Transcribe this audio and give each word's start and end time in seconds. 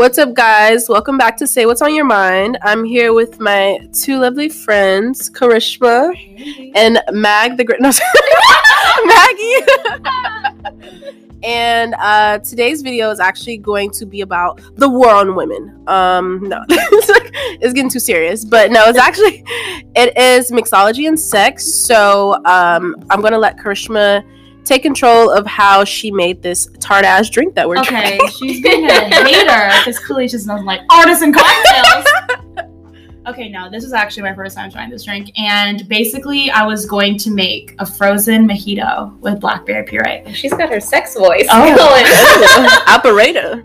What's 0.00 0.16
up, 0.16 0.32
guys? 0.32 0.88
Welcome 0.88 1.18
back 1.18 1.36
to 1.36 1.46
Say 1.46 1.66
What's 1.66 1.82
on 1.82 1.94
Your 1.94 2.06
Mind. 2.06 2.56
I'm 2.62 2.84
here 2.84 3.12
with 3.12 3.38
my 3.38 3.86
two 3.92 4.18
lovely 4.18 4.48
friends, 4.48 5.28
Karishma 5.28 6.16
and 6.74 7.02
Mag, 7.12 7.58
the 7.58 7.64
great 7.64 7.82
no, 7.82 7.90
Maggie. 9.04 9.56
and 11.42 11.94
uh, 11.98 12.38
today's 12.38 12.80
video 12.80 13.10
is 13.10 13.20
actually 13.20 13.58
going 13.58 13.90
to 13.90 14.06
be 14.06 14.22
about 14.22 14.62
the 14.76 14.88
war 14.88 15.10
on 15.10 15.34
women. 15.34 15.78
Um, 15.86 16.48
no, 16.48 16.64
it's, 16.70 17.08
like, 17.10 17.30
it's 17.60 17.74
getting 17.74 17.90
too 17.90 18.00
serious, 18.00 18.42
but 18.42 18.70
no, 18.70 18.88
it's 18.88 18.98
actually 18.98 19.44
it 19.96 20.16
is 20.16 20.50
mixology 20.50 21.08
and 21.08 21.20
sex. 21.20 21.74
So 21.74 22.42
um, 22.46 22.96
I'm 23.10 23.20
gonna 23.20 23.38
let 23.38 23.58
Karishma 23.58 24.24
take 24.64 24.82
control 24.82 25.30
of 25.30 25.46
how 25.46 25.84
she 25.84 26.10
made 26.10 26.42
this 26.42 26.68
tart 26.80 27.04
ass 27.04 27.28
drink 27.30 27.54
that 27.54 27.68
we're 27.68 27.78
Okay, 27.78 27.88
drinking. 28.18 28.20
Okay, 28.20 28.30
she's 28.38 28.62
being 28.62 28.84
a 28.88 28.92
hater 28.92 29.70
because 29.84 29.98
clearly 29.98 30.28
she 30.28 30.32
doesn't 30.36 30.64
like 30.64 30.80
artisan 30.90 31.32
cocktails. 31.32 32.06
okay, 33.26 33.48
no, 33.48 33.68
this 33.70 33.84
is 33.84 33.92
actually 33.92 34.22
my 34.24 34.34
first 34.34 34.56
time 34.56 34.70
trying 34.70 34.90
this 34.90 35.04
drink, 35.04 35.30
and 35.38 35.88
basically, 35.88 36.50
I 36.50 36.64
was 36.66 36.86
going 36.86 37.16
to 37.18 37.30
make 37.30 37.74
a 37.78 37.86
frozen 37.86 38.46
mojito 38.48 39.18
with 39.20 39.40
blackberry 39.40 39.84
puree. 39.84 40.24
She's 40.32 40.52
got 40.54 40.68
her 40.70 40.80
sex 40.80 41.14
voice 41.16 41.46
Oh. 41.50 41.76
going. 41.76 42.06
Operator. 42.96 43.62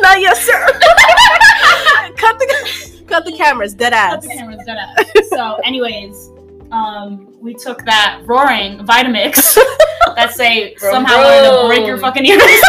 Not 0.00 0.20
yes, 0.20 0.44
sir. 0.44 0.66
cut 2.16 2.38
the 2.38 3.04
cut 3.06 3.24
the 3.24 3.32
cameras. 3.36 3.74
Dead 3.74 3.92
ass. 3.92 4.14
Cut 4.14 4.22
the 4.22 4.28
cameras 4.28 4.60
dead 4.66 4.76
ass. 4.78 5.28
So, 5.28 5.54
anyways, 5.64 6.30
um, 6.72 7.34
we 7.40 7.54
took 7.54 7.84
that 7.84 8.22
roaring 8.24 8.78
Vitamix 8.78 9.54
that 10.16 10.32
say 10.32 10.74
somehow 10.76 11.22
to 11.22 11.68
break 11.68 11.86
your 11.86 11.98
fucking 11.98 12.24
ears. 12.24 12.42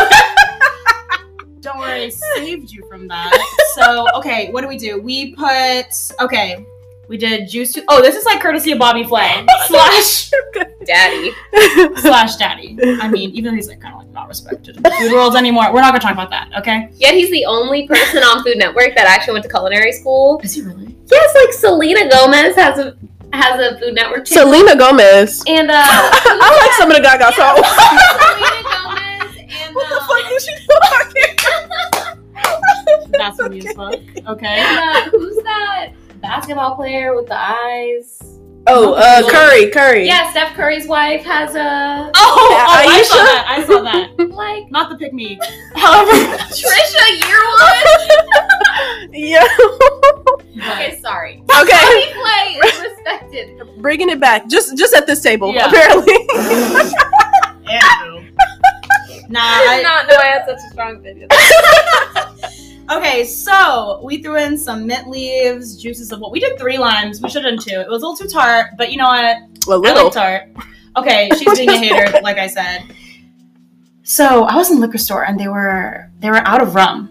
Don't 1.62 1.80
worry, 1.80 2.04
I 2.06 2.10
saved 2.10 2.72
you 2.72 2.86
from 2.88 3.08
that. 3.08 3.38
So, 3.76 4.08
okay, 4.16 4.52
what 4.52 4.62
do 4.62 4.68
we 4.68 4.78
do? 4.78 5.02
We 5.02 5.34
put 5.36 5.88
okay. 6.22 6.66
We 7.08 7.18
did 7.18 7.48
juice. 7.50 7.72
To, 7.74 7.84
oh, 7.88 8.02
this 8.02 8.16
is 8.16 8.26
like 8.26 8.42
courtesy 8.42 8.74
of 8.74 8.80
Bobby 8.80 9.04
Flay 9.04 9.46
slash 9.68 10.30
Daddy. 10.86 11.32
slash 11.98 12.36
daddy. 12.36 12.78
I 13.02 13.08
mean, 13.08 13.32
even 13.32 13.52
though 13.52 13.56
he's 13.56 13.70
like 13.70 13.80
kind 13.80 13.94
of 13.94 14.02
like 14.02 14.10
not 14.12 14.28
respected 14.28 14.78
in 14.78 14.84
the 14.84 14.92
food 14.92 15.14
world 15.14 15.36
anymore, 15.36 15.74
we're 15.74 15.82
not 15.82 15.92
gonna 15.92 16.00
talk 16.00 16.12
about 16.14 16.30
that. 16.32 16.50
Okay? 16.58 16.90
Yet 16.96 17.14
he's 17.14 17.32
the 17.32 17.46
only 17.46 17.88
person 17.88 18.24
on 18.24 18.44
Food 18.44 18.58
Network 18.58 18.96
that 18.96 19.08
actually 19.08 19.34
went 19.34 19.44
to 19.44 19.50
culinary 19.50 19.94
school. 19.94 20.40
Is 20.44 20.54
he 20.54 20.62
really? 20.62 20.96
Yes, 21.10 21.36
like 21.36 21.54
Selena 21.54 22.10
Gomez 22.10 22.56
has 22.56 22.80
a 22.80 22.98
has 23.34 23.60
a 23.60 23.78
Food 23.80 23.94
Network 23.96 24.26
channel. 24.26 24.52
Selena 24.54 24.76
Gomez. 24.76 25.44
and 25.48 25.70
uh, 25.70 25.74
I 25.84 26.60
like 26.64 26.74
some 26.74 26.90
of 26.92 26.98
the 26.98 27.04
Gaga 27.04 27.34
songs. 27.34 27.68
Selena 27.68 28.64
Gomez 28.72 29.38
and 29.66 29.76
what 29.76 29.88
the 29.90 29.96
uh, 29.96 30.08
fuck 30.08 30.32
is 30.32 30.44
she 30.46 30.54
talking? 30.82 31.34
That's 33.12 33.38
funny 33.38 33.60
as 33.68 33.74
fuck. 33.76 33.94
Okay. 34.28 34.48
and, 34.60 34.80
uh, 34.80 35.10
who's 35.12 35.38
that 35.44 35.92
basketball 36.22 36.76
player 36.76 37.16
with 37.16 37.28
the 37.28 37.38
eyes? 37.40 38.22
Oh, 38.70 38.94
uh, 38.96 39.24
Curry, 39.30 39.70
Curry. 39.72 40.06
Yeah, 40.06 40.30
Steph 40.32 40.54
Curry's 40.54 40.88
wife 40.88 41.24
has 41.24 41.56
a 41.56 42.12
Oh, 42.14 42.14
oh 42.16 42.66
I 42.70 42.86
Ayesha? 42.98 43.06
saw 43.06 43.16
that. 43.24 43.46
I 43.48 43.64
saw 43.66 43.82
that. 43.82 44.30
like 44.36 44.70
Not 44.72 44.90
the 44.90 44.98
pick 44.98 45.14
me. 45.14 45.40
However, 45.76 46.12
Trisha 46.52 47.22
Yearwood. 47.22 49.10
Yeah. 49.14 49.48
Okay, 50.58 50.98
sorry. 51.02 51.44
okay, 51.60 51.72
Bobby 51.72 52.14
Flay 52.14 52.70
is 52.70 52.82
respected. 52.82 53.62
bringing 53.82 54.10
it 54.10 54.20
back. 54.20 54.48
Just 54.48 54.78
just 54.78 54.94
at 54.96 55.06
this 55.08 55.22
table, 55.22 55.54
Yeah. 55.54 55.68
apparently. 55.68 56.14
Nah, 59.30 59.42
I 59.42 59.76
did 59.78 59.86
I, 59.86 59.90
not 59.90 60.08
know 60.08 60.16
I 60.16 60.26
had 60.28 60.46
such 60.46 60.56
a 60.56 60.70
strong 60.72 60.96
opinion. 60.98 61.28
Okay, 62.90 63.26
so 63.26 64.00
we 64.02 64.22
threw 64.24 64.38
in 64.38 64.58
some 64.58 64.88
mint 64.88 65.10
leaves, 65.10 65.76
juices 65.76 66.14
of 66.14 66.22
what 66.22 66.32
we 66.32 66.40
did 66.40 66.58
three 66.58 66.78
limes. 66.78 67.22
We 67.22 67.30
should 67.30 67.44
have 67.44 67.56
done 67.56 67.62
two. 67.62 67.82
It 67.82 67.90
was 67.90 68.02
a 68.02 68.08
little 68.08 68.16
too 68.16 68.30
tart, 68.30 68.68
but 68.78 68.90
you 68.94 68.98
know 68.98 69.08
what? 69.08 69.26
a 69.26 69.72
I 69.74 69.76
little. 69.76 70.06
like 70.06 70.14
tart. 70.14 70.44
Okay, 70.96 71.30
she's 71.38 71.58
being 71.58 71.68
a 71.70 71.76
hater, 71.78 72.18
like 72.22 72.38
I 72.38 72.48
said. 72.48 72.84
So 74.04 74.46
I 74.46 74.56
was 74.56 74.72
in 74.72 74.80
the 74.80 74.86
liquor 74.88 74.98
store 74.98 75.26
and 75.26 75.38
they 75.38 75.50
were 75.50 76.10
they 76.20 76.30
were 76.30 76.38
out 76.48 76.62
of 76.62 76.76
rum. 76.76 77.10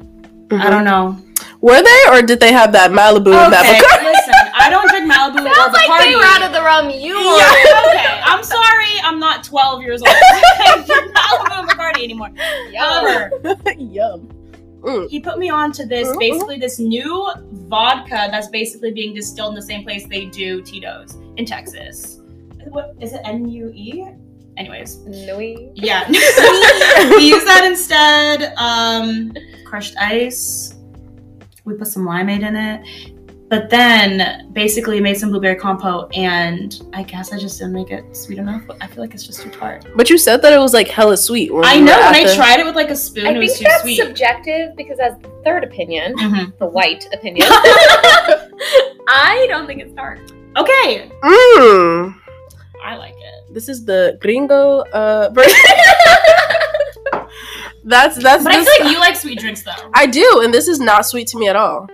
Mm-hmm. 0.49 0.63
I 0.63 0.71
don't 0.71 0.85
know. 0.85 1.21
Were 1.61 1.83
they, 1.83 2.01
or 2.11 2.23
did 2.23 2.41
they 2.41 2.53
have 2.53 2.73
that 2.73 2.91
Malibu 2.91 3.33
and 3.35 3.53
that 3.53 3.65
Okay, 3.65 3.79
Bacardi? 3.81 4.05
listen, 4.05 4.35
I 4.55 4.71
don't 4.71 4.89
drink 4.89 5.11
Malibu 5.11 5.49
or 5.51 5.55
Sounds 5.55 5.73
like 5.73 5.89
Bacardi. 5.89 6.11
they 6.11 6.17
were 6.17 6.23
out 6.25 6.43
of 6.43 6.53
the 6.53 6.63
rum 6.63 6.91
you 6.91 7.17
Yeah, 7.19 7.51
okay. 7.89 8.21
I'm 8.25 8.43
sorry, 8.45 8.93
I'm 9.05 9.19
not 9.19 9.43
12 9.45 9.83
years 9.83 10.03
old. 10.03 10.09
I 10.13 10.83
drink 10.87 11.15
Malibu 11.15 11.59
and 11.61 11.69
Bacardi 11.69 12.05
anymore. 12.05 12.31
However, 12.79 13.31
Yum. 13.79 14.29
Mm. 14.83 15.09
he 15.11 15.19
put 15.19 15.39
me 15.39 15.51
on 15.51 15.73
to 15.73 15.85
this 15.87 16.07
Mhm. 16.09 16.19
basically 16.21 16.59
this 16.59 16.79
new 16.79 17.29
vodka 17.69 18.29
that's 18.31 18.49
basically 18.49 18.93
being 18.93 19.15
distilled 19.15 19.49
in 19.51 19.55
the 19.57 19.63
same 19.63 19.83
place 19.83 20.07
they 20.07 20.27
do 20.27 20.63
Tito's 20.63 21.17
in 21.37 21.45
Texas. 21.45 22.21
What 22.69 22.95
is 23.01 23.13
it? 23.13 23.21
N 23.25 23.49
U 23.49 23.73
E. 23.75 24.05
Anyways, 24.57 24.99
Nui. 24.99 25.71
yeah, 25.75 26.09
we 26.09 26.15
use 27.29 27.45
that 27.45 27.65
instead. 27.67 28.55
Um, 28.57 29.33
crushed 29.65 29.97
ice. 29.99 30.76
We 31.67 31.75
put 31.75 31.89
some 31.89 32.07
limeade 32.07 32.43
in 32.47 32.55
it, 32.57 33.13
but 33.51 33.69
then 33.71 34.51
basically 34.53 35.01
made 35.01 35.19
some 35.19 35.31
blueberry 35.31 35.57
compote, 35.57 36.15
and 36.17 36.81
I 36.95 37.03
guess 37.03 37.33
I 37.33 37.39
just 37.39 37.59
didn't 37.59 37.75
make 37.75 37.91
it 37.91 38.17
sweet 38.17 38.39
enough. 38.39 38.63
I 38.81 38.87
feel 38.87 39.03
like 39.03 39.15
it's 39.15 39.27
just 39.27 39.41
too 39.43 39.51
tart. 39.51 39.85
But 39.97 40.09
you 40.09 40.17
said 40.17 40.43
that 40.43 40.53
it 40.53 40.59
was 40.59 40.73
like 40.73 40.87
hella 40.89 41.17
sweet. 41.17 41.53
when 41.53 41.65
I 41.65 41.79
know. 41.81 41.93
at 41.93 42.13
When 42.13 42.15
I 42.15 42.25
the- 42.29 42.35
tried 42.37 42.61
it 42.61 42.67
with 42.67 42.77
like 42.77 42.91
a 42.91 42.97
spoon, 42.97 43.27
I 43.27 43.31
it 43.31 43.33
think 43.35 43.45
was 43.51 43.59
too 43.59 43.65
that's 43.65 43.83
sweet. 43.83 43.97
subjective 43.99 44.77
because 44.77 44.99
as 45.01 45.19
the 45.19 45.29
third 45.45 45.65
opinion, 45.65 46.15
Mhm. 46.17 46.57
the 46.59 46.67
white 46.67 47.05
opinion, 47.13 47.49
I 49.09 49.47
don't 49.49 49.67
think 49.67 49.83
it's 49.83 49.95
tart. 49.95 50.21
Okay, 50.57 51.11
Mm. 51.23 52.15
I 52.85 52.97
like 52.97 53.15
it. 53.19 53.53
This 53.55 53.69
is 53.69 53.85
the 53.85 54.17
gringo 54.21 54.81
uh 54.93 55.31
version. 55.35 55.53
that's 57.87 58.17
that's 58.23 58.45
But 58.45 58.53
I 58.53 58.57
this- 58.59 58.69
feel 58.77 58.85
like 58.85 58.93
you 58.95 59.01
like 59.01 59.17
sweet 59.17 59.39
drinks 59.39 59.63
though. 59.63 59.91
I 59.95 60.07
do, 60.07 60.43
and 60.45 60.53
this 60.53 60.69
is 60.69 60.79
not 60.81 61.07
sweet 61.07 61.27
to 61.29 61.39
me 61.39 61.49
at 61.49 61.57
all. 61.57 61.89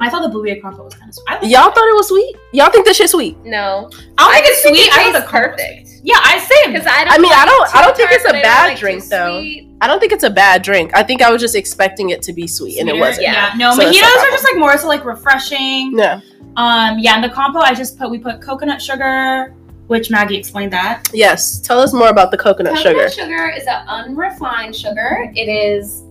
I 0.00 0.10
thought 0.10 0.22
the 0.22 0.28
blueberry 0.28 0.60
compote 0.60 0.86
was 0.86 0.94
kind 0.94 1.08
of 1.08 1.14
sweet. 1.14 1.24
I 1.28 1.34
Y'all 1.42 1.68
it. 1.68 1.74
thought 1.74 1.88
it 1.88 1.94
was 1.94 2.08
sweet? 2.08 2.36
Y'all 2.52 2.70
think 2.70 2.84
this 2.84 2.96
shit 2.96 3.08
sweet? 3.10 3.38
No, 3.44 3.88
I 4.18 4.24
don't 4.24 4.32
think 4.32 4.46
I 4.46 4.48
it's 4.48 4.62
think 4.62 4.76
sweet. 4.76 4.86
it 4.86 4.92
I 4.92 4.96
think 4.96 5.14
it's 5.14 5.24
the 5.24 5.30
compote 5.30 5.56
perfect. 5.58 5.88
Yeah, 6.02 6.16
I 6.18 6.38
same. 6.38 6.72
because 6.72 6.86
I 6.86 7.04
don't. 7.04 7.14
I 7.14 7.18
mean, 7.18 7.32
I 7.32 7.44
don't- 7.46 7.74
I 7.74 7.82
don't 7.82 7.96
think 7.96 8.10
it's 8.12 8.24
a 8.24 8.28
but 8.28 8.34
I 8.36 8.40
don't 8.40 8.42
bad 8.42 8.66
like 8.68 8.78
drink, 8.78 9.04
though. 9.04 9.38
sweet. 9.40 9.68
I 9.80 9.86
don't 9.86 10.00
think 10.00 10.12
it's 10.12 10.24
a 10.24 10.30
bad 10.30 10.62
drink. 10.62 10.90
I 10.94 11.02
think 11.02 11.22
I 11.22 11.30
was 11.30 11.40
just 11.40 11.54
expecting 11.54 12.10
it 12.10 12.20
to 12.22 12.32
be 12.32 12.46
sweet, 12.46 12.78
and 12.78 12.88
it 12.88 12.98
wasn't. 12.98 13.22
Yeah, 13.22 13.52
no, 13.56 13.72
So 13.74 13.82
mojitos 13.82 14.02
are 14.18 14.30
just 14.30 14.44
like 14.44 14.56
more 14.58 14.76
so 14.76 14.88
like 14.88 15.04
refreshing. 15.04 15.96
Yeah. 15.98 16.20
Um, 16.56 16.98
yeah, 16.98 17.14
and 17.14 17.24
the 17.24 17.28
compote 17.30 17.62
I 17.62 17.74
just 17.74 17.98
put 17.98 18.10
we 18.10 18.18
put 18.18 18.40
coconut 18.42 18.80
sugar, 18.82 19.54
which 19.86 20.10
Maggie 20.10 20.36
explained 20.36 20.72
that. 20.72 21.08
Yes. 21.12 21.60
Tell 21.60 21.80
us 21.80 21.92
more 21.92 22.08
about 22.08 22.30
the 22.30 22.38
coconut, 22.38 22.78
sugar. 22.78 22.90
Coconut 22.90 23.12
sugar. 23.12 23.26
sugar 23.26 23.48
is 23.50 23.66
an 23.66 23.86
unrefined 23.88 24.74
sugar. 24.74 25.30
It 25.34 25.48
is 25.48 26.04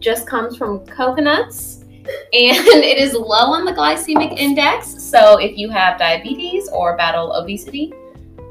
just 0.00 0.26
comes 0.26 0.56
from 0.56 0.84
coconuts, 0.86 1.84
and 1.84 2.06
it 2.32 2.98
is 2.98 3.12
low 3.12 3.52
on 3.52 3.64
the 3.64 3.72
glycemic 3.72 4.36
index. 4.38 4.86
So 5.02 5.38
if 5.38 5.56
you 5.56 5.68
have 5.70 5.98
diabetes 5.98 6.68
or 6.70 6.96
battle 6.96 7.32
obesity, 7.34 7.92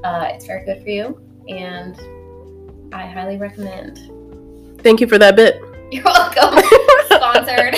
uh, 0.04 0.30
it's 0.30 0.46
very 0.46 0.64
good 0.66 0.82
for 0.84 0.90
you, 0.90 1.20
and 1.50 2.00
I 2.94 3.06
highly 3.06 3.38
recommend. 3.38 4.00
Thank 4.82 5.02
you 5.02 5.08
for 5.08 5.18
that 5.18 5.36
bit. 5.36 5.62
You're 5.92 6.04
welcome. 6.04 6.64
Sponsored. 7.08 7.76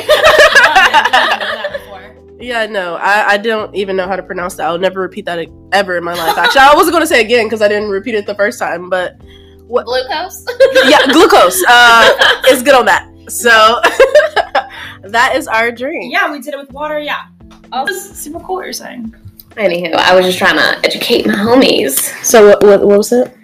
That 2.41 2.47
before. 2.47 2.61
Yeah, 2.61 2.65
no, 2.67 2.95
I, 2.95 3.33
I 3.33 3.37
don't 3.37 3.75
even 3.75 3.95
know 3.95 4.07
how 4.07 4.15
to 4.15 4.23
pronounce 4.23 4.55
that. 4.55 4.67
I'll 4.67 4.77
never 4.77 5.01
repeat 5.01 5.25
that 5.25 5.47
ever 5.71 5.97
in 5.97 6.03
my 6.03 6.13
life. 6.13 6.37
Actually, 6.37 6.61
I 6.61 6.73
wasn't 6.75 6.93
going 6.93 7.03
to 7.03 7.07
say 7.07 7.21
it 7.21 7.25
again 7.25 7.45
because 7.45 7.61
I 7.61 7.67
didn't 7.67 7.89
repeat 7.89 8.15
it 8.15 8.25
the 8.25 8.35
first 8.35 8.59
time, 8.59 8.89
but 8.89 9.19
Glucose. 9.67 10.45
yeah, 10.85 11.05
glucose 11.11 11.63
uh, 11.67 12.41
is 12.49 12.61
good 12.61 12.75
on 12.75 12.85
that. 12.85 13.07
So 13.29 13.49
that 15.09 15.35
is 15.35 15.47
our 15.47 15.71
drink. 15.71 16.11
Yeah, 16.11 16.31
we 16.31 16.39
did 16.41 16.53
it 16.53 16.57
with 16.57 16.71
water. 16.71 16.99
Yeah. 16.99 17.27
Oh, 17.71 17.85
this 17.85 18.09
is 18.09 18.17
super 18.17 18.39
cool. 18.39 18.57
What 18.57 18.65
you're 18.65 18.73
saying? 18.73 19.15
Anywho, 19.51 19.93
I 19.95 20.15
was 20.15 20.25
just 20.25 20.37
trying 20.37 20.57
to 20.57 20.85
educate 20.85 21.25
my 21.25 21.33
homies. 21.33 21.99
So 22.23 22.47
what, 22.47 22.63
what, 22.63 22.85
what 22.85 22.97
was 22.97 23.11
it? 23.11 23.35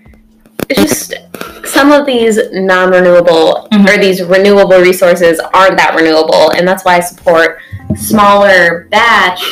It's 0.69 0.81
just 0.81 1.13
some 1.65 1.91
of 1.91 2.05
these 2.05 2.39
non-renewable 2.51 3.67
Mhm. 3.71 3.87
or 3.89 3.97
these 4.01 4.21
renewable 4.23 4.79
resources 4.79 5.39
aren't 5.53 5.77
that 5.77 5.95
renewable, 5.95 6.49
and 6.51 6.67
that's 6.67 6.83
why 6.83 6.97
I 6.97 6.99
support 6.99 7.59
smaller 7.95 8.87
batch 8.91 9.43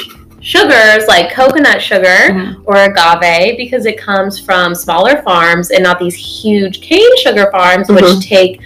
sugars 0.41 1.07
like 1.07 1.33
coconut 1.33 1.81
sugar 1.81 2.17
Mhm. 2.29 2.55
or 2.65 2.75
agave 2.77 3.57
because 3.57 3.85
it 3.87 3.97
comes 3.97 4.39
from 4.39 4.75
smaller 4.75 5.21
farms 5.23 5.71
and 5.71 5.81
not 5.83 5.97
these 5.99 6.13
huge 6.13 6.81
cane 6.81 7.17
sugar 7.23 7.49
farms 7.51 7.89
which 7.89 8.03
Mhm. 8.05 8.21
take 8.27 8.59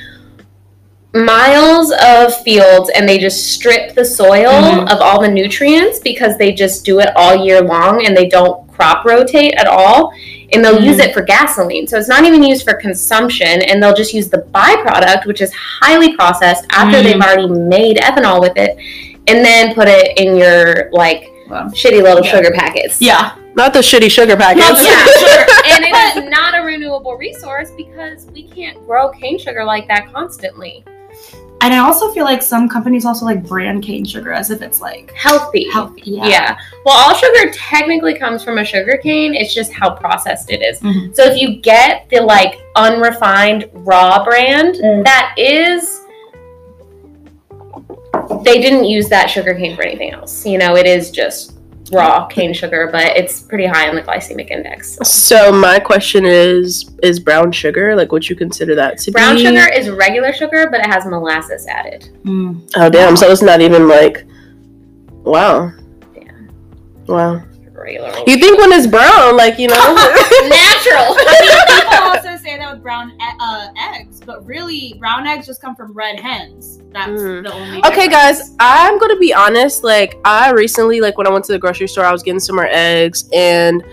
miles 1.14 1.92
of 1.92 2.36
fields 2.44 2.90
and 2.94 3.08
they 3.08 3.18
just 3.18 3.54
strip 3.54 3.96
the 3.96 4.04
soil 4.06 4.52
Mhm. 4.52 4.92
of 4.92 5.00
all 5.02 5.22
the 5.22 5.28
nutrients 5.28 6.00
because 6.00 6.38
they 6.38 6.52
just 6.52 6.84
do 6.86 7.00
it 7.00 7.10
all 7.16 7.46
year 7.46 7.62
long 7.62 8.06
and 8.06 8.16
they 8.16 8.28
don't 8.28 8.68
crop 8.76 9.06
rotate 9.06 9.54
at 9.58 9.68
all 9.68 10.12
and 10.54 10.64
they'll 10.64 10.82
use 10.82 10.98
Mm. 10.98 11.06
it 11.08 11.14
for 11.14 11.22
gasoline. 11.22 11.88
So 11.88 11.98
it's 11.98 12.08
not 12.10 12.24
even 12.26 12.44
used 12.44 12.64
for 12.64 12.74
consumption, 12.74 13.62
and 13.62 13.82
they'll 13.82 13.94
just 13.96 14.14
use 14.14 14.30
the 14.30 14.40
byproduct, 14.54 15.26
which 15.26 15.42
is 15.42 15.52
highly 15.54 16.16
processed 16.16 16.66
after 16.72 16.98
Mm. 17.00 17.04
they've 17.04 17.22
already 17.22 17.48
made 17.48 17.98
ethanol 17.98 18.40
with 18.42 18.58
it, 18.58 18.78
and 19.28 19.44
then 19.46 19.74
put 19.74 19.88
it 19.88 20.18
in 20.18 20.36
your 20.36 20.90
like 20.92 21.30
Wow. 21.50 21.66
shitty 21.74 22.02
little 22.04 22.24
Yeah. 22.24 22.32
sugar 22.32 22.52
packets. 22.52 23.02
Yeah. 23.02 23.32
Not 23.56 23.74
the 23.74 23.80
shitty 23.80 24.10
sugar 24.12 24.38
packets. 24.38 24.84
Yeah, 24.86 25.06
Sure. 25.06 25.46
and 25.72 25.84
it 25.84 26.18
is 26.24 26.30
not 26.30 26.56
a 26.58 26.62
renewable 26.62 27.16
resource 27.18 27.72
because 27.76 28.28
we 28.34 28.44
can't 28.44 28.78
grow 28.86 29.10
cane 29.10 29.38
sugar 29.40 29.64
like 29.66 29.88
that 29.88 30.14
constantly. 30.14 30.84
And 31.62 31.74
I 31.74 31.80
also 31.80 32.12
feel 32.14 32.24
like 32.24 32.42
some 32.42 32.70
companies 32.70 33.04
also 33.06 33.26
like 33.26 33.46
brand 33.46 33.84
cane 33.84 34.06
sugar 34.06 34.32
as 34.32 34.50
if 34.50 34.62
it's 34.62 34.80
like 34.80 35.12
Healthy. 35.14 35.70
healthy. 35.72 36.04
Yeah. 36.06 36.58
Well, 36.86 36.96
all 36.96 37.14
sugar 37.14 37.52
technically 37.54 38.18
comes 38.18 38.44
from 38.44 38.60
a 38.60 38.64
sugar 38.66 38.98
cane. 39.04 39.36
It's 39.36 39.54
just 39.54 39.74
how 39.74 39.90
processed 39.94 40.50
it 40.52 40.62
is. 40.62 40.80
Mhm. 40.80 41.14
So 41.16 41.24
if 41.26 41.40
you 41.42 41.58
get 41.58 42.08
the 42.10 42.22
like 42.22 42.60
unrefined 42.78 43.70
raw 43.74 44.24
brand, 44.24 44.76
Mm. 44.76 45.04
that 45.04 45.34
is 45.38 46.02
they 48.44 48.62
didn't 48.62 48.86
use 48.86 49.10
that 49.10 49.30
sugar 49.30 49.54
cane 49.54 49.76
for 49.76 49.82
anything 49.84 50.12
else. 50.14 50.46
You 50.46 50.58
know, 50.58 50.76
it 50.78 50.86
is 50.86 51.12
just 51.12 51.54
raw 51.92 52.26
cane 52.28 52.54
sugar, 52.54 52.90
but 52.92 53.06
it's 53.18 53.42
pretty 53.42 53.66
high 53.66 53.90
on 53.90 53.96
the 53.96 54.02
glycemic 54.02 54.52
index. 54.52 54.98
So 55.04 55.52
my 55.52 55.80
question 55.80 56.26
is: 56.26 56.90
Is 57.04 57.20
brown 57.20 57.52
sugar 57.52 57.96
like 57.96 58.12
what 58.12 58.30
you 58.30 58.36
consider 58.36 58.76
that 58.76 58.98
to 59.00 59.12
Brown 59.12 59.36
be? 59.36 59.46
sugar 59.46 59.68
is 59.72 59.90
regular 59.90 60.34
sugar, 60.34 60.70
but 60.70 60.82
it 60.82 60.88
has 60.88 61.06
molasses 61.06 61.68
added. 61.68 62.10
Mm. 62.24 62.70
Oh 62.76 62.90
damn! 62.90 63.16
So 63.18 63.30
it's 63.32 63.42
not 63.42 63.62
even 63.62 63.88
like. 63.88 64.26
Wow. 65.24 65.72
Yeah. 66.16 66.32
Wow. 67.08 67.44
Regular. 67.74 68.10
You 68.28 68.38
think 68.38 68.58
when 68.60 68.72
it's 68.72 68.88
brown, 68.88 69.36
like 69.38 69.60
you 69.60 69.68
know? 69.68 69.76
natural. 69.96 71.16
I 71.18 71.38
mean, 71.42 71.84
people 71.84 72.32
also 72.32 72.44
say 72.44 72.58
that 72.58 72.72
with 72.74 72.82
brown 72.84 73.12
e- 73.12 73.38
uh, 73.40 73.68
eggs, 73.96 74.19
but 74.30 74.46
really, 74.46 74.96
brown 75.00 75.26
eggs 75.26 75.48
just 75.48 75.60
come 75.60 75.76
from 75.76 75.92
red 75.94 76.20
hens. 76.20 76.80
That's 76.92 77.10
Mm. 77.22 77.44
the 77.44 77.52
only. 77.52 77.78
Okay, 77.80 78.08
difference. 78.08 78.10
guys, 78.40 78.56
I'm 78.60 79.00
gonna 79.00 79.18
be 79.18 79.34
honest. 79.34 79.84
Like, 79.84 80.20
I 80.24 80.52
recently, 80.52 81.02
like, 81.02 81.18
when 81.18 81.26
I 81.26 81.32
went 81.32 81.46
to 81.46 81.52
the 81.52 81.58
grocery 81.60 81.88
store, 81.88 82.06
I 82.06 82.12
was 82.12 82.22
getting 82.22 82.40
some 82.40 82.56
more 82.56 82.70
eggs, 82.70 83.28
and 83.34 83.84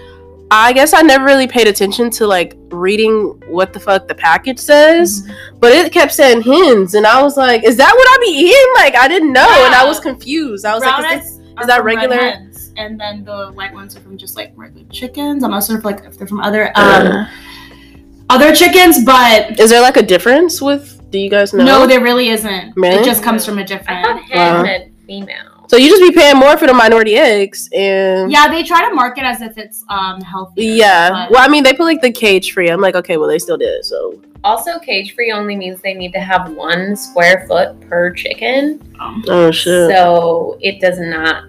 I 0.50 0.72
guess 0.74 0.92
I 0.92 1.00
never 1.02 1.24
really 1.24 1.46
paid 1.46 1.66
attention 1.68 2.10
to 2.10 2.26
like 2.26 2.54
reading 2.70 3.42
what 3.48 3.72
the 3.72 3.80
fuck 3.80 4.06
the 4.08 4.14
package 4.14 4.58
says, 4.58 5.22
Mm-hmm. 5.22 5.58
but 5.58 5.72
it 5.72 5.90
kept 5.92 6.12
saying 6.12 6.42
hens, 6.42 6.94
and 6.94 7.06
I 7.06 7.22
was 7.22 7.36
like, 7.38 7.64
"Is 7.64 7.76
that 7.78 7.92
what 7.96 8.06
I 8.08 8.16
be 8.20 8.32
eating?" 8.44 8.72
Like, 8.76 8.94
I 8.94 9.08
didn't 9.08 9.32
know, 9.32 9.48
and 9.66 9.74
I 9.74 9.84
was 9.86 9.98
confused. 10.00 10.64
I 10.66 10.74
was 10.74 10.82
brown 10.82 11.02
like, 11.02 11.22
"Is 11.22 11.38
eggs 11.38 11.40
is 11.62 11.66
that 11.66 11.82
regular?" 11.82 12.18
and 12.78 13.00
then 13.00 13.24
the 13.24 13.52
white 13.54 13.72
ones 13.72 13.96
are 13.96 14.00
from 14.00 14.18
just 14.18 14.36
like 14.36 14.52
regular 14.54 14.86
chickens. 14.90 15.42
I'm 15.42 15.50
not 15.50 15.64
sure 15.64 15.78
if 15.78 15.84
like 15.84 16.04
if 16.04 16.18
they're 16.18 16.26
from 16.26 16.40
other 16.40 16.70
this- 16.76 16.84
um 16.84 17.26
other 18.30 18.54
chickens, 18.54 19.04
but 19.04 19.58
is 19.60 19.70
there 19.70 19.80
like 19.82 19.96
a 19.96 20.02
difference 20.02 20.60
with? 20.60 20.92
Do 21.10 21.18
you 21.18 21.30
guys 21.30 21.52
know? 21.52 21.64
no, 21.64 21.86
there 21.86 22.00
really 22.02 22.28
isn't. 22.30 22.74
Really? 22.76 22.96
It 22.96 23.04
just 23.04 23.22
comes 23.22 23.44
from 23.46 23.58
a 23.58 23.62
I 23.62 23.64
different. 23.64 24.04
thought 24.04 24.22
hen 24.22 24.54
Wow. 24.56 24.62
meant 24.62 24.92
female. 25.06 25.66
so 25.68 25.76
you 25.76 25.88
just 25.88 26.02
be 26.02 26.10
paying 26.12 26.36
more 26.36 26.56
for 26.56 26.66
the 26.66 26.74
minority 26.74 27.14
eggs, 27.16 27.68
and 27.72 28.30
Yeah, 28.30 28.48
they 28.48 28.62
try 28.64 28.88
to 28.88 28.94
market 28.94 29.22
as 29.24 29.40
if 29.40 29.56
it's 29.56 29.84
um 29.88 30.20
healthy. 30.20 30.66
Yeah. 30.66 31.28
Well, 31.30 31.40
I 31.42 31.48
mean, 31.48 31.62
they 31.62 31.72
put 31.72 31.84
like 31.84 32.00
the 32.02 32.10
cage 32.12 32.52
free. 32.52 32.68
I'm 32.68 32.80
like, 32.80 32.96
okay, 32.96 33.16
well, 33.16 33.28
they 33.28 33.38
still 33.38 33.56
did 33.56 33.68
it. 33.68 33.84
So 33.84 34.20
Also, 34.44 34.78
cage 34.80 35.14
free 35.14 35.30
only 35.32 35.54
means 35.56 35.80
they 35.80 35.94
need 35.94 36.12
to 36.12 36.20
have 36.20 36.52
one 36.52 36.96
square 36.96 37.44
foot 37.48 37.80
per 37.88 38.12
chicken. 38.12 38.80
oh 39.28 39.50
shit. 39.52 39.90
So 39.90 40.58
it 40.60 40.80
does 40.80 40.98
not. 40.98 41.44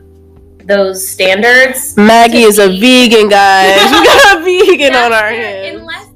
Those 0.65 1.07
standards. 1.07 1.95
Maggie 1.95 2.41
is 2.43 2.59
a 2.59 2.67
vegan, 2.67 3.29
guys. 3.29 3.89
we 3.89 4.05
got 4.05 4.37
a 4.37 4.43
vegan 4.43 4.95
on 4.95 5.11
That's 5.11 5.21
our 5.23 5.29
hands. 5.29 5.79
Unless 5.79 5.95
they 5.95 6.05
have 6.05 6.06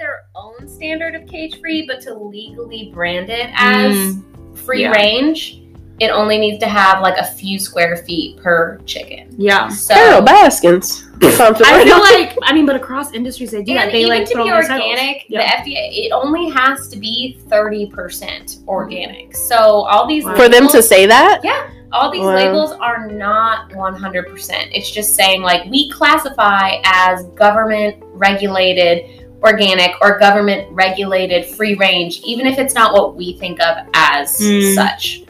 their 0.00 0.22
own 0.34 0.66
standard 0.66 1.14
of 1.14 1.28
cage 1.28 1.60
free, 1.60 1.86
but 1.86 2.00
to 2.02 2.14
legally 2.14 2.90
brand 2.92 3.28
it 3.30 3.50
as 3.54 3.94
Mm, 3.94 4.58
free 4.58 4.82
yeah. 4.82 4.90
range, 4.92 5.60
it 6.00 6.10
only 6.10 6.38
needs 6.38 6.58
to 6.60 6.66
have 6.66 7.02
like 7.02 7.18
a 7.18 7.24
few 7.26 7.58
square 7.58 7.98
feet 7.98 8.38
per 8.42 8.78
chicken. 8.86 9.28
yeah. 9.36 9.68
So 9.68 9.94
Carole 9.94 10.22
Baskins. 10.22 11.06
Something 11.36 11.66
I 11.68 11.84
feel 11.84 11.98
like 12.00 12.34
I 12.42 12.54
mean, 12.54 12.64
but 12.64 12.74
across 12.76 13.12
industries 13.12 13.50
they 13.50 13.62
do 13.62 13.74
that. 13.74 13.92
They 13.92 14.00
even 14.04 14.08
like 14.10 14.26
to 14.28 14.34
put 14.36 14.44
be 14.44 14.50
all 14.50 14.56
those 14.56 14.68
titles. 14.68 14.90
organic, 14.90 15.26
Yeah. 15.28 15.40
the 15.64 15.70
FDA 15.70 16.06
it 16.06 16.12
only 16.12 16.48
has 16.48 16.88
to 16.88 16.96
be 16.98 17.38
thirty 17.50 17.86
percent 17.90 18.60
organic. 18.66 19.36
So 19.36 19.56
all 19.58 20.06
these 20.08 20.24
Wow. 20.24 20.36
for 20.36 20.48
them 20.48 20.66
to 20.68 20.82
say 20.82 21.04
that. 21.04 21.40
Yeah, 21.44 21.68
all 21.92 22.10
these 22.10 22.22
Wow. 22.22 22.34
labels 22.36 22.72
are 22.72 23.06
not 23.10 23.68
100%. 23.74 24.70
It's 24.72 24.90
just 24.90 25.14
saying 25.14 25.42
like 25.42 25.66
we 25.70 25.90
classify 25.90 26.76
as 26.84 27.24
government 27.34 27.96
regulated 28.14 29.19
organic 29.42 29.92
or 30.00 30.18
government 30.18 30.68
regulated 30.72 31.46
free 31.46 31.74
range 31.74 32.20
even 32.24 32.46
if 32.46 32.58
it's 32.58 32.74
not 32.74 32.92
what 32.92 33.16
we 33.16 33.34
think 33.34 33.60
of 33.60 33.86
as 33.94 34.38
Mm. 34.38 34.74
such. 34.74 35.22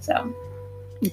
So, 0.00 0.32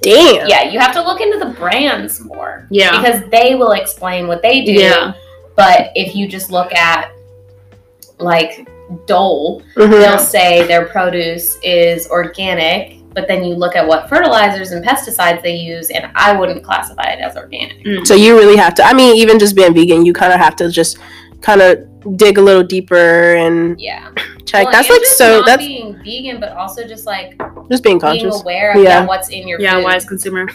Damn. 0.02 0.48
yeah, 0.48 0.64
you 0.70 0.80
have 0.80 0.94
to 0.94 1.02
look 1.02 1.20
into 1.22 1.38
the 1.40 1.48
brands 1.54 2.20
more 2.22 2.66
Yeah. 2.70 2.92
because 3.02 3.22
they 3.30 3.56
will 3.56 3.72
explain 3.74 4.28
what 4.28 4.42
they 4.42 4.62
do. 4.62 4.74
Yeah. 4.74 5.14
But 5.56 5.92
if 5.96 6.16
you 6.16 6.28
just 6.28 6.52
look 6.52 6.74
at 6.74 7.12
like 8.20 8.68
Dole, 9.06 9.62
Mhm. 9.76 9.92
they'll 9.92 10.18
say 10.18 10.64
their 10.64 10.86
produce 10.86 11.58
is 11.62 12.08
organic, 12.10 12.94
but 13.14 13.28
then 13.28 13.44
you 13.44 13.56
look 13.56 13.76
at 13.76 13.86
what 13.86 14.08
fertilizers 14.08 14.72
and 14.72 14.86
pesticides 14.86 15.42
they 15.44 15.56
use, 15.56 15.90
and 15.90 16.08
I 16.16 16.32
wouldn't 16.34 16.64
classify 16.64 17.10
it 17.10 17.20
as 17.20 17.36
organic. 17.36 17.84
Mm. 17.84 18.08
So 18.08 18.14
you 18.16 18.38
really 18.38 18.56
have 18.56 18.74
to. 18.76 18.86
I 18.86 18.94
mean, 18.94 19.16
even 19.18 19.40
just 19.40 19.56
being 19.56 19.74
vegan, 19.74 20.06
you 20.06 20.14
kind 20.14 20.32
of 20.32 20.40
have 20.40 20.56
to 20.58 20.70
just 20.70 20.98
kind 21.42 21.62
of 21.62 22.18
dig 22.18 22.38
a 22.38 22.42
little 22.42 22.64
deeper 22.64 23.36
and 23.36 23.80
Yeah, 23.80 24.10
check. 24.46 24.64
Well, 24.66 24.72
that's 24.72 24.90
like 24.90 25.02
just 25.02 25.18
so. 25.18 25.38
not 25.40 25.46
That's 25.46 25.66
being 25.66 25.96
vegan, 26.04 26.40
but 26.40 26.52
also 26.54 26.88
just 26.88 27.06
like 27.06 27.38
just 27.70 27.84
being 27.84 27.98
being 27.98 28.00
conscious. 28.00 28.42
aware 28.42 28.72
of 28.74 28.82
Yeah. 28.84 29.02
yeah, 29.02 29.06
what's 29.06 29.30
in 29.30 29.48
your 29.48 29.60
Yeah, 29.60 29.76
food. 29.76 29.84
wise 29.84 30.06
consumer. 30.06 30.48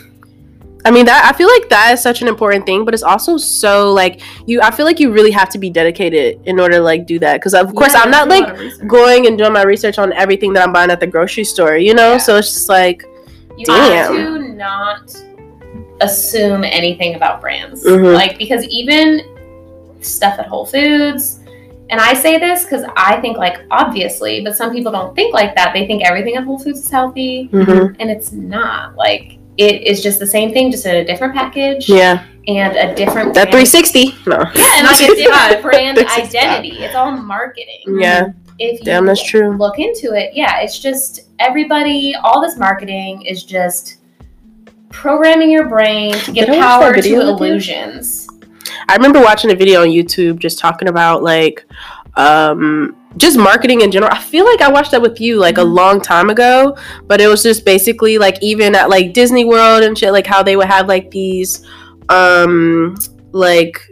I 0.85 0.91
mean 0.91 1.05
that 1.07 1.25
I 1.33 1.37
feel 1.37 1.47
like 1.49 1.69
that 1.69 1.93
is 1.93 2.03
such 2.03 2.23
an 2.23 2.29
important 2.29 2.67
thing, 2.67 2.85
but 2.85 2.93
it's 2.93 3.05
also 3.05 3.37
so 3.37 3.93
like 3.93 4.21
you. 4.47 4.61
I 4.61 4.73
feel 4.73 4.85
like 4.85 4.99
you 4.99 5.13
really 5.13 5.31
have 5.31 5.49
to 5.51 5.59
be 5.59 5.71
dedicated 5.71 6.41
in 6.45 6.59
order 6.59 6.79
to 6.79 6.83
like 6.83 7.07
do 7.07 7.21
that. 7.21 7.35
Because 7.35 7.55
of 7.55 7.73
course 7.77 7.95
I'm 7.95 8.11
not 8.11 8.29
like 8.29 8.43
lot 8.45 8.53
of 8.55 8.59
research. 8.59 8.89
going 8.89 9.27
and 9.29 9.39
doing 9.39 9.53
my 9.53 9.63
research 9.63 9.99
on 10.01 10.13
everything 10.15 10.53
that 10.55 10.65
I'm 10.67 10.73
buying 10.73 10.91
at 10.91 10.99
the 10.99 11.07
grocery 11.07 11.45
store. 11.45 11.77
You 11.77 11.95
know, 11.95 12.13
Yeah. 12.13 12.19
so 12.19 12.37
it's 12.37 12.49
just 12.53 12.69
like 12.69 13.05
You 13.57 13.73
have 13.73 14.09
to 14.09 14.39
not 14.57 15.15
assume 16.01 16.65
anything 16.65 17.15
about 17.15 17.41
brands, 17.41 17.85
Mhm. 17.85 18.15
like 18.15 18.37
because 18.39 18.65
even 18.65 19.21
stuff 20.05 20.39
at 20.39 20.47
Whole 20.47 20.67
Foods. 20.67 21.41
And 21.91 22.01
I 22.01 22.15
say 22.15 22.39
this 22.39 22.65
because 22.65 22.85
I 22.97 23.21
think 23.21 23.37
like 23.37 23.61
obviously, 23.71 24.43
but 24.43 24.57
some 24.57 24.73
people 24.73 24.91
don't 24.93 25.15
think 25.15 25.35
like 25.35 25.55
that. 25.57 25.73
They 25.75 25.87
think 25.87 26.05
everything 26.05 26.37
at 26.37 26.45
Whole 26.45 26.59
Foods 26.59 26.81
is 26.81 26.91
healthy. 26.91 27.49
mhm. 27.53 27.95
and 28.01 28.11
it's 28.11 28.33
not 28.33 28.95
like 28.97 29.39
it 29.59 29.83
is 29.83 30.03
just 30.03 30.19
the 30.19 30.27
same 30.27 30.53
thing 30.53 30.71
just 30.71 30.87
in 30.87 30.97
a 30.97 31.05
different 31.05 31.35
package 31.35 31.87
yeah, 31.87 32.25
and 32.49 32.75
a 32.75 32.95
different 32.95 33.35
that 33.35 33.51
brand- 33.51 33.69
360. 33.69 34.15
No, 34.27 34.39
yeah 34.55 34.73
and 34.79 34.87
like 34.87 34.95
a 34.95 35.05
65. 35.05 35.51
different 35.51 35.63
brand 35.63 35.97
365. 35.99 36.43
identity 36.43 36.83
it's 36.83 36.95
all 36.95 37.13
marketing 37.13 38.01
yeah, 38.01 38.29
if 38.59 38.79
you 38.81 38.85
damn, 38.87 39.05
that's 39.05 39.23
true. 39.23 39.55
look 39.59 39.79
into 39.79 40.15
it 40.15 40.33
yeah 40.35 40.61
it's 40.61 40.79
just 40.79 41.29
everybody 41.39 42.15
all 42.23 42.41
this 42.41 42.57
marketing 42.57 43.21
is 43.27 43.45
just 43.45 43.99
programming 44.89 45.51
your 45.51 45.69
brain 45.69 46.15
to 46.15 46.33
give 46.33 46.47
Did 46.47 46.59
power 46.59 46.95
to 46.95 47.21
illusions 47.21 48.22
I 48.89 48.95
remember 48.97 49.21
watching 49.21 49.51
a 49.51 49.55
video 49.55 49.83
on 49.83 49.89
YouTube 49.89 50.39
just 50.39 50.59
talking 50.59 50.89
about 50.89 51.23
like 51.23 51.65
um 52.17 52.97
just 53.17 53.39
marketing 53.39 53.83
in 53.83 53.91
general. 53.91 54.13
I 54.13 54.19
feel 54.19 54.45
like 54.47 54.61
I 54.63 54.71
watched 54.71 54.91
that 54.93 55.03
with 55.03 55.21
you 55.21 55.37
like 55.39 55.59
a 55.59 55.63
Mhm. 55.63 55.75
long 55.75 56.01
time 56.01 56.31
ago, 56.31 56.77
but 57.07 57.21
it 57.21 57.27
was 57.27 57.43
just 57.43 57.65
basically 57.65 58.17
like 58.19 58.39
even 58.43 58.75
at 58.75 58.89
like 58.89 59.13
Disney 59.13 59.45
World 59.45 59.83
and 59.83 59.97
shit 59.97 60.13
like 60.13 60.27
how 60.27 60.43
they 60.43 60.57
would 60.57 60.67
have 60.67 60.89
like 60.89 61.11
these 61.11 61.67
um 62.09 62.95
like 63.33 63.92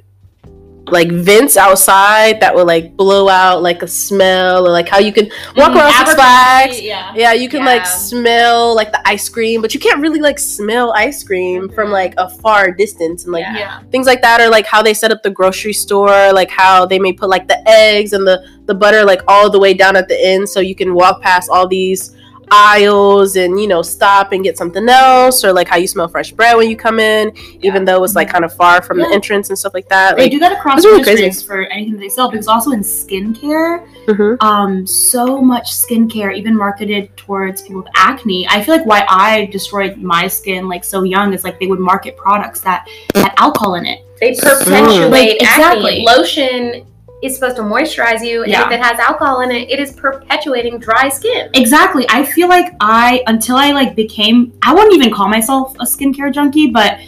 like 0.93 1.11
vents 1.11 1.57
outside 1.57 2.41
that 2.41 2.55
would 2.55 2.67
like 2.67 2.97
blow 2.97 3.29
out 3.29 3.63
like 3.63 3.83
a 3.83 3.89
smell 3.89 4.67
or 4.67 4.71
like 4.71 4.89
how 4.89 4.99
you 4.99 5.13
can 5.13 5.27
walk 5.57 5.73
Mm, 5.73 5.77
around 5.77 5.93
Six 5.93 6.15
Flags 6.15 6.81
Yeah. 6.81 7.13
yeah, 7.15 7.33
you 7.33 7.49
can 7.49 7.65
like 7.65 7.87
smell 7.87 8.75
like 8.75 8.93
the 8.93 9.01
ice 9.09 9.29
cream, 9.29 9.61
but 9.63 9.75
you 9.75 9.81
can't 9.81 10.01
really 10.01 10.21
like 10.21 10.39
smell 10.39 10.93
ice 10.93 11.23
cream 11.23 11.69
from 11.69 11.89
Mhm. 11.89 11.93
like 11.93 12.15
a 12.19 12.29
far 12.29 12.71
distance 12.71 13.25
and 13.25 13.33
like 13.33 13.43
Yeah. 13.43 13.59
Yeah. 13.59 13.79
things 13.91 14.07
like 14.07 14.23
that 14.23 14.41
or 14.41 14.49
like 14.49 14.67
how 14.67 14.83
they 14.83 14.95
set 14.95 15.11
up 15.11 15.23
the 15.23 15.31
grocery 15.31 15.73
store 15.73 16.33
like 16.33 16.51
how 16.51 16.87
they 16.87 16.99
may 16.99 17.13
put 17.13 17.29
like 17.29 17.47
the 17.49 17.59
eggs 17.69 18.13
and 18.13 18.27
the 18.27 18.43
the 18.67 18.75
butter 18.75 19.05
like 19.05 19.23
all 19.29 19.51
the 19.51 19.59
way 19.59 19.75
down 19.75 19.97
at 19.97 20.09
the 20.09 20.19
end 20.25 20.49
so 20.49 20.61
you 20.61 20.75
can 20.75 20.95
walk 20.95 21.21
past 21.23 21.51
all 21.51 21.67
these 21.67 22.17
aisles 22.51 23.37
and 23.37 23.61
you 23.61 23.67
know 23.69 23.83
stop 23.83 24.33
and 24.33 24.43
get 24.45 24.57
something 24.59 24.89
else 24.89 25.45
or 25.45 25.53
like 25.53 25.69
how 25.69 25.77
you 25.77 25.87
smell 25.87 26.09
fresh 26.09 26.33
bread 26.33 26.57
when 26.57 26.69
you 26.69 26.77
come 26.77 26.99
in 26.99 27.33
even 27.63 27.85
though 27.85 28.03
it's 28.05 28.15
like 28.17 28.29
kind 28.29 28.45
of 28.45 28.53
far 28.53 28.83
from 28.83 28.99
the 28.99 29.07
entrance 29.11 29.49
and 29.51 29.59
stuff 29.59 29.73
like 29.75 29.89
that 29.89 30.17
They 30.17 30.25
like 30.25 30.33
do 30.33 30.39
that 30.41 30.53
across 30.53 30.79
it's 30.79 30.87
really 30.87 31.03
crazy. 31.03 31.47
for 31.47 31.63
anything 31.67 31.93
that 31.95 32.01
they 32.01 32.09
sell 32.09 32.31
because 32.31 32.49
also 32.49 32.73
in 32.73 32.81
skincare, 32.81 33.87
mhm. 34.07 34.37
um, 34.43 34.87
so 34.87 35.41
much 35.41 35.67
skincare, 35.71 36.35
even 36.35 36.57
marketed 36.57 37.17
towards 37.17 37.63
people 37.63 37.83
with 37.83 37.93
acne. 37.95 38.47
I 38.49 38.63
feel 38.63 38.77
like 38.77 38.87
why 38.87 39.05
I 39.09 39.47
destroyed 39.47 39.97
my 39.99 40.27
skin 40.27 40.69
like 40.69 40.85
so 40.85 41.03
young 41.03 41.33
is 41.33 41.45
like 41.45 41.59
they 41.61 41.67
would 41.67 41.79
market 41.81 42.17
products 42.17 42.61
that 42.63 42.89
had 43.15 43.33
alcohol 43.37 43.75
in 43.77 43.87
it. 43.87 44.01
they 44.21 44.33
Mm. 44.33 44.41
perpetuate 44.41 45.11
Like, 45.11 45.43
acne 45.43 45.43
exactly. 45.43 46.05
lotion 46.07 46.87
is 47.23 47.35
supposed 47.35 47.57
to 47.57 47.63
moisturize 47.63 48.25
you, 48.25 48.43
and 48.43 48.51
Yeah. 48.51 48.67
if 48.67 48.73
it 48.73 48.81
has 48.83 48.99
alcohol 48.99 49.41
in 49.41 49.51
it, 49.51 49.71
it 49.71 49.79
is 49.79 49.93
perpetuating 49.93 50.79
dry 50.79 51.09
skin. 51.09 51.51
Exactly. 51.55 52.07
I 52.09 52.25
feel 52.25 52.49
like 52.49 52.73
I 52.81 53.23
until 53.27 53.57
I 53.57 53.73
like 53.73 53.95
became 53.95 54.53
I 54.63 54.73
wouldn't 54.75 54.95
even 54.95 55.13
call 55.13 55.29
myself 55.29 55.75
a 55.81 55.85
skincare 55.85 56.33
junkie, 56.33 56.69
but 56.71 56.99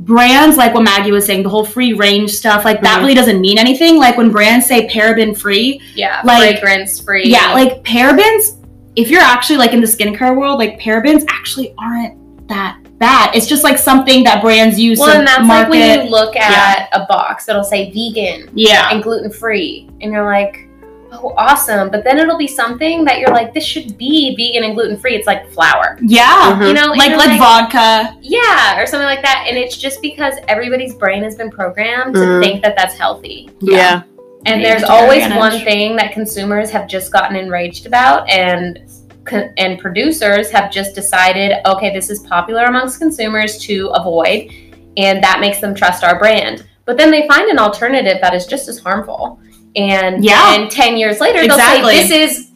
brands 0.00 0.56
like 0.56 0.74
what 0.74 0.82
Maggie 0.82 1.12
was 1.12 1.26
saying, 1.26 1.42
the 1.42 1.48
whole 1.48 1.64
free 1.64 1.92
range 1.92 2.30
stuff, 2.30 2.64
like 2.64 2.80
that 2.82 2.98
Mhm. 2.98 3.02
really 3.02 3.14
doesn't 3.14 3.40
mean 3.40 3.58
anything. 3.58 3.98
Like 3.98 4.16
when 4.16 4.30
brands 4.30 4.66
say 4.66 4.88
paraben 4.88 5.36
free, 5.36 5.80
Yeah, 5.94 6.20
Like- 6.24 6.58
fragrance 6.60 7.00
free. 7.00 7.26
yeah, 7.28 7.52
like 7.52 7.84
parabens, 7.84 8.56
if 8.96 9.10
you're 9.10 9.20
actually 9.20 9.58
like 9.58 9.72
in 9.72 9.80
the 9.80 9.86
skincare 9.86 10.34
world, 10.36 10.58
like 10.58 10.80
parabens 10.80 11.24
actually 11.28 11.74
aren't 11.78 12.14
that 12.50 12.78
bad. 12.98 13.34
It's 13.34 13.46
just 13.46 13.64
like 13.64 13.78
something 13.78 14.22
that 14.24 14.42
brands 14.42 14.78
use 14.78 14.98
well, 14.98 15.12
to 15.12 15.18
and 15.18 15.26
that's 15.26 15.42
market. 15.46 15.70
like 15.70 15.70
when 15.70 16.04
you 16.04 16.10
look 16.10 16.36
at 16.36 16.88
a 16.92 17.06
box 17.06 17.46
that'll 17.46 17.64
say 17.64 17.90
vegan 17.90 18.50
yeah. 18.54 18.90
and 18.92 19.02
gluten 19.02 19.30
free, 19.30 19.88
and 20.02 20.12
you're 20.12 20.24
like, 20.26 20.68
oh, 21.12 21.32
awesome. 21.36 21.90
But 21.90 22.04
then 22.04 22.18
it'll 22.18 22.38
be 22.38 22.46
something 22.46 23.04
that 23.06 23.18
you're 23.18 23.30
like, 23.32 23.52
this 23.54 23.64
should 23.64 23.96
be 23.98 24.36
vegan 24.36 24.64
and 24.64 24.74
gluten 24.74 24.96
free. 24.98 25.14
It's 25.16 25.26
like 25.26 25.50
flour, 25.50 25.98
Yeah. 26.02 26.56
Mhm. 26.60 26.68
you 26.68 26.74
know, 26.74 26.92
and 26.92 26.98
Like 26.98 27.16
like 27.16 27.38
vodka. 27.38 28.16
yeah, 28.20 28.78
or 28.80 28.86
something 28.86 29.06
like 29.06 29.22
that. 29.22 29.46
And 29.48 29.56
it's 29.56 29.76
just 29.76 30.02
because 30.02 30.34
everybody's 30.46 30.94
brain 30.94 31.22
has 31.24 31.34
been 31.36 31.50
programmed 31.50 32.14
to 32.14 32.20
Mhm. 32.20 32.42
think 32.42 32.62
that 32.62 32.76
that's 32.76 32.96
healthy. 32.96 33.50
Yeah. 33.60 34.02
And 34.46 34.60
Yeah, 34.62 34.68
there's 34.68 34.84
always 34.84 35.24
edge. 35.24 35.36
one 35.36 35.58
thing 35.60 35.96
that 35.96 36.12
consumers 36.12 36.70
have 36.70 36.86
just 36.86 37.12
gotten 37.12 37.34
enraged 37.36 37.86
about, 37.86 38.28
and 38.30 38.78
co- 38.86 38.92
and 39.32 39.78
producers 39.78 40.50
have 40.50 40.70
just 40.70 40.94
decided, 40.94 41.56
okay, 41.66 41.92
this 41.92 42.10
is 42.10 42.20
popular 42.20 42.64
amongst 42.64 42.98
consumers 42.98 43.58
to 43.58 43.88
avoid, 43.88 44.50
and 44.96 45.22
that 45.22 45.40
makes 45.40 45.60
them 45.60 45.74
trust 45.74 46.04
our 46.04 46.18
brand. 46.18 46.66
But 46.84 46.96
then 46.96 47.10
they 47.10 47.26
find 47.28 47.48
an 47.50 47.58
alternative 47.58 48.18
that 48.20 48.34
is 48.34 48.46
just 48.46 48.68
as 48.68 48.78
harmful, 48.78 49.40
and 49.76 50.24
Yeah. 50.24 50.54
and 50.54 50.70
ten 50.70 50.96
years 50.96 51.20
later 51.20 51.40
Exactly. 51.40 51.80
they'll 51.82 52.06
say 52.08 52.08
this 52.08 52.38
is 52.38 52.49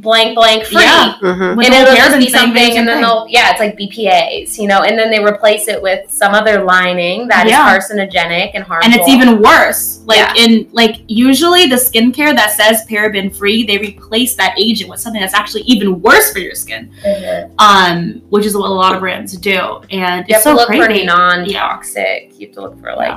blank 0.00 0.34
blank 0.34 0.64
free. 0.64 0.82
Yeah. 0.82 1.14
hmm 1.18 1.58
and 1.60 1.74
it'll 1.74 1.94
just 1.94 2.18
be 2.18 2.28
something, 2.28 2.76
and 2.78 2.86
then 2.88 3.00
they'll 3.02 3.26
yeah, 3.28 3.50
it's 3.50 3.60
like 3.60 3.76
BPA's, 3.78 4.58
you 4.58 4.66
know, 4.68 4.82
and 4.82 4.98
then 4.98 5.10
they 5.10 5.22
replace 5.22 5.68
it 5.68 5.80
with 5.82 6.10
some 6.10 6.34
other 6.34 6.62
lining 6.64 7.28
that 7.28 7.46
is 7.46 7.52
Yeah. 7.52 7.68
carcinogenic 7.68 8.50
and 8.54 8.64
harmful. 8.64 8.90
and 8.90 8.94
it's 8.98 9.08
even 9.08 9.40
worse. 9.42 10.00
Like 10.06 10.18
Yeah. 10.18 10.34
in 10.44 10.68
like 10.72 10.96
usually 11.08 11.66
the 11.66 11.76
skincare 11.76 12.34
that 12.34 12.52
says 12.52 12.84
paraben 12.88 13.34
free, 13.34 13.64
they 13.64 13.78
replace 13.78 14.34
that 14.36 14.54
agent 14.58 14.90
with 14.90 15.00
something 15.00 15.20
that's 15.20 15.34
actually 15.34 15.62
even 15.62 16.00
worse 16.00 16.32
for 16.32 16.38
your 16.38 16.54
skin. 16.54 16.90
Mhm. 17.04 17.50
Um, 17.58 18.22
which 18.30 18.46
is 18.46 18.56
what 18.56 18.66
a 18.68 18.72
lot 18.72 18.94
of 18.94 19.00
brands 19.00 19.32
do, 19.36 19.80
and 19.90 20.26
You 20.28 20.34
it's 20.34 20.34
have 20.34 20.42
so 20.42 20.50
to 20.52 20.56
look 20.56 20.68
crazy. 20.68 21.00
for 21.00 21.06
non-toxic. 21.06 22.32
You 22.38 22.46
have 22.46 22.54
to 22.54 22.60
look 22.62 22.80
for 22.80 22.94
like 22.94 23.16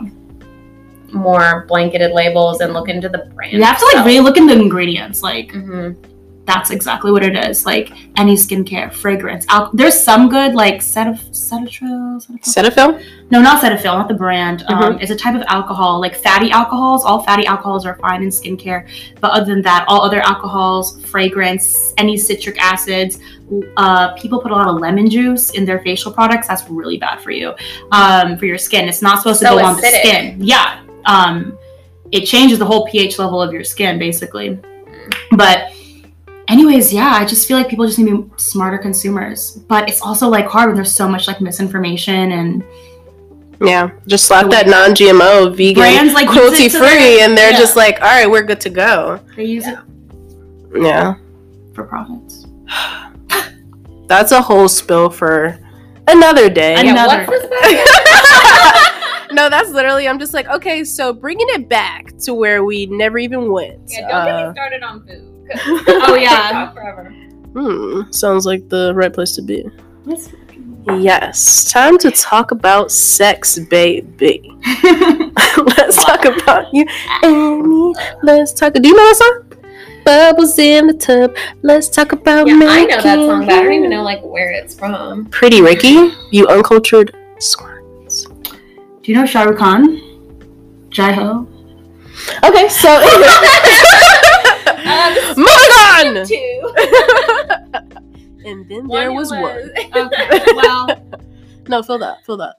more 1.13 1.65
blanketed 1.67 2.11
labels 2.11 2.61
and 2.61 2.73
look 2.73 2.87
into 2.87 3.09
the 3.09 3.19
brand. 3.35 3.51
You 3.53 3.63
have 3.63 3.77
to 3.79 3.85
like 3.93 4.05
really 4.05 4.21
look 4.21 4.37
into 4.37 4.55
the 4.55 4.61
ingredients. 4.61 5.21
Like 5.21 5.51
hmm 5.51 5.91
that's 6.51 6.69
exactly 6.69 7.11
what 7.11 7.23
it 7.23 7.35
is. 7.35 7.65
Like 7.65 7.91
any 8.17 8.35
skincare, 8.35 8.91
fragrance. 8.91 9.45
Al- 9.49 9.71
There's 9.73 9.97
some 9.97 10.27
good 10.27 10.53
like 10.53 10.77
Cetaphil, 10.79 11.21
Cetaphil. 12.41 12.89
No, 13.31 13.41
not 13.41 13.63
Cetaphil, 13.63 13.93
not 13.99 14.09
the 14.09 14.13
brand. 14.13 14.59
Mm-hmm. 14.61 14.73
Um, 14.73 14.99
it's 14.99 15.11
a 15.11 15.15
type 15.15 15.35
of 15.35 15.43
alcohol, 15.47 16.01
like 16.01 16.15
fatty 16.15 16.51
alcohols. 16.51 17.05
All 17.05 17.21
fatty 17.23 17.45
alcohols 17.45 17.85
are 17.85 17.95
fine 17.95 18.21
in 18.21 18.29
skincare, 18.29 18.87
but 19.21 19.31
other 19.31 19.45
than 19.45 19.61
that, 19.61 19.85
all 19.87 20.01
other 20.01 20.21
alcohols, 20.21 21.03
fragrance, 21.05 21.93
any 21.97 22.17
citric 22.17 22.57
acids. 22.61 23.19
Uh, 23.77 24.13
people 24.13 24.41
put 24.41 24.51
a 24.51 24.55
lot 24.55 24.67
of 24.67 24.75
lemon 24.79 25.09
juice 25.09 25.51
in 25.51 25.65
their 25.65 25.79
facial 25.79 26.11
products. 26.11 26.47
That's 26.47 26.69
really 26.69 26.97
bad 26.97 27.19
for 27.21 27.31
you, 27.31 27.53
um, 27.91 28.37
for 28.37 28.45
your 28.45 28.57
skin. 28.57 28.87
It's 28.89 29.01
not 29.01 29.19
supposed 29.19 29.39
to 29.41 29.47
So 29.47 29.57
go 29.57 29.65
on 29.65 29.75
the 29.75 29.87
skin. 29.87 30.37
Yeah, 30.39 30.83
um, 31.05 31.57
it 32.11 32.25
changes 32.25 32.59
the 32.59 32.65
whole 32.65 32.87
pH 32.87 33.19
level 33.19 33.41
of 33.41 33.53
your 33.53 33.63
skin, 33.63 33.99
basically. 33.99 34.59
But 35.31 35.73
anyways 36.47 36.91
yeah 36.93 37.13
i 37.13 37.25
just 37.25 37.47
feel 37.47 37.57
like 37.57 37.69
people 37.69 37.85
just 37.85 37.97
need 37.99 38.09
to 38.09 38.23
be 38.23 38.29
smarter 38.37 38.77
consumers 38.77 39.51
but 39.67 39.87
it's 39.89 40.01
also 40.01 40.27
like 40.27 40.45
hard 40.45 40.67
when 40.67 40.75
there's 40.75 40.91
so 40.93 41.07
much 41.07 41.27
like 41.27 41.39
misinformation 41.41 42.31
and 42.33 42.63
Yeah. 43.63 43.91
Just 44.07 44.25
slap 44.25 44.49
that 44.49 44.65
non-GMO, 44.67 45.55
vegan, 45.55 45.75
brands 45.83 46.13
like 46.15 46.27
cruelty-free, 46.27 46.79
their- 46.79 47.23
and 47.29 47.37
they're 47.37 47.51
yeah, 47.51 47.59
just 47.59 47.75
like, 47.75 48.01
all 48.01 48.07
right, 48.09 48.25
we're 48.27 48.41
good 48.41 48.59
to 48.61 48.71
go. 48.71 49.19
they 49.35 49.45
use 49.45 49.67
it 49.67 49.77
Yeah. 50.75 51.13
for 51.75 51.83
profits 51.83 52.47
That's 54.07 54.31
a 54.31 54.41
whole 54.41 54.67
spill 54.67 55.09
for 55.11 55.57
another 56.07 56.49
day. 56.49 56.73
I 56.75 56.81
Yeah, 56.81 56.91
Another- 56.91 57.25
what's 57.29 57.45
no, 59.31 59.47
that's 59.49 59.69
literally. 59.69 60.07
I'm 60.09 60.19
just 60.19 60.33
like, 60.33 60.47
okay, 60.49 60.83
so 60.83 61.13
bringing 61.13 61.47
it 61.49 61.69
back 61.69 62.11
to 62.25 62.33
where 62.33 62.65
we 62.65 62.87
never 62.87 63.17
even 63.19 63.51
went. 63.51 63.79
yeah, 63.87 64.01
don't 64.09 64.25
get 64.25 64.35
Uh, 64.35 64.47
me 64.49 64.53
started 64.53 64.83
on 64.83 65.05
food. 65.07 65.27
'Cause 65.57 65.83
Oh, 66.07 66.15
yeah. 66.15 66.71
forever. 66.71 67.13
hmm, 67.53 68.01
sounds 68.11 68.45
like 68.45 68.67
the 68.69 68.93
right 68.95 69.13
place 69.13 69.33
to 69.35 69.41
be. 69.41 69.65
Yes, 70.97 71.71
time 71.71 71.97
to 71.99 72.09
talk 72.09 72.49
about 72.51 72.91
sex, 72.91 73.59
baby. 73.59 74.41
Let's 75.77 76.03
talk 76.03 76.25
about 76.25 76.73
you 76.73 76.85
and 77.21 77.61
me. 77.69 77.93
Let's 78.23 78.51
talk. 78.51 78.73
Do 78.73 78.87
you 78.89 78.95
know 78.95 79.03
that 79.09 79.15
song? 79.15 79.59
Bubbles 80.03 80.57
in 80.57 80.87
the 80.87 80.93
tub. 80.93 81.35
Let's 81.61 81.87
talk 81.87 82.13
about 82.13 82.47
Yeah, 82.47 82.55
me. 82.55 82.65
I 82.67 82.85
know 82.85 83.01
that 83.01 83.15
song, 83.19 83.45
but 83.45 83.53
I 83.53 83.61
don't 83.63 83.73
even 83.73 83.89
know 83.91 84.01
like 84.01 84.23
where 84.23 84.49
it's 84.51 84.73
from. 84.73 85.25
Pretty 85.27 85.61
Ricky, 85.61 86.09
you 86.31 86.47
uncultured 86.47 87.15
squirts. 87.37 88.25
do 89.03 89.11
you 89.11 89.15
know 89.15 89.25
shah 89.27 89.43
rukh 89.43 89.57
khan 89.59 89.83
jai 90.89 91.11
ho 91.11 91.45
Okay, 92.43 92.67
so 92.69 92.89
this 92.99 93.37
moving 95.37 95.49
on. 95.49 96.25
Two. 96.25 96.73
and 98.45 98.69
then 98.69 98.87
there 98.87 99.11
was 99.11 99.31
one. 99.31 99.71
okay 99.95 100.45
well 100.55 100.87
No, 101.67 101.83
fill 101.83 101.99
that, 101.99 102.25
fill 102.25 102.37
that. 102.37 102.55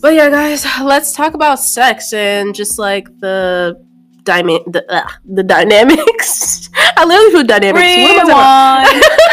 But 0.00 0.14
yeah, 0.14 0.28
guys, 0.30 0.66
let's 0.82 1.12
talk 1.12 1.34
about 1.34 1.58
sex 1.58 2.12
and 2.12 2.54
just 2.54 2.78
like 2.78 3.06
the 3.20 3.82
dyma- 4.22 4.64
the, 4.70 4.84
uh, 4.92 5.08
the 5.24 5.42
dynamics. 5.42 6.68
I 6.96 7.04
literally 7.04 7.32
feel 7.32 7.44
dynamics. 7.44 7.80
What 7.80 8.28
am 8.28 8.36
I? 8.36 9.32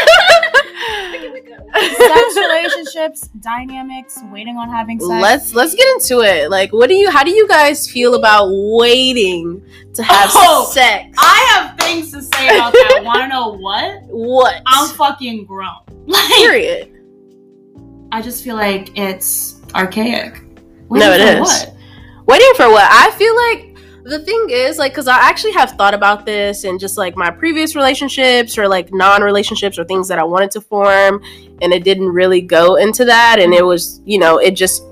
Sex 1.74 2.36
relationships 2.36 3.28
dynamics 3.40 4.18
waiting 4.32 4.56
on 4.56 4.68
having 4.70 4.98
sex 5.00 5.10
let's 5.10 5.54
let's 5.54 5.74
get 5.74 5.86
into 5.94 6.20
it. 6.22 6.50
Like, 6.50 6.72
what 6.72 6.88
do 6.88 6.94
you? 6.94 7.10
How 7.10 7.24
do 7.24 7.30
you 7.30 7.46
guys 7.48 7.88
feel 7.90 8.14
about 8.14 8.48
waiting 8.50 9.62
to 9.94 10.02
have 10.02 10.30
Oh, 10.34 10.70
sex? 10.72 11.14
i 11.18 11.52
have 11.54 11.76
things 11.78 12.10
to 12.12 12.22
say 12.22 12.48
about 12.48 12.72
that 12.72 13.00
want 13.04 13.20
to 13.20 13.28
know 13.28 13.52
what 13.52 14.02
what? 14.04 14.62
i'm 14.66 14.88
fucking 14.94 15.44
grown 15.46 15.72
like 16.06 16.28
Period. 16.32 16.90
i 18.12 18.20
just 18.20 18.42
feel 18.44 18.56
like 18.56 18.96
it's 18.98 19.60
archaic 19.74 20.42
No, 20.90 21.12
it 21.12 21.20
Waiting 21.20 21.26
is. 21.28 21.40
what? 21.40 21.74
Waiting 22.26 22.52
for 22.56 22.70
what? 22.70 22.86
I 22.90 23.10
feel 23.18 23.34
like 23.36 23.73
the 24.04 24.18
thing 24.18 24.46
is 24.50 24.78
like 24.78 24.92
because 24.92 25.08
I 25.08 25.16
actually 25.16 25.52
have 25.52 25.72
thought 25.72 25.94
about 25.94 26.26
this 26.26 26.64
and 26.64 26.78
just 26.78 26.98
like 26.98 27.16
my 27.16 27.30
previous 27.30 27.74
relationships 27.74 28.58
or 28.58 28.68
like 28.68 28.92
non-relationships 28.92 29.78
or 29.78 29.84
things 29.84 30.08
that 30.08 30.18
I 30.18 30.24
wanted 30.24 30.50
to 30.52 30.60
form, 30.60 31.22
and 31.62 31.72
it 31.72 31.84
didn't 31.84 32.10
really 32.10 32.42
go 32.42 32.76
into 32.76 33.04
that, 33.06 33.38
and 33.40 33.54
it 33.54 33.64
was 33.64 34.02
you 34.04 34.18
know 34.18 34.38
it 34.38 34.52
just 34.52 34.82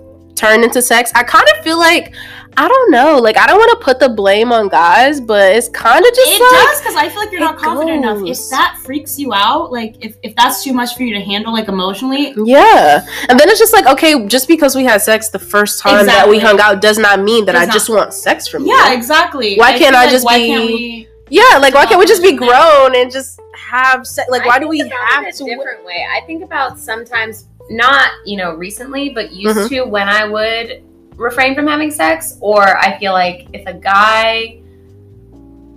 turned 0.43 0.65
into 0.65 0.83
sex. 0.83 1.13
I 1.15 1.23
kind 1.23 1.47
of 1.57 1.65
feel 1.65 1.79
like 1.79 2.15
I 2.55 2.69
don't 2.69 2.91
know, 2.91 3.17
like 3.19 3.39
I 3.39 3.47
don't 3.47 3.57
want 3.59 3.79
to 3.81 3.85
put 3.85 3.99
the 3.99 4.11
blame 4.11 4.53
on 4.53 4.69
guys, 4.69 5.23
but 5.23 5.57
it's 5.57 5.71
kind 5.71 6.05
of 6.05 6.13
just 6.15 6.31
it 6.33 6.41
like 6.41 6.51
does 6.69 6.81
because 6.81 6.97
I 6.97 7.09
feel 7.09 7.21
like 7.23 7.33
you're 7.33 7.41
not 7.41 7.57
confident 7.57 8.05
enough. 8.05 8.19
If 8.27 8.51
that 8.51 8.79
freaks 8.85 9.19
you 9.19 9.33
out, 9.33 9.73
like 9.73 9.97
if, 10.05 10.17
if 10.23 10.37
that's 10.37 10.63
too 10.63 10.75
much 10.75 10.95
for 10.95 11.03
you 11.03 11.15
to 11.15 11.21
handle, 11.21 11.51
like 11.53 11.69
emotionally, 11.69 12.35
Yeah. 12.37 13.07
And 13.31 13.41
then 13.41 13.49
it's 13.49 13.59
just 13.59 13.73
like, 13.73 13.87
okay, 13.87 14.27
just 14.27 14.49
because 14.49 14.77
we 14.77 14.85
had 14.85 15.01
sex 15.01 15.31
the 15.31 15.39
first 15.39 15.81
time 15.81 16.05
that 16.05 16.29
we 16.29 16.39
hung 16.39 16.61
out 16.61 16.83
does 16.83 16.99
not 16.99 17.23
mean 17.23 17.47
that 17.47 17.53
Does 17.53 17.63
I 17.63 17.65
not- 17.67 17.73
just 17.73 17.89
want 17.89 18.13
sex 18.13 18.47
from 18.49 18.67
yeah, 18.67 18.73
you. 18.75 18.79
Yeah, 18.91 18.99
exactly. 18.99 19.57
Why 19.57 19.79
can't 19.79 19.97
I 19.97 20.03
like, 20.03 20.11
just 20.11 20.27
why 20.27 20.39
be- 20.39 20.47
Can't 20.49 20.67
we, 20.67 21.09
Yeah, 21.31 21.57
like 21.59 21.73
why 21.73 21.87
can't 21.87 21.99
we 22.01 22.05
just 22.05 22.23
be 22.23 22.33
grown 22.37 22.95
and 22.95 23.11
just 23.11 23.41
have 23.57 24.07
sex? 24.07 24.29
Like, 24.31 24.45
why 24.45 24.59
do 24.59 24.69
we 24.69 24.83
think 24.83 24.93
about 24.93 25.09
have 25.09 25.25
it 25.25 25.35
to? 25.37 25.45
a 25.45 25.47
different 25.47 25.87
way? 25.87 26.05
I 26.15 26.21
think 26.27 26.45
about 26.45 26.79
sometimes 26.79 27.47
not 27.73 28.11
you 28.25 28.37
know 28.37 28.55
recently, 28.55 29.09
but 29.11 29.33
used 29.33 29.57
Mhm. 29.59 29.69
to 29.71 29.83
when 29.85 30.09
I 30.09 30.26
would 30.29 30.83
refrain 31.17 31.55
from 31.55 31.67
having 31.67 31.91
sex, 31.91 32.37
or 32.41 32.79
I 32.79 32.99
feel 32.99 33.12
like 33.12 33.47
if 33.52 33.67
a 33.67 33.73
guy 33.75 34.59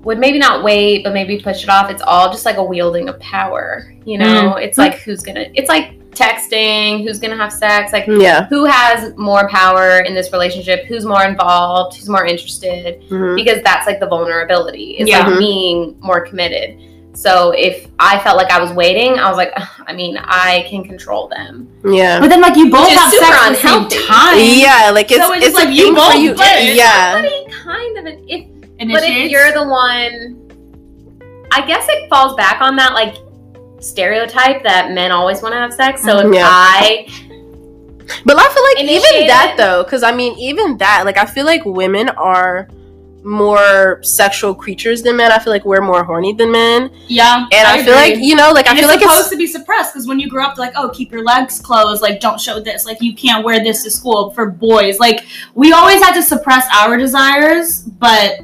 would 0.04 0.20
maybe 0.20 0.38
not 0.38 0.64
wait, 0.64 1.04
but 1.04 1.14
maybe 1.14 1.40
push 1.40 1.64
it 1.64 1.70
off. 1.70 1.90
It's 1.90 2.02
all 2.02 2.30
just 2.32 2.46
like 2.46 2.58
a 2.58 2.64
wielding 2.64 3.10
of 3.10 3.20
power. 3.20 3.92
You 4.06 4.20
know, 4.20 4.26
Mm-hmm. 4.26 4.60
it's 4.60 4.78
like 4.78 4.96
who's 5.00 5.22
gonna. 5.22 5.46
It's 5.56 5.68
like 5.70 6.00
texting. 6.12 7.04
Who's 7.04 7.20
gonna 7.20 7.36
have 7.36 7.52
sex? 7.52 7.92
Like 7.92 8.06
Yeah. 8.08 8.46
who 8.46 8.64
has 8.66 9.14
more 9.18 9.50
power 9.50 10.00
in 10.02 10.14
this 10.14 10.32
relationship? 10.32 10.86
Who's 10.86 11.06
more 11.06 11.24
involved? 11.26 11.98
Who's 11.98 12.08
more 12.08 12.26
interested? 12.26 13.02
Mhm. 13.10 13.36
because 13.36 13.62
that's 13.64 13.86
like 13.88 14.00
the 14.00 14.06
vulnerability 14.08 14.92
is 15.00 15.10
Yeah. 15.10 15.28
like 15.28 15.40
being 15.40 15.96
more 16.00 16.22
committed 16.22 16.78
so 17.16 17.52
if 17.52 17.88
i 18.00 18.20
felt 18.20 18.36
like 18.38 18.52
i 18.52 18.60
was 18.60 18.72
waiting 18.74 19.18
i 19.20 19.28
was 19.30 19.38
like 19.38 19.54
i 19.88 19.94
mean 19.94 20.18
i 20.18 20.66
can 20.70 20.84
control 20.84 21.28
them 21.30 21.68
Yeah. 21.84 22.20
But 22.20 22.30
then, 22.30 22.42
like, 22.42 22.56
you 22.58 22.70
both 22.70 22.86
Which 22.90 22.94
is 22.94 23.00
have 23.00 23.12
sex 23.14 23.24
at 23.24 23.50
the 23.50 23.56
same 23.56 24.08
time. 24.08 24.38
Yeah, 24.40 24.90
like 24.94 25.10
it's, 25.12 25.22
So 25.22 25.34
it's 25.34 25.46
it's, 25.48 25.56
like 25.56 25.70
a 25.70 25.72
you 25.72 25.86
thing 25.86 25.96
for 25.96 26.02
both 26.12 26.16
you. 26.20 26.34
play 26.34 26.54
it. 26.72 26.76
Yeah. 26.76 27.14
Somebody 27.14 27.46
kind 27.70 27.98
of 28.00 28.06
an, 28.12 28.18
if 28.28 28.42
initiates. 28.80 28.92
But 28.94 29.04
if 29.06 29.32
you're 29.32 29.52
the 29.54 29.68
one, 29.68 30.16
I 31.52 31.62
guess 31.66 31.86
it 31.88 32.10
falls 32.10 32.36
back 32.36 32.60
on 32.62 32.76
that 32.78 32.94
like 32.94 33.16
stereotype 33.80 34.64
that 34.64 34.92
men 34.92 35.12
always 35.12 35.42
want 35.44 35.54
to 35.54 35.60
have 35.60 35.74
sex. 35.74 36.04
So 36.04 36.18
if 36.28 36.34
Yeah. 36.34 36.48
I, 36.50 37.06
But 38.26 38.36
I 38.38 38.48
feel 38.54 38.64
like 38.64 38.80
even 38.80 38.96
Initiated. 38.96 39.30
that 39.30 39.56
though, 39.58 39.84
because 39.84 40.04
I 40.04 40.12
mean, 40.12 40.38
even 40.40 40.78
that, 40.78 41.06
like 41.06 41.18
I 41.18 41.26
feel 41.26 41.46
like 41.46 41.64
women 41.66 42.10
are 42.10 42.68
more 43.26 44.00
sexual 44.04 44.54
creatures 44.54 45.02
than 45.02 45.18
men. 45.18 45.32
I 45.32 45.40
feel 45.40 45.52
like 45.52 45.66
we're 45.66 45.82
more 45.82 46.04
horny 46.04 46.34
than 46.34 46.52
men, 46.52 46.92
yeah, 47.08 47.48
and 47.52 47.68
I, 47.68 47.84
feel 47.84 47.96
like 47.96 48.18
you 48.18 48.36
know, 48.36 48.52
like 48.52 48.68
and 48.68 48.78
I 48.78 48.82
feel 48.82 48.90
it's 48.90 48.96
like 48.96 49.02
supposed 49.02 49.20
it's 49.20 49.28
supposed 49.30 49.32
to 49.32 49.38
be 49.38 49.48
suppressed 49.48 49.94
because 49.94 50.08
when 50.08 50.20
you 50.20 50.30
grow 50.30 50.46
up, 50.46 50.58
like, 50.58 50.74
oh, 50.76 50.90
keep 50.90 51.12
your 51.12 51.24
legs 51.24 51.60
closed, 51.60 52.02
like, 52.02 52.20
don't 52.20 52.40
show 52.40 52.60
this, 52.60 52.86
like, 52.86 53.02
you 53.02 53.16
can't 53.16 53.44
wear 53.44 53.64
this 53.64 53.84
to 53.84 53.92
school 53.92 54.30
for 54.32 54.50
boys. 54.50 55.00
Like, 55.00 55.26
we 55.56 55.74
always 55.74 56.02
had 56.04 56.14
to 56.14 56.22
suppress 56.22 56.68
our 56.74 56.98
desires, 56.98 57.82
but 57.82 58.42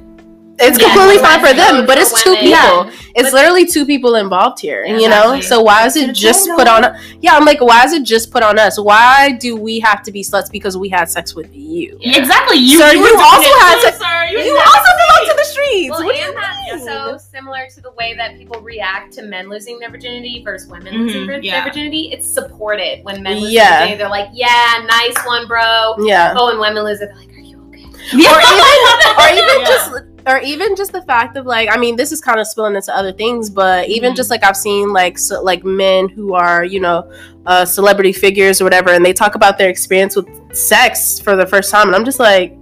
it's 0.62 0.80
Yeah, 0.80 0.94
completely 0.94 1.18
fine 1.18 1.40
for 1.40 1.54
them. 1.54 1.86
But 1.86 1.98
it's 1.98 2.24
two 2.24 2.32
women. 2.32 2.46
people. 2.46 2.86
Yeah. 2.86 2.92
It's 3.16 3.32
But- 3.32 3.34
literally 3.34 3.66
two 3.66 3.86
people 3.86 4.16
involved 4.16 4.60
here, 4.62 4.86
you 4.86 5.10
know. 5.10 5.34
Exactly. 5.34 5.42
So 5.42 5.62
why 5.62 5.86
is 5.86 5.96
it 5.98 6.10
It's 6.12 6.20
just 6.20 6.50
put 6.56 6.68
on? 6.68 6.96
Yeah, 7.20 7.36
I'm 7.36 7.44
like, 7.46 7.60
why 7.60 7.84
is 7.84 7.94
it 7.94 8.04
just 8.04 8.32
put 8.32 8.42
on 8.44 8.58
us? 8.58 8.80
Why 8.80 9.32
do 9.34 9.56
we 9.58 9.80
have 9.82 10.02
to 10.04 10.12
be 10.12 10.24
sluts 10.24 10.50
because 10.52 10.78
we 10.78 10.88
had 10.90 11.10
sex 11.10 11.36
with 11.36 11.50
you? 11.54 11.98
Yeah. 12.00 12.18
exactly, 12.20 12.58
you, 12.58 12.80
Sir, 12.80 12.94
you, 12.94 13.00
you 13.06 13.20
also 13.20 13.42
it 13.50 13.60
had 13.62 13.76
too, 13.82 13.92
to- 13.92 13.98
sir. 13.98 14.18
You, 14.32 14.38
You 14.40 14.58
also 14.58 14.90
belong 15.02 15.28
to 15.30 15.36
the 15.38 15.44
streets. 15.44 15.90
well, 15.92 16.06
What 16.06 16.16
do 16.16 16.22
you 16.22 16.28
and 16.30 16.38
that's 16.38 16.86
mean? 16.86 16.86
so 16.86 17.18
similar 17.32 17.68
to 17.76 17.82
the 17.82 17.92
way 17.92 18.14
that 18.16 18.38
people 18.38 18.62
react 18.62 19.12
to 19.14 19.24
men 19.24 19.50
losing 19.50 19.78
their 19.80 19.90
virginity 19.90 20.42
versus 20.46 20.70
women 20.70 20.94
Mhm, 20.94 21.00
losing 21.28 21.44
yeah. 21.44 21.56
their 21.64 21.64
virginity. 21.72 22.12
It's 22.14 22.28
supported 22.32 23.04
when 23.04 23.22
men 23.22 23.40
lose 23.42 23.52
Yeah. 23.52 23.62
their 23.70 23.80
virginity. 23.80 23.98
They're 23.98 24.10
like, 24.10 24.30
"Yeah, 24.34 24.86
nice 24.86 25.18
one, 25.26 25.48
bro." 25.48 25.96
Yeah. 26.06 26.34
Oh, 26.38 26.50
and 26.50 26.60
women 26.60 26.84
lose 26.86 27.02
it, 27.02 27.10
they're 27.10 27.16
like, 27.18 27.28
"Are 27.36 27.42
you 27.42 27.62
okay?" 27.68 27.84
or 27.84 28.40
even 28.54 29.20
or 29.20 29.30
even 29.34 29.60
Yeah. 29.62 29.66
just 29.68 29.92
or 30.28 30.40
even 30.40 30.76
just 30.76 30.92
the 30.92 31.02
fact 31.04 31.36
of 31.38 31.46
like 31.46 31.70
I 31.72 31.78
mean 31.78 31.96
this 31.96 32.12
is 32.12 32.22
kind 32.22 32.40
of 32.40 32.48
spilling 32.48 32.76
into 32.76 32.96
other 32.96 33.12
things 33.12 33.50
but 33.50 33.88
even 33.90 34.14
Mhm. 34.14 34.16
just 34.16 34.30
like 34.30 34.44
I've 34.44 34.58
seen 34.58 34.94
like 34.94 35.18
so, 35.18 35.42
like 35.42 35.64
men 35.64 36.10
who 36.10 36.34
are 36.34 36.64
you 36.64 36.80
know 36.80 37.12
uh, 37.46 37.66
celebrity 37.66 38.14
figures 38.14 38.62
or 38.62 38.64
whatever 38.66 38.92
and 38.92 39.04
they 39.06 39.14
talk 39.14 39.36
about 39.36 39.58
their 39.58 39.70
experience 39.70 40.16
with 40.16 40.28
sex 40.56 41.20
for 41.20 41.36
the 41.36 41.46
first 41.46 41.72
time 41.72 41.88
and 41.88 41.96
I'm 41.96 42.06
just 42.06 42.20
like 42.20 42.58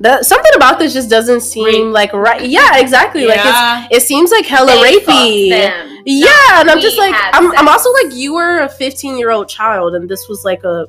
that 0.00 0.24
something 0.24 0.52
about 0.56 0.78
this 0.78 0.92
just 0.92 1.08
doesn't 1.10 1.40
seem 1.40 1.86
Rape. 1.86 1.92
like 1.94 2.12
right 2.12 2.48
yeah 2.48 2.78
exactly 2.78 3.26
like 3.26 3.36
Yeah. 3.44 3.86
it's 3.90 4.04
it 4.04 4.06
seems 4.08 4.30
like 4.30 4.44
hella 4.46 4.72
They 4.72 4.98
rapey 4.98 6.00
yeah 6.06 6.60
and 6.60 6.70
I'm 6.70 6.80
just 6.80 6.98
like 6.98 7.14
I'm, 7.32 7.50
I'm 7.56 7.68
also 7.68 7.90
like 7.92 8.12
you 8.14 8.34
were 8.34 8.60
a 8.60 8.68
15 8.68 9.16
year 9.18 9.30
old 9.30 9.48
child 9.48 9.94
and 9.94 10.08
this 10.08 10.28
was 10.28 10.44
like 10.44 10.62
a 10.64 10.86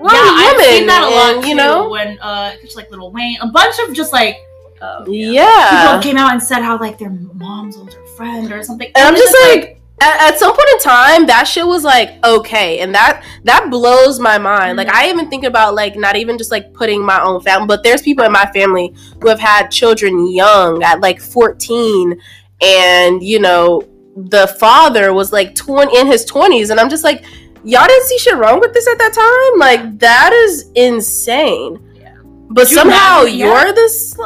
yeah, 0.00 0.06
I've 0.12 0.56
woman 0.56 0.70
seen 0.72 0.86
that 0.86 1.02
a 1.02 1.14
lot 1.14 1.36
and, 1.38 1.44
you 1.46 1.54
know 1.56 1.88
when 1.88 2.18
uh, 2.20 2.52
just 2.62 2.76
like 2.76 2.88
Lil 2.90 3.10
Wayne, 3.10 3.36
a 3.40 3.48
bunch 3.48 3.78
of 3.80 3.94
just 3.94 4.12
like 4.12 4.36
Oh, 4.80 5.04
yeah 5.08 5.88
people 5.98 6.02
came 6.02 6.16
out 6.16 6.32
and 6.32 6.42
said 6.42 6.62
how 6.62 6.78
like 6.78 6.98
their 6.98 7.10
mom's 7.10 7.76
older 7.76 8.04
friend 8.16 8.50
or 8.52 8.62
something. 8.62 8.90
And 8.94 9.08
I'm 9.08 9.14
it's 9.14 9.22
just 9.22 9.36
like, 9.48 9.80
at, 10.00 10.32
at 10.34 10.38
some 10.38 10.52
point 10.52 10.68
in 10.74 10.78
time, 10.78 11.26
that 11.26 11.44
shit 11.48 11.66
was 11.66 11.82
like 11.82 12.24
okay, 12.24 12.78
and 12.78 12.94
that 12.94 13.24
that 13.44 13.68
blows 13.70 14.20
my 14.20 14.38
mind. 14.38 14.76
Like 14.76 14.86
Mhm. 14.88 14.94
I 14.94 15.08
even 15.10 15.28
think 15.28 15.44
about 15.44 15.74
like 15.74 15.96
not 15.96 16.14
even 16.16 16.38
just 16.38 16.52
like 16.52 16.72
putting 16.72 17.04
my 17.04 17.20
own 17.20 17.40
family, 17.40 17.66
but 17.66 17.82
there's 17.82 18.02
people 18.02 18.24
in 18.24 18.30
my 18.30 18.46
family 18.54 18.94
who 19.20 19.28
have 19.28 19.40
had 19.40 19.70
children 19.72 20.32
young 20.32 20.82
at 20.84 21.00
like 21.00 21.20
14, 21.20 22.20
and 22.60 23.22
you 23.22 23.40
know 23.40 23.82
the 24.16 24.46
father 24.60 25.12
was 25.12 25.32
like 25.32 25.54
20 25.54 25.96
in 25.98 26.06
his 26.06 26.24
20s, 26.26 26.70
and 26.70 26.78
I'm 26.80 26.88
just 26.90 27.02
like, 27.04 27.24
y'all 27.64 27.86
didn't 27.86 28.04
see 28.06 28.18
shit 28.18 28.36
wrong 28.36 28.60
with 28.60 28.72
this 28.74 28.86
at 28.88 28.98
that 28.98 29.12
time. 29.12 29.58
Like 29.58 29.98
that 30.00 30.32
is 30.32 30.70
insane. 30.76 31.78
Yeah. 31.94 32.14
But 32.50 32.70
you 32.70 32.76
somehow 32.76 33.22
imagine- 33.22 33.38
yeah. 33.38 33.64
you're 33.64 33.72
this. 33.72 34.16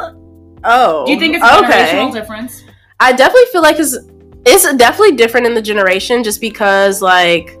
Oh, 0.63 1.05
do 1.05 1.11
you 1.13 1.19
think 1.19 1.35
it's 1.35 1.43
a 1.43 1.59
okay? 1.59 1.67
generational 1.93 2.13
difference? 2.13 2.63
I 2.99 3.11
definitely 3.13 3.47
feel 3.51 3.61
like 3.61 3.79
it's 3.79 3.97
it's 4.45 4.63
definitely 4.75 5.15
different 5.15 5.45
in 5.47 5.53
the 5.53 5.61
generation 5.61 6.23
just 6.23 6.41
because 6.41 7.01
like 7.01 7.57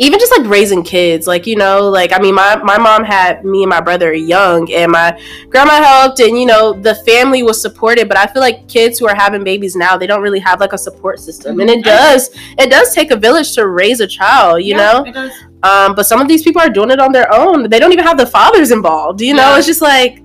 even 0.00 0.18
just 0.20 0.30
like 0.38 0.46
raising 0.48 0.82
kids 0.84 1.26
like 1.26 1.44
you 1.46 1.56
know 1.56 1.88
like 1.88 2.12
i 2.12 2.18
mean 2.20 2.34
my, 2.34 2.54
my 2.62 2.78
mom 2.78 3.02
had 3.02 3.44
me 3.44 3.62
and 3.64 3.70
my 3.70 3.80
brother 3.80 4.12
young 4.14 4.70
and 4.72 4.92
my 4.92 5.18
grandma 5.48 5.82
helped 5.82 6.20
and 6.20 6.38
you 6.38 6.46
know 6.46 6.72
the 6.72 6.94
family 7.06 7.42
was 7.42 7.60
supported 7.60 8.06
but 8.08 8.16
i 8.16 8.24
feel 8.26 8.40
like 8.40 8.68
kids 8.68 8.98
who 8.98 9.08
are 9.08 9.14
having 9.14 9.42
babies 9.42 9.74
now 9.74 9.96
they 9.96 10.06
don't 10.06 10.22
really 10.22 10.38
have 10.38 10.60
like 10.60 10.72
a 10.74 10.78
support 10.78 11.18
system 11.18 11.58
and 11.60 11.68
it 11.70 11.78
Mhm. 11.80 11.84
does 11.84 12.30
it 12.58 12.70
does 12.70 12.94
take 12.94 13.10
a 13.10 13.16
village 13.16 13.52
to 13.54 13.66
raise 13.66 13.98
a 14.00 14.06
child 14.06 14.62
you 14.62 14.76
Yeah, 14.76 14.92
know 14.92 15.04
it 15.04 15.12
does. 15.14 15.32
um 15.64 15.94
but 15.96 16.04
some 16.04 16.20
of 16.20 16.28
these 16.28 16.42
people 16.44 16.60
are 16.62 16.70
doing 16.70 16.90
it 16.90 17.00
on 17.00 17.10
their 17.10 17.32
own 17.34 17.68
they 17.68 17.80
don't 17.80 17.92
even 17.92 18.04
have 18.04 18.18
the 18.18 18.26
fathers 18.26 18.70
involved 18.70 19.20
you 19.20 19.34
know 19.34 19.50
Yeah. 19.52 19.58
it's 19.58 19.66
just 19.66 19.82
like 19.82 20.22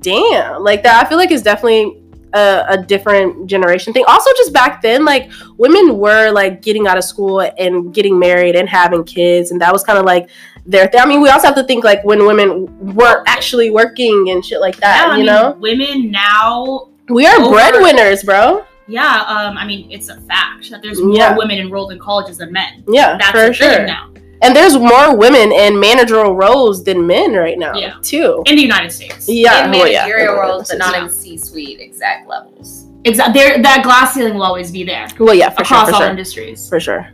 damn 0.00 0.62
like 0.62 0.82
that 0.82 1.04
i 1.04 1.08
feel 1.08 1.18
like 1.18 1.30
it's 1.30 1.42
definitely 1.42 2.00
a, 2.34 2.64
a 2.70 2.82
different 2.82 3.46
generation 3.46 3.92
thing 3.92 4.04
also 4.06 4.30
just 4.36 4.52
back 4.52 4.82
then 4.82 5.04
like 5.04 5.30
women 5.56 5.98
were 5.98 6.30
like 6.30 6.60
getting 6.62 6.86
out 6.86 6.98
of 6.98 7.04
school 7.04 7.40
and 7.58 7.94
getting 7.94 8.18
married 8.18 8.54
and 8.54 8.68
having 8.68 9.02
kids 9.04 9.50
and 9.50 9.60
that 9.60 9.72
was 9.72 9.82
kind 9.82 9.98
of 9.98 10.04
like 10.04 10.28
their 10.66 10.86
thing 10.88 11.00
i 11.00 11.06
mean 11.06 11.22
we 11.22 11.28
also 11.30 11.46
have 11.46 11.56
to 11.56 11.64
think 11.64 11.84
like 11.84 12.04
when 12.04 12.26
women 12.26 12.66
weren't 12.94 13.26
actually 13.26 13.70
working 13.70 14.28
and 14.30 14.44
shit 14.44 14.60
like 14.60 14.76
that 14.76 15.06
Yeah, 15.06 15.12
you 15.12 15.16
mean, 15.18 15.26
know 15.26 15.56
women 15.58 16.10
now. 16.10 16.88
we 17.08 17.26
are 17.26 17.40
over- 17.40 17.50
breadwinners 17.54 18.22
bro 18.22 18.64
Yeah, 18.86 19.24
um, 19.28 19.56
I 19.58 19.66
mean, 19.66 19.90
it's 19.90 20.08
a 20.08 20.18
fact 20.22 20.70
that 20.70 20.80
there's 20.82 21.00
more 21.00 21.14
Yeah. 21.16 21.36
women 21.36 21.58
enrolled 21.58 21.92
in 21.92 21.98
colleges 21.98 22.38
than 22.38 22.52
men. 22.52 22.84
yeah 22.88 23.16
That's 23.18 23.30
for 23.32 23.52
sure 23.54 23.86
now 23.86 24.10
and 24.42 24.54
there's 24.54 24.76
more 24.76 25.16
women 25.16 25.50
in 25.52 25.78
managerial 25.78 26.34
roles 26.34 26.84
than 26.84 27.06
men 27.06 27.32
right 27.34 27.58
now 27.58 27.74
Yeah. 27.74 27.94
too 28.02 28.42
in 28.46 28.56
the 28.56 28.62
United 28.62 28.90
States. 28.92 29.28
yeah 29.28 29.64
in 29.64 29.70
well, 29.72 29.86
yeah. 29.88 30.00
managerial 30.06 30.34
roles, 30.36 30.68
but 30.68 30.78
not 30.78 30.94
Yeah. 30.94 31.04
in 31.04 31.10
C-suite 31.10 31.80
exact 31.80 32.28
levels. 32.28 32.86
Exactly. 33.04 33.40
There, 33.40 33.62
that 33.62 33.82
glass 33.84 34.14
ceiling 34.14 34.34
will 34.34 34.42
always 34.42 34.70
be 34.70 34.84
there 34.84 35.06
well 35.18 35.34
yeah 35.34 35.50
for 35.50 35.62
across 35.62 35.68
sure 35.68 35.86
for 35.88 35.94
all 35.94 36.00
sure 36.02 36.10
industries, 36.10 36.68
for 36.68 36.80
sure 36.80 37.08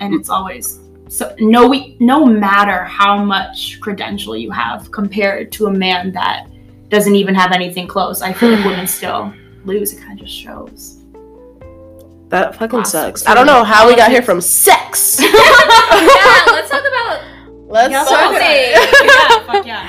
and 0.00 0.14
it's 0.14 0.28
always 0.28 0.78
so. 1.08 1.34
No, 1.38 1.68
we, 1.68 1.96
no 2.00 2.24
matter 2.24 2.84
how 2.84 3.22
much 3.22 3.78
credential 3.80 4.34
you 4.34 4.50
have 4.50 4.90
compared 4.90 5.52
to 5.52 5.66
a 5.66 5.70
man 5.70 6.10
that 6.12 6.46
doesn't 6.88 7.14
even 7.14 7.34
have 7.34 7.52
anything 7.52 7.86
close, 7.86 8.22
I 8.22 8.32
feel 8.32 8.50
like 8.50 8.64
women 8.64 8.86
still 8.98 9.32
lose. 9.64 9.92
It 9.92 10.00
kind 10.00 10.18
of 10.18 10.26
just 10.26 10.36
shows. 10.36 11.01
That 12.32 12.54
fucking 12.54 12.70
Classic. 12.82 13.18
sucks. 13.18 13.26
I 13.26 13.34
don't 13.34 13.46
know 13.46 13.62
how 13.62 13.86
we 13.86 13.94
got 13.94 14.10
here 14.10 14.22
from 14.22 14.40
sex. 14.40 15.18
yeah, 15.20 15.28
let's 16.50 16.70
talk 16.70 16.80
about 16.80 17.20
Let's 17.68 17.92
Yeah, 17.92 18.04
talk 18.04 18.30
about 18.30 18.40
it. 18.42 19.04
yeah, 19.04 19.46
fuck 19.52 19.66
yeah. 19.72 19.88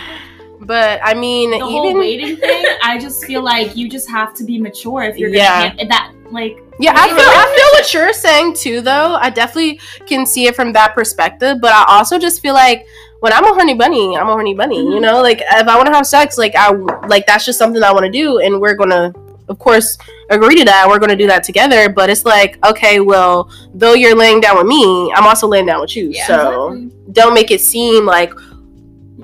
But 0.59 0.99
I 1.03 1.13
mean, 1.13 1.51
The 1.51 1.59
whole 1.59 1.85
even 1.85 1.97
waiting 1.99 2.35
thing, 2.37 2.65
I 2.83 2.97
just 2.99 3.23
feel 3.25 3.41
like 3.41 3.75
you 3.77 3.89
just 3.89 4.09
have 4.09 4.33
to 4.35 4.43
be 4.43 4.59
mature 4.59 5.03
if 5.03 5.17
you're 5.17 5.29
gonna 5.31 5.73
that 5.87 6.11
like 6.31 6.57
yeah, 6.79 6.93
I 6.95 7.07
feel 7.07 7.17
I 7.17 7.53
feel 7.55 7.79
what 7.79 7.93
you're 7.93 8.13
saying 8.13 8.55
too. 8.55 8.81
Though 8.81 9.15
I 9.15 9.29
definitely 9.29 9.79
can 10.05 10.25
see 10.25 10.47
it 10.47 10.55
from 10.55 10.73
that 10.73 10.93
perspective. 10.93 11.59
But 11.61 11.71
I 11.73 11.85
also 11.87 12.17
just 12.19 12.41
feel 12.41 12.53
like 12.55 12.87
when 13.21 13.31
I'm 13.31 13.45
a 13.45 13.53
honey 13.53 13.73
bunny, 13.75 14.17
I'm 14.17 14.27
a 14.27 14.33
honey 14.33 14.53
bunny. 14.53 14.79
You 14.79 14.99
Mhm. 14.99 15.01
know, 15.01 15.21
like 15.21 15.39
if 15.41 15.67
I 15.67 15.75
want 15.77 15.87
to 15.87 15.93
have 15.93 16.05
sex, 16.07 16.37
like 16.37 16.55
I 16.55 16.71
like 17.07 17.25
that's 17.25 17.45
just 17.45 17.57
something 17.59 17.81
I 17.83 17.91
want 17.93 18.05
to 18.05 18.11
do, 18.11 18.39
and 18.39 18.59
we're 18.59 18.75
gonna. 18.75 19.13
Of 19.53 19.59
course, 19.59 19.97
agree 20.31 20.55
to 20.55 20.65
that. 20.65 20.87
We're 20.89 20.97
going 20.97 21.11
to 21.11 21.15
do 21.15 21.27
that 21.27 21.43
together. 21.43 21.89
But 21.89 22.09
it's 22.09 22.25
like, 22.25 22.57
okay, 22.65 22.99
well, 22.99 23.51
though 23.75 23.93
you're 23.93 24.15
laying 24.15 24.41
down 24.41 24.57
with 24.57 24.65
me, 24.65 25.13
I'm 25.15 25.27
also 25.27 25.47
laying 25.47 25.67
down 25.67 25.79
with 25.79 25.95
you. 25.95 26.09
Yeah, 26.09 26.25
so 26.25 26.71
exactly. 26.71 27.11
don't 27.13 27.33
make 27.35 27.51
it 27.51 27.61
seem 27.61 28.05
like 28.05 28.33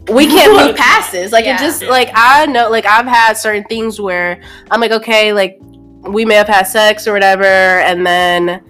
we 0.07 0.27
can't 0.27 0.53
move 0.53 0.75
past 0.75 1.11
this. 1.11 1.31
Like 1.31 1.45
Yeah. 1.45 1.55
it 1.55 1.59
just 1.59 1.81
like 1.83 2.11
I 2.13 2.45
know 2.45 2.69
like 2.69 2.85
I've 2.85 3.07
had 3.07 3.33
certain 3.33 3.63
things 3.63 3.99
where 3.99 4.39
I'm 4.69 4.79
like, 4.79 4.91
okay, 4.91 5.33
like 5.33 5.57
we 6.03 6.25
may 6.25 6.35
have 6.35 6.47
had 6.47 6.63
sex 6.67 7.07
or 7.07 7.13
whatever, 7.13 7.43
and 7.43 8.05
then 8.05 8.61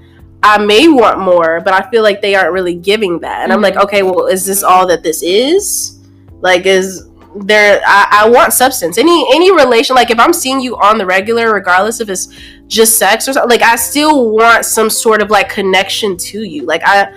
I 0.42 0.58
may 0.58 0.88
want 0.88 1.20
more, 1.20 1.60
but 1.60 1.74
I 1.74 1.90
feel 1.92 2.04
like 2.04 2.22
they 2.22 2.36
aren't 2.36 2.54
really 2.54 2.76
giving 2.76 3.20
that. 3.20 3.44
And 3.44 3.52
I'm 3.52 3.62
like, 3.62 3.74
Mhm. 3.76 3.84
okay, 3.84 4.04
well, 4.04 4.28
is 4.28 4.46
this 4.46 4.64
all 4.64 4.88
that 4.88 5.04
this 5.04 5.22
is? 5.22 6.00
Like 6.40 6.66
is 6.66 7.09
there 7.36 7.82
I, 7.86 8.24
I 8.24 8.30
want 8.30 8.54
substance. 8.54 8.98
Any 8.98 9.26
any 9.34 9.52
relation, 9.52 9.96
like 9.96 10.10
if 10.10 10.20
I'm 10.20 10.34
seeing 10.34 10.60
you 10.60 10.76
on 10.78 10.98
the 10.98 11.06
regular, 11.06 11.54
regardless 11.54 12.00
if 12.00 12.10
it's 12.10 12.28
just 12.68 12.98
sex 12.98 13.28
or 13.28 13.34
something, 13.34 13.50
like 13.50 13.62
I 13.62 13.76
still 13.76 14.32
want 14.32 14.66
some 14.66 14.90
sort 14.90 15.22
of 15.22 15.30
like 15.30 15.50
connection 15.50 16.18
to 16.18 16.44
you. 16.44 16.66
Like 16.66 16.82
I 16.84 17.14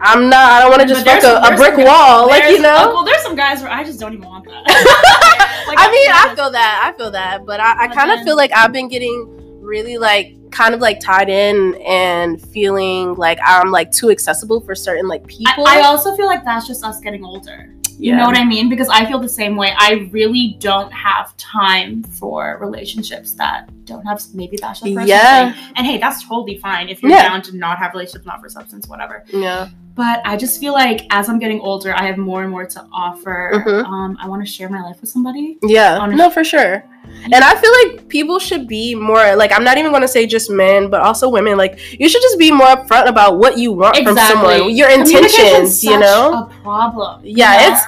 I'm 0.00 0.28
not 0.28 0.50
I 0.52 0.60
don't 0.60 0.70
want 0.70 0.82
to 0.82 0.88
just 0.88 1.04
fuck 1.04 1.22
a, 1.22 1.52
a 1.52 1.56
brick 1.56 1.76
wall, 1.76 2.28
like 2.28 2.44
you 2.44 2.60
know? 2.60 2.92
well, 2.92 3.04
there's 3.04 3.22
some 3.22 3.36
guys 3.36 3.60
where 3.62 3.70
I 3.70 3.84
just 3.84 4.00
don't 4.00 4.14
even 4.14 4.26
want 4.26 4.46
that. 4.46 5.46
Like, 5.70 5.78
I 5.78 5.92
mean, 5.92 6.10
I 6.10 6.34
feel 6.34 6.50
that. 6.50 6.82
I 6.92 6.98
feel 6.98 7.12
that. 7.12 7.46
But 7.46 7.60
I, 7.60 7.84
I 7.84 7.88
kind 7.88 8.10
of 8.10 8.24
feel 8.24 8.34
like 8.36 8.50
I've 8.52 8.72
been 8.72 8.88
getting 8.88 9.60
really 9.60 9.98
like 9.98 10.34
kind 10.50 10.74
of 10.74 10.80
like 10.80 10.98
tied 10.98 11.28
in 11.28 11.76
and 11.86 12.42
feeling 12.48 13.14
like 13.14 13.38
I'm 13.46 13.70
like 13.70 13.92
too 13.92 14.10
accessible 14.10 14.60
for 14.62 14.74
certain 14.74 15.06
like 15.06 15.24
people. 15.28 15.64
I, 15.68 15.78
I 15.78 15.82
also 15.82 16.16
feel 16.16 16.26
like 16.26 16.44
that's 16.44 16.66
just 16.66 16.82
us 16.84 16.98
getting 16.98 17.24
older. 17.24 17.72
You 18.00 18.16
know 18.16 18.26
what 18.26 18.36
I 18.36 18.44
mean? 18.44 18.68
Because 18.68 18.88
I 18.88 19.04
feel 19.06 19.18
the 19.18 19.28
same 19.28 19.56
way. 19.56 19.72
I 19.78 20.08
really 20.10 20.56
don't 20.58 20.90
have 20.92 21.36
time 21.36 22.02
for 22.02 22.58
relationships 22.60 23.34
that 23.34 23.68
don't 23.84 24.04
have. 24.06 24.22
Maybe 24.34 24.56
that's 24.60 24.80
the 24.80 24.94
person 24.94 25.08
Yeah. 25.08 25.52
thing. 25.52 25.72
And 25.76 25.86
hey, 25.86 25.98
that's 25.98 26.26
totally 26.26 26.58
fine 26.58 26.88
if 26.88 27.02
you're 27.02 27.12
Yeah. 27.12 27.28
down 27.28 27.42
to 27.42 27.56
not 27.56 27.78
have 27.78 27.92
relationships, 27.92 28.26
not 28.26 28.40
for 28.40 28.48
substance, 28.48 28.88
whatever. 28.88 29.24
Yeah. 29.32 29.68
But 30.00 30.22
I 30.24 30.34
just 30.38 30.58
feel 30.60 30.72
like 30.72 31.04
as 31.10 31.28
I'm 31.28 31.38
getting 31.38 31.60
older, 31.60 31.92
I 31.94 32.06
have 32.06 32.16
more 32.16 32.40
and 32.42 32.50
more 32.50 32.64
to 32.64 32.80
offer. 32.90 33.52
Mhm. 33.54 33.84
Um, 33.84 34.16
I 34.18 34.26
want 34.30 34.40
to 34.40 34.50
share 34.50 34.70
my 34.70 34.80
life 34.80 34.96
with 35.02 35.10
somebody. 35.10 35.58
Yeah, 35.62 35.98
Honest- 35.98 36.16
no, 36.16 36.30
for 36.30 36.42
sure. 36.42 36.82
And 37.24 37.40
I 37.50 37.54
feel 37.60 37.72
like 37.80 38.08
people 38.08 38.38
should 38.38 38.64
be 38.66 38.94
more 38.94 39.36
like 39.36 39.52
I'm 39.52 39.62
not 39.62 39.76
even 39.76 39.90
going 39.92 40.06
to 40.08 40.12
say 40.16 40.22
just 40.26 40.48
men, 40.48 40.88
but 40.88 41.02
also 41.02 41.28
women. 41.28 41.58
Like 41.58 41.74
you 42.00 42.08
should 42.08 42.22
just 42.22 42.38
be 42.38 42.50
more 42.50 42.68
upfront 42.68 43.08
about 43.08 43.36
what 43.42 43.58
you 43.58 43.72
want 43.72 43.94
from 43.98 44.16
someone, 44.16 44.70
your 44.74 44.88
intentions. 44.88 45.84
You 45.84 45.98
know? 45.98 46.48
a 46.48 46.62
problem. 46.62 47.20
Yeah, 47.22 47.68
it's 47.68 47.82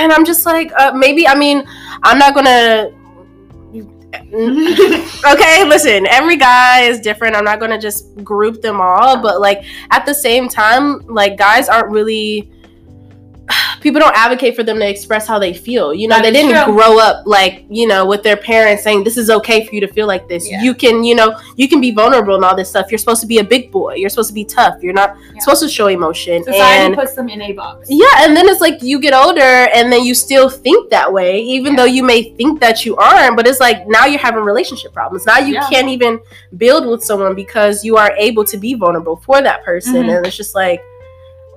and 0.00 0.12
I'm 0.12 0.24
just 0.24 0.46
like 0.46 0.72
uh, 0.76 0.92
maybe. 1.04 1.28
I 1.28 1.36
mean, 1.36 1.62
I'm 2.02 2.18
not 2.18 2.34
gonna. 2.34 2.90
okay, 5.32 5.64
listen. 5.64 6.06
Every 6.06 6.36
guy 6.36 6.82
is 6.82 7.00
different. 7.00 7.36
I'm 7.36 7.44
not 7.44 7.60
gonna 7.60 7.80
just 7.80 8.14
group 8.24 8.62
them 8.62 8.80
all, 8.80 9.20
but 9.20 9.40
like 9.40 9.64
at 9.90 10.06
the 10.06 10.14
same 10.14 10.48
time, 10.48 11.06
like 11.06 11.36
guys 11.36 11.68
aren't 11.68 11.90
really. 11.90 12.50
People 13.86 14.00
don't 14.00 14.16
advocate 14.16 14.56
for 14.56 14.64
them 14.64 14.80
to 14.80 14.88
express 14.88 15.28
how 15.28 15.38
they 15.38 15.52
feel. 15.54 15.94
You 15.94 16.08
know, 16.08 16.16
That 16.16 16.22
they 16.24 16.32
didn't 16.32 16.60
true. 16.64 16.74
grow 16.74 16.98
up 16.98 17.22
like 17.24 17.64
you 17.70 17.86
know 17.86 18.04
with 18.04 18.24
their 18.24 18.36
parents 18.36 18.82
saying 18.82 19.04
this 19.04 19.16
is 19.16 19.30
okay 19.30 19.64
for 19.64 19.72
you 19.76 19.80
to 19.82 19.86
feel 19.86 20.08
like 20.08 20.26
this. 20.28 20.42
Yeah. 20.50 20.60
You 20.60 20.74
can, 20.74 21.04
you 21.04 21.14
know, 21.14 21.38
you 21.54 21.68
can 21.68 21.80
be 21.80 21.92
vulnerable 21.92 22.34
and 22.34 22.44
all 22.44 22.56
this 22.56 22.68
stuff. 22.68 22.90
You're 22.90 22.98
supposed 22.98 23.20
to 23.20 23.28
be 23.28 23.38
a 23.38 23.44
big 23.44 23.70
boy. 23.70 23.94
You're 23.94 24.08
supposed 24.10 24.30
to 24.30 24.34
be 24.34 24.44
tough. 24.44 24.82
You're 24.82 24.92
not 25.02 25.10
Yeah. 25.34 25.38
supposed 25.40 25.62
to 25.62 25.68
show 25.68 25.86
emotion. 25.86 26.42
Society 26.42 26.84
and 26.86 26.96
puts 26.96 27.14
them 27.14 27.28
in 27.28 27.40
a 27.42 27.52
box. 27.52 27.86
yeah, 27.88 28.06
and 28.24 28.36
then 28.36 28.48
it's 28.48 28.60
like 28.60 28.82
you 28.82 28.98
get 28.98 29.14
older 29.14 29.40
and 29.76 29.92
then 29.92 30.02
you 30.04 30.14
still 30.16 30.48
think 30.48 30.90
that 30.90 31.12
way, 31.12 31.38
even 31.38 31.76
though 31.76 31.84
you 31.96 32.02
may 32.02 32.20
think 32.38 32.58
that 32.58 32.84
you 32.84 32.96
aren't. 32.96 33.36
But 33.36 33.46
it's 33.46 33.60
like 33.60 33.86
now 33.86 34.04
you're 34.06 34.18
having 34.28 34.42
relationship 34.42 34.92
problems. 34.94 35.26
Now 35.26 35.38
you 35.38 35.54
Yeah. 35.54 35.68
can't 35.70 35.88
even 35.88 36.18
build 36.56 36.86
with 36.86 37.04
someone 37.04 37.36
because 37.36 37.84
you 37.84 37.96
are 37.96 38.12
able 38.18 38.44
to 38.46 38.56
be 38.56 38.74
vulnerable 38.74 39.16
for 39.24 39.40
that 39.42 39.62
person. 39.64 39.94
Mhm. 40.06 40.16
And 40.16 40.26
it's 40.26 40.36
just 40.36 40.56
like 40.56 40.82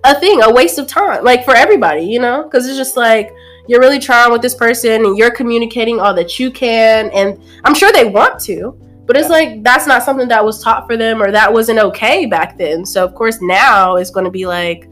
a 0.04 0.20
thing, 0.20 0.42
a 0.44 0.52
waste 0.52 0.80
of 0.80 0.88
time, 0.88 1.24
like 1.24 1.46
for 1.46 1.56
everybody, 1.56 2.04
you 2.04 2.20
know? 2.20 2.44
Because 2.44 2.68
it's 2.68 2.78
just 2.78 2.96
like 2.98 3.34
you're 3.68 3.80
really 3.80 4.00
trying 4.00 4.32
with 4.32 4.42
this 4.42 4.56
person 4.56 5.06
and 5.06 5.18
you're 5.18 5.32
communicating 5.32 6.00
all 6.00 6.14
that 6.14 6.40
you 6.40 6.52
can. 6.52 7.10
And 7.12 7.42
I'm 7.64 7.76
sure 7.76 7.92
they 7.92 8.06
want 8.06 8.40
to. 8.42 8.78
But 9.06 9.18
it's 9.18 9.30
like 9.30 9.64
that's 9.64 9.88
not 9.88 10.04
something 10.04 10.28
that 10.28 10.44
was 10.44 10.64
taught 10.64 10.86
for 10.88 10.96
them 10.96 11.22
or 11.22 11.32
that 11.32 11.52
wasn't 11.52 11.80
okay 11.80 12.26
back 12.26 12.58
then. 12.58 12.86
So 12.86 13.04
of 13.04 13.16
course 13.16 13.42
now 13.42 13.96
it's 13.96 14.12
going 14.12 14.26
to 14.26 14.32
be 14.32 14.46
like 14.46 14.88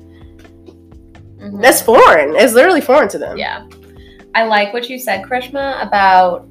Mhm. 1.38 1.62
that's 1.62 1.82
foreign. 1.82 2.36
It's 2.36 2.54
literally 2.54 2.82
foreign 2.82 3.10
to 3.10 3.18
them. 3.20 3.38
Yeah. 3.38 3.66
I 4.34 4.44
like 4.46 4.74
what 4.74 4.90
you 4.90 5.00
said, 5.00 5.24
Karishma, 5.24 5.86
about 5.86 6.48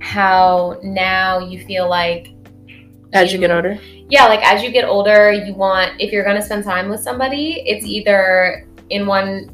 how 0.00 0.78
now 0.82 1.38
you 1.38 1.64
feel 1.64 1.88
like 1.88 2.28
As 3.12 3.32
you 3.32 3.38
get 3.38 3.50
older. 3.50 3.78
yeah, 4.08 4.26
like 4.26 4.40
as 4.44 4.62
you 4.62 4.70
get 4.70 4.84
older, 4.84 5.32
you 5.32 5.54
want 5.54 5.92
if 6.00 6.12
you're 6.12 6.24
gonna 6.24 6.42
spend 6.42 6.64
time 6.64 6.88
with 6.88 7.00
somebody, 7.00 7.62
it's 7.66 7.84
either 7.84 8.66
in 8.90 9.06
one 9.06 9.50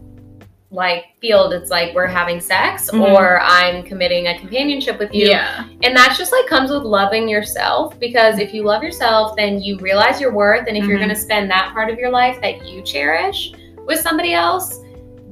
like 0.72 1.04
field, 1.20 1.52
it's 1.52 1.70
like 1.70 1.94
we're 1.94 2.06
having 2.08 2.40
sex 2.40 2.90
Mhm. 2.90 3.00
or 3.12 3.40
I'm 3.40 3.82
committing 3.84 4.26
a 4.26 4.38
companionship 4.38 4.98
with 4.98 5.14
you. 5.14 5.28
Yeah. 5.28 5.64
And 5.84 5.96
that's 5.96 6.18
just 6.18 6.32
like 6.32 6.46
comes 6.48 6.70
with 6.70 6.82
loving 6.82 7.28
yourself 7.28 7.98
because 8.00 8.38
if 8.40 8.52
you 8.52 8.64
love 8.64 8.82
yourself, 8.82 9.36
then 9.36 9.60
you 9.60 9.78
realize 9.78 10.20
your 10.20 10.32
worth. 10.32 10.66
And 10.66 10.76
if 10.76 10.84
you're 10.84 10.96
Mhm. 10.98 11.02
going 11.02 11.14
to 11.14 11.16
spend 11.16 11.48
that 11.52 11.70
part 11.72 11.88
of 11.88 11.98
your 11.98 12.10
life 12.10 12.40
that 12.42 12.66
you 12.66 12.82
cherish 12.82 13.52
with 13.86 14.00
somebody 14.00 14.34
else, 14.34 14.80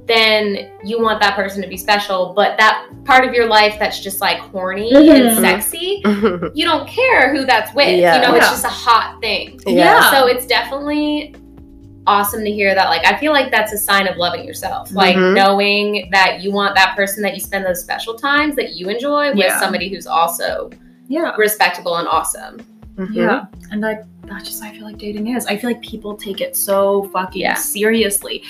then 0.07 0.71
you 0.85 1.01
want 1.01 1.21
that 1.21 1.35
person 1.35 1.63
to 1.63 1.69
be 1.69 1.77
special. 1.77 2.33
But 2.35 2.57
that 2.59 2.87
part 3.05 3.25
of 3.27 3.33
your 3.33 3.47
life 3.47 3.77
that's 3.79 4.01
just 4.01 4.21
like 4.21 4.39
horny 4.39 4.91
and 4.93 5.07
Mhm. 5.07 5.41
sexy, 5.41 6.03
you 6.55 6.65
don't 6.67 6.87
care 6.89 7.35
who 7.35 7.45
that's 7.47 7.75
with. 7.75 7.99
Yeah. 7.99 8.17
You 8.17 8.23
know, 8.27 8.35
it's 8.35 8.45
Yeah. 8.45 8.51
just 8.51 8.65
a 8.65 8.69
hot 8.69 9.19
thing. 9.23 9.59
yeah. 9.67 10.11
So 10.11 10.27
it's 10.27 10.47
definitely 10.47 11.35
awesome 12.07 12.45
to 12.45 12.51
hear 12.53 12.75
that. 12.75 12.91
Like, 12.91 13.07
I 13.07 13.17
feel 13.19 13.33
like 13.33 13.51
that's 13.51 13.73
a 13.73 13.79
sign 13.79 14.07
of 14.07 14.19
loving 14.19 14.45
yourself. 14.45 14.93
Like, 14.93 15.17
Mhm. 15.17 15.35
knowing 15.35 16.09
that 16.13 16.43
you 16.43 16.53
want 16.53 16.75
that 16.75 16.95
person 16.97 17.23
that 17.23 17.33
you 17.33 17.41
spend 17.41 17.65
those 17.65 17.81
special 17.81 18.15
times 18.15 18.57
that 18.57 18.75
you 18.75 18.91
enjoy 18.91 19.29
with 19.31 19.39
Yeah. 19.39 19.59
somebody 19.59 19.89
who's 19.89 20.07
also 20.07 20.69
Yeah. 21.09 21.33
respectable 21.39 21.97
and 21.97 22.07
awesome. 22.07 22.59
Mhm. 22.99 23.15
Yeah. 23.15 23.45
And 23.71 23.81
like 23.81 24.01
that's 24.27 24.45
just 24.45 24.63
how 24.63 24.69
I 24.69 24.73
feel 24.73 24.85
like 24.85 24.99
dating 24.99 25.35
is. 25.35 25.47
I 25.47 25.57
feel 25.57 25.71
like 25.71 25.81
people 25.83 26.15
take 26.15 26.41
it 26.43 26.57
so 26.57 27.05
fucking 27.13 27.41
Yeah. 27.41 27.55
seriously. 27.55 28.43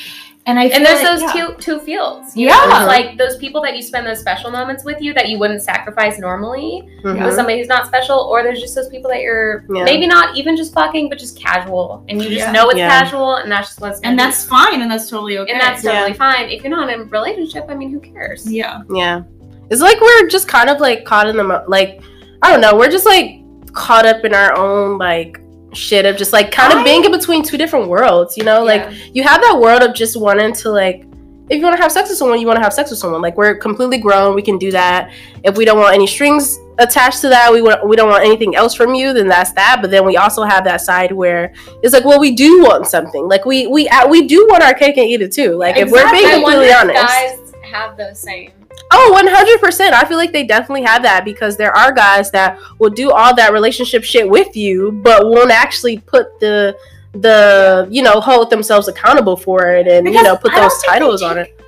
And 0.47 0.59
I 0.59 0.69
feel 0.69 0.77
And 0.77 0.87
there's 0.87 1.03
like- 1.03 1.13
those 1.21 1.23
yeah. 1.35 1.47
two 1.47 1.55
two 1.59 1.79
fields. 1.81 2.37
You 2.37 2.49
Yeah. 2.49 2.55
know, 2.81 2.87
like 2.87 3.17
those 3.17 3.37
people 3.39 3.63
that 3.63 3.75
you 3.77 3.83
spend 3.83 4.07
those 4.07 4.21
special 4.21 4.51
moments 4.51 4.85
with 4.85 5.01
you 5.01 5.15
that 5.15 5.29
you 5.31 5.39
wouldn't 5.39 5.63
sacrifice 5.63 6.19
normally 6.19 6.87
Mhm. 7.03 7.25
with 7.25 7.35
somebody 7.35 7.59
who's 7.59 7.69
not 7.69 7.87
special, 7.87 8.19
or 8.19 8.43
there's 8.43 8.61
just 8.61 8.75
those 8.75 8.89
people 8.89 9.11
that 9.11 9.21
you're 9.23 9.65
Yeah. 9.75 9.85
maybe 9.85 10.07
not 10.07 10.37
even 10.37 10.55
just 10.55 10.75
fucking, 10.75 11.09
but 11.09 11.19
just 11.19 11.41
casual, 11.41 12.05
and 12.11 12.21
you 12.23 12.29
just 12.29 12.41
Yeah. 12.47 12.53
know 12.53 12.69
it's 12.69 12.79
Yeah. 12.79 12.89
casual, 12.91 13.37
and 13.37 13.51
that's 13.51 13.69
just 13.69 13.81
what's 13.81 14.01
gonna 14.01 14.11
and 14.11 14.19
be. 14.19 14.23
that's 14.25 14.45
fine 14.45 14.83
and 14.83 14.91
that's 14.91 15.09
totally 15.09 15.39
okay. 15.39 15.51
and 15.53 15.61
that's 15.61 15.83
Yeah. 15.83 15.93
totally 15.93 16.13
fine. 16.13 16.51
If 16.51 16.63
you're 16.63 16.71
not 16.77 16.91
in 16.91 17.01
a 17.01 17.05
relationship, 17.05 17.65
I 17.71 17.75
mean, 17.75 17.91
who 17.91 18.01
cares? 18.01 18.51
yeah. 18.51 18.81
Yeah. 18.95 19.23
It's 19.71 19.81
like 19.81 19.99
we're 20.01 20.27
just 20.29 20.47
kind 20.47 20.69
of 20.69 20.79
like 20.79 21.07
caught 21.07 21.27
in 21.27 21.39
the 21.39 21.45
mo- 21.45 21.65
like 21.69 22.01
I 22.43 22.51
don't 22.51 22.61
know, 22.61 22.75
we're 22.77 22.91
just 22.91 23.07
like 23.07 23.41
caught 23.73 24.05
up 24.05 24.25
in 24.27 24.35
our 24.35 24.55
own 24.59 24.99
like 24.99 25.41
shit 25.75 26.07
of 26.07 26.17
just 26.17 26.33
like 26.33 26.51
kind 26.51 26.73
of 26.73 26.81
I- 26.81 26.85
being 26.85 27.05
in 27.05 27.13
between 27.13 27.43
two 27.43 27.59
different 27.59 27.89
worlds, 27.89 28.37
you 28.37 28.45
know? 28.45 28.65
Like 28.65 28.91
you 29.15 29.23
have 29.23 29.41
that 29.41 29.59
world 29.61 29.83
of 29.83 29.95
just 29.95 30.19
wanting 30.19 30.53
to 30.55 30.71
like 30.71 31.05
if 31.51 31.59
you 31.59 31.63
want 31.63 31.77
to 31.77 31.83
have 31.83 31.93
sex 31.93 32.09
with 32.09 32.17
someone, 32.17 32.41
you 32.41 32.47
want 32.47 32.57
to 32.57 32.63
have 32.63 32.73
sex 32.73 32.89
with 32.91 32.99
someone. 32.99 33.21
Like 33.21 33.37
we're 33.37 33.55
completely 33.57 33.99
grown, 33.99 34.35
we 34.35 34.41
can 34.41 34.57
do 34.57 34.71
that. 34.71 35.13
If 35.43 35.59
we 35.59 35.67
don't 35.67 35.79
want 35.79 35.95
any 35.95 36.07
strings 36.07 36.59
attached 36.79 37.21
to 37.21 37.29
that, 37.29 37.53
we 37.53 37.61
want 37.61 37.87
we 37.87 37.97
don't 37.97 38.09
want 38.09 38.25
anything 38.25 38.57
else 38.57 38.75
from 38.75 38.95
you, 38.95 39.13
then 39.13 39.29
that's 39.29 39.53
that. 39.53 39.81
But 39.83 39.91
then 39.91 40.07
we 40.07 40.17
also 40.17 40.43
have 40.45 40.65
that 40.65 40.81
side 40.81 41.13
where 41.13 41.53
it's 41.83 41.93
like, 41.93 42.05
well, 42.05 42.19
we 42.19 42.35
do 42.35 42.63
want 42.63 42.87
something. 42.87 43.29
Like 43.29 43.45
we 43.45 43.67
we 43.67 43.89
uh, 43.89 44.09
we 44.09 44.27
do 44.27 44.47
want 44.49 44.63
our 44.63 44.73
cake 44.73 44.97
and 44.97 45.07
eat 45.07 45.21
it 45.21 45.33
too. 45.33 45.57
Like 45.57 45.77
if 45.77 45.91
we're 45.91 46.11
being 46.11 46.31
completely 46.31 46.73
honest. 46.73 46.95
guys 46.95 47.53
have 47.71 47.97
those 47.97 48.19
same. 48.19 48.51
Oh, 48.91 49.61
100%. 49.63 49.93
I 49.93 50.05
feel 50.05 50.17
like 50.19 50.33
they 50.33 50.45
definitely 50.47 50.83
have 50.83 51.03
that 51.03 51.25
because 51.25 51.57
there 51.57 51.77
are 51.77 51.93
guys 51.93 52.31
that 52.31 52.59
will 52.79 52.91
do 52.91 53.11
all 53.11 53.35
that 53.35 53.53
relationship 53.53 54.05
shit 54.05 54.29
with 54.29 54.57
you, 54.57 54.93
but 54.93 55.27
won't 55.27 55.51
actually 55.51 55.99
put 55.99 56.39
the 56.41 56.77
the 57.17 57.87
you 57.93 58.03
know 58.03 58.21
hold 58.21 58.51
themselves 58.51 58.89
accountable 58.89 59.37
for 59.37 59.67
it 59.69 59.87
and 59.87 60.05
you 60.13 60.21
know 60.21 60.37
put 60.37 60.53
those 60.53 60.83
titles 60.83 61.23
on 61.23 61.39
it. 61.39 61.61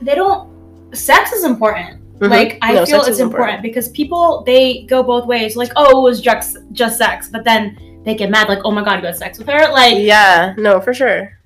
They 0.00 0.14
don't 0.14 0.48
sex 0.96 1.32
is 1.32 1.44
important. 1.44 2.00
Mhm. 2.18 2.30
Like 2.30 2.58
I 2.62 2.72
No, 2.74 2.86
feel 2.86 3.00
it's 3.00 3.08
is 3.08 3.20
important. 3.20 3.62
because 3.62 3.88
people 3.90 4.42
they 4.46 4.82
go 4.88 5.02
both 5.02 5.26
ways. 5.26 5.56
Like, 5.56 5.70
oh, 5.76 5.98
it 5.98 6.02
was 6.02 6.20
just 6.20 6.56
just 6.72 6.96
sex, 6.98 7.28
but 7.30 7.44
then 7.44 7.76
they 8.04 8.14
get 8.14 8.30
mad, 8.30 8.48
like, 8.48 8.60
oh 8.64 8.70
my 8.70 8.82
god, 8.82 9.00
you 9.00 9.06
had 9.06 9.16
sex 9.16 9.38
with 9.38 9.48
her. 9.48 9.70
Like, 9.72 9.98
Yeah, 9.98 10.54
no, 10.56 10.80
for 10.80 10.94
sure. 10.94 11.37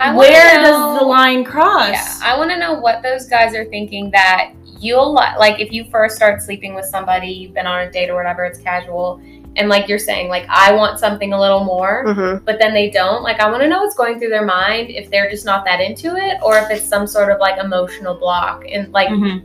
I 0.00 0.14
where 0.14 0.62
know- 0.62 0.62
does 0.62 0.98
the 1.00 1.04
line 1.06 1.44
cross? 1.44 1.88
Yeah, 1.90 2.06
I 2.22 2.36
want 2.36 2.50
to 2.50 2.58
know 2.58 2.74
what 2.74 3.02
those 3.02 3.26
guys 3.26 3.54
are 3.54 3.64
thinking 3.64 4.10
that 4.10 4.52
you'll 4.78 5.12
like 5.14 5.58
if 5.60 5.72
you 5.72 5.84
first 5.90 6.16
start 6.16 6.42
sleeping 6.42 6.74
with 6.74 6.84
somebody, 6.84 7.28
you've 7.28 7.54
been 7.54 7.66
on 7.66 7.86
a 7.86 7.90
date 7.90 8.10
or 8.10 8.14
whatever, 8.14 8.44
it's 8.44 8.58
casual, 8.58 9.20
and 9.56 9.70
like 9.70 9.88
you're 9.88 9.98
saying, 9.98 10.28
like 10.28 10.44
I 10.50 10.72
want 10.72 10.98
something 10.98 11.32
a 11.32 11.40
little 11.40 11.64
more, 11.64 12.12
hmm 12.12 12.36
but 12.44 12.58
then 12.58 12.74
they 12.74 12.90
don't. 12.90 13.22
Like 13.22 13.40
I 13.40 13.48
want 13.50 13.62
to 13.62 13.68
know 13.68 13.80
what's 13.80 13.94
going 13.96 14.18
through 14.18 14.28
their 14.28 14.44
mind 14.44 14.90
if 14.90 15.08
they're 15.10 15.30
just 15.30 15.46
not 15.46 15.64
that 15.64 15.80
into 15.80 16.14
it, 16.16 16.36
or 16.42 16.58
if 16.58 16.70
it's 16.70 16.86
some 16.86 17.06
sort 17.06 17.32
of 17.32 17.40
like 17.40 17.58
emotional 17.58 18.14
block, 18.14 18.64
and 18.70 18.92
like 18.92 19.08
Mhm. 19.08 19.42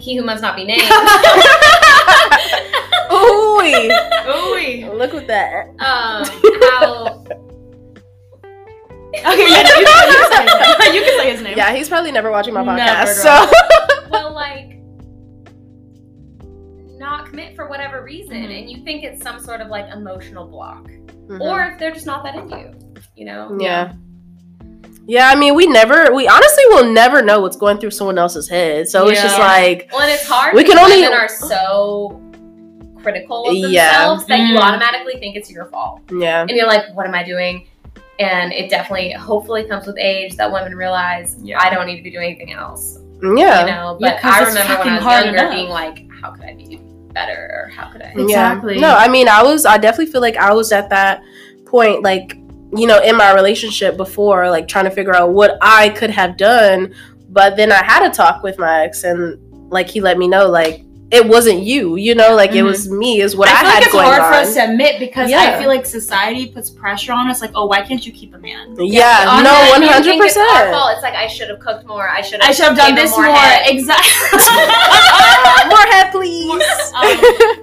he 0.00 0.16
who 0.16 0.22
must 0.24 0.40
not 0.40 0.54
be 0.54 0.64
named. 0.64 0.82
Ooh, 3.10 3.60
Ooh. 3.60 4.92
look 4.94 5.14
at 5.14 5.26
that. 5.26 5.68
um, 5.80 6.24
how 6.70 7.24
Okay, 9.18 9.50
yeah, 9.50 9.62
no, 9.62 9.74
you, 9.80 9.86
can, 9.86 10.04
you, 10.14 10.20
can 10.22 10.30
say 10.30 10.42
his 10.42 10.60
name. 10.80 10.94
you 10.94 11.00
can 11.02 11.18
say 11.18 11.30
his 11.30 11.42
name. 11.42 11.56
Yeah, 11.58 11.74
he's 11.74 11.88
probably 11.88 12.12
never 12.12 12.30
watching 12.30 12.54
my 12.54 12.62
podcast. 12.62 13.22
girl. 13.22 13.46
So 13.46 13.52
well, 14.10 14.32
like 14.34 14.72
not 16.98 17.26
commit 17.26 17.54
for 17.54 17.68
whatever 17.68 18.02
reason, 18.02 18.36
Mhm. 18.36 18.58
and 18.60 18.70
you 18.70 18.82
think 18.84 19.04
it's 19.04 19.22
some 19.22 19.38
sort 19.38 19.60
of 19.60 19.68
like 19.68 19.86
emotional 19.92 20.46
block. 20.46 20.88
Mhm. 21.28 21.40
or 21.40 21.62
if 21.72 21.78
they're 21.78 21.90
just 21.90 22.06
not 22.06 22.22
that 22.22 22.36
into 22.36 22.56
you, 22.56 22.72
you 23.16 23.24
know? 23.24 23.56
yeah. 23.60 23.92
Yeah, 25.08 25.28
I 25.28 25.34
mean, 25.36 25.54
we 25.56 25.66
never, 25.66 26.12
we 26.14 26.26
honestly 26.28 26.64
will 26.66 26.84
never 26.92 27.20
know 27.22 27.40
what's 27.40 27.56
going 27.56 27.78
through 27.78 27.90
someone 27.92 28.16
else's 28.18 28.48
head. 28.48 28.88
So 28.88 29.08
it's 29.08 29.20
just 29.22 29.38
like, 29.38 29.88
Well, 29.92 30.02
and 30.02 30.10
it's 30.12 30.26
hard. 30.26 30.54
We 30.54 30.62
can 30.64 30.78
only- 30.78 31.00
women 31.02 31.12
are 31.18 31.28
so 31.28 32.20
critical 33.02 33.48
of 33.48 33.54
Yeah. 33.56 33.90
themselves 33.92 34.26
that 34.26 34.38
you 34.40 34.56
Mm. 34.56 34.60
automatically 34.62 35.14
think 35.20 35.36
it's 35.36 35.48
your 35.50 35.66
fault, 35.66 36.00
yeah. 36.12 36.40
and 36.42 36.50
you're 36.50 36.66
like, 36.66 36.92
"What 36.94 37.06
am 37.06 37.14
I 37.14 37.22
doing?" 37.22 37.68
And 38.18 38.52
it 38.52 38.70
definitely, 38.70 39.12
hopefully, 39.12 39.64
comes 39.64 39.86
with 39.86 39.98
age 39.98 40.36
that 40.36 40.50
women 40.50 40.74
realize 40.74 41.36
Yeah. 41.42 41.58
I 41.60 41.68
don't 41.68 41.86
need 41.86 41.96
to 41.98 42.02
be 42.02 42.10
doing 42.10 42.26
anything 42.30 42.52
else. 42.52 42.98
Yeah. 43.22 43.60
You 43.60 43.66
know, 43.72 43.96
Yeah, 44.00 44.18
I 44.22 44.40
remember 44.44 44.78
when 44.78 44.88
I 44.88 44.94
was 44.94 45.02
hard 45.02 45.24
younger, 45.26 45.40
enough. 45.40 45.54
being 45.54 45.68
like, 45.68 46.06
"How 46.20 46.30
could 46.30 46.44
I 46.44 46.54
be 46.54 46.80
better?" 47.12 47.66
Or 47.66 47.70
"How 47.70 47.90
could 47.90 48.02
I?" 48.02 48.12
Yeah. 48.16 48.22
Exactly. 48.24 48.78
No, 48.78 48.94
I 48.94 49.08
mean, 49.08 49.28
I 49.28 49.42
was, 49.42 49.66
I 49.66 49.78
definitely 49.78 50.12
feel 50.12 50.20
like 50.20 50.36
I 50.36 50.52
was 50.52 50.72
at 50.72 50.88
that 50.90 51.22
point, 51.66 52.02
like, 52.02 52.36
you 52.74 52.86
know, 52.86 53.00
in 53.02 53.16
my 53.16 53.32
relationship 53.34 53.96
before, 53.96 54.48
like 54.50 54.66
trying 54.68 54.84
to 54.84 54.90
figure 54.90 55.14
out 55.14 55.30
what 55.30 55.56
I 55.62 55.90
could 55.90 56.10
have 56.10 56.36
done. 56.36 56.94
But 57.30 57.56
then 57.56 57.70
I 57.72 57.82
had 57.84 58.02
a 58.06 58.10
talk 58.10 58.42
with 58.42 58.58
my 58.58 58.84
ex, 58.84 59.04
and 59.04 59.38
like, 59.70 59.88
he 59.88 60.00
let 60.00 60.16
me 60.16 60.28
know, 60.28 60.48
like, 60.48 60.82
it 61.12 61.24
wasn't 61.28 61.62
you. 61.62 61.94
You 61.96 62.14
know, 62.16 62.34
like 62.34 62.50
it 62.52 62.62
was 62.64 62.90
me. 62.90 63.20
Is 63.20 63.36
what 63.36 63.48
I, 63.48 63.52
I 63.52 63.54
feel 63.60 63.68
had 63.70 63.74
like 63.78 63.86
it's 63.86 63.94
hard 63.94 64.20
on. 64.22 64.32
for 64.32 64.38
us 64.38 64.54
to 64.54 64.64
admit 64.70 64.98
because 64.98 65.30
Yeah. 65.30 65.54
I 65.56 65.60
feel 65.60 65.68
like 65.68 65.86
society 65.86 66.48
puts 66.48 66.68
pressure 66.68 67.12
on 67.12 67.28
us. 67.30 67.40
Like, 67.40 67.52
oh, 67.54 67.66
why 67.66 67.82
can't 67.82 68.04
you 68.04 68.12
keep 68.12 68.34
a 68.34 68.38
man? 68.38 68.74
yeah, 68.78 69.36
On 69.38 69.44
no, 69.44 69.50
that, 69.50 69.70
one 69.70 69.82
you 69.82 69.88
hundred 69.88 70.04
think 70.10 70.24
it's 70.24 70.36
our 70.36 70.44
percent. 70.46 70.70
fault. 70.72 70.90
It's 70.94 71.02
like 71.02 71.14
I 71.14 71.28
should 71.28 71.48
have 71.48 71.60
cooked 71.60 71.86
more. 71.86 72.08
I 72.08 72.22
should 72.22 72.40
I 72.40 72.50
should 72.50 72.64
have 72.66 72.76
done 72.76 72.96
this 72.96 73.12
more. 73.16 73.26
head. 73.26 73.66
Exactly. 73.68 74.06
More 75.68 75.86
head, 75.90 76.10
please. 76.12 76.62
Um, 76.94 77.18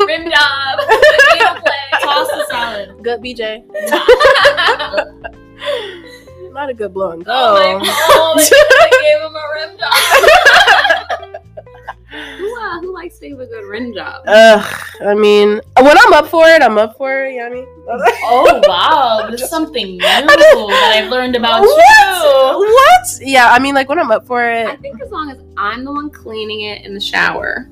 Rim 0.08 0.30
job. 0.30 0.80
Play. 0.80 2.02
Toss 2.02 2.28
the 2.28 2.46
salad. 2.50 2.90
good, 3.02 3.22
BJ. 3.22 3.64
Not 6.54 6.70
a 6.70 6.74
good 6.74 6.94
blow 6.94 7.12
and 7.12 7.24
go. 7.26 7.32
Oh 7.34 7.80
my 7.80 7.86
god! 7.86 8.38
I 8.40 8.42
gave 9.02 9.22
him 9.26 9.36
a 9.36 9.46
rim 9.56 9.72
job. 9.80 9.94
Who, 12.14 12.62
uh, 12.62 12.80
who 12.80 12.94
likes 12.94 13.20
to 13.20 13.30
give 13.30 13.40
a 13.40 13.46
good 13.46 13.66
rim 13.66 13.94
job? 13.94 14.24
Ugh, 14.28 14.82
I 15.02 15.16
mean, 15.16 15.60
when 15.80 15.98
I'm 15.98 16.14
up 16.14 16.28
for 16.28 16.48
it, 16.48 16.62
I'm 16.62 16.78
up 16.78 16.96
for 16.98 17.26
it. 17.26 17.34
You 17.34 17.40
know 17.40 17.50
what 17.50 17.52
I 17.52 17.56
mean? 17.56 17.68
Oh 18.26 18.62
wow, 18.68 19.28
there's 19.30 19.50
something 19.50 19.92
new 19.94 20.00
that 20.00 20.94
I've 20.96 21.10
learned 21.10 21.36
about 21.36 21.62
what? 21.62 21.68
you. 21.68 22.74
What? 22.74 23.28
Yeah, 23.28 23.50
I 23.50 23.60
mean, 23.60 23.76
like 23.76 23.90
when 23.90 24.00
I'm 24.00 24.12
up 24.12 24.26
for 24.28 24.48
it. 24.50 24.68
I 24.68 24.76
think 24.76 25.02
as 25.02 25.12
long 25.12 25.32
as 25.32 25.40
I'm 25.58 25.84
the 25.84 25.92
one 25.92 26.10
cleaning 26.10 26.62
it 26.62 26.86
in 26.86 26.94
the 26.94 27.02
shower 27.02 27.68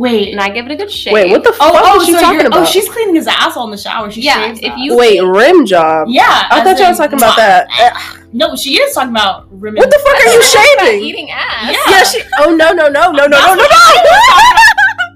Wait. 0.00 0.32
and 0.32 0.40
I 0.40 0.48
give 0.48 0.64
it 0.64 0.72
a 0.72 0.76
good 0.76 0.90
shake. 0.90 1.12
Wait, 1.12 1.30
what 1.30 1.44
the 1.44 1.50
Oh, 1.60 1.72
fuck 1.72 1.82
oh, 1.84 2.00
is 2.00 2.06
she 2.06 2.12
so 2.12 2.20
talking 2.20 2.40
oh, 2.44 2.46
about? 2.46 2.60
oh, 2.60 2.64
she's 2.64 2.88
cleaning 2.88 3.14
his 3.16 3.26
asshole 3.26 3.64
in 3.66 3.70
the 3.70 3.76
shower. 3.76 4.10
She 4.10 4.22
Yeah, 4.22 4.54
if 4.58 4.72
you- 4.78 4.96
Wait, 4.96 5.20
rim 5.20 5.66
job. 5.66 6.08
Yeah, 6.08 6.48
I 6.50 6.64
thought 6.64 6.78
y'all 6.78 6.88
was 6.88 6.96
talking 6.98 7.18
about 7.18 7.36
that. 7.36 7.68
Eh, 7.78 7.90
no, 8.32 8.56
she 8.56 8.80
is 8.80 8.94
talking 8.94 9.10
about 9.10 9.46
rimming. 9.50 9.80
What 9.82 9.90
the 9.90 9.98
fuck 9.98 10.14
are 10.14 10.32
you 10.32 10.40
That's 10.40 10.54
about 10.54 10.78
shaving? 10.88 11.02
Eating 11.04 11.30
ass. 11.30 11.70
Yeah. 11.70 11.90
Yeah, 11.90 12.02
she. 12.04 12.22
Oh 12.38 12.54
no 12.54 12.72
no 12.72 12.88
no 12.88 13.12
no 13.12 13.26
no 13.26 13.26
no 13.26 13.38
no 13.38 13.54
no. 13.54 13.64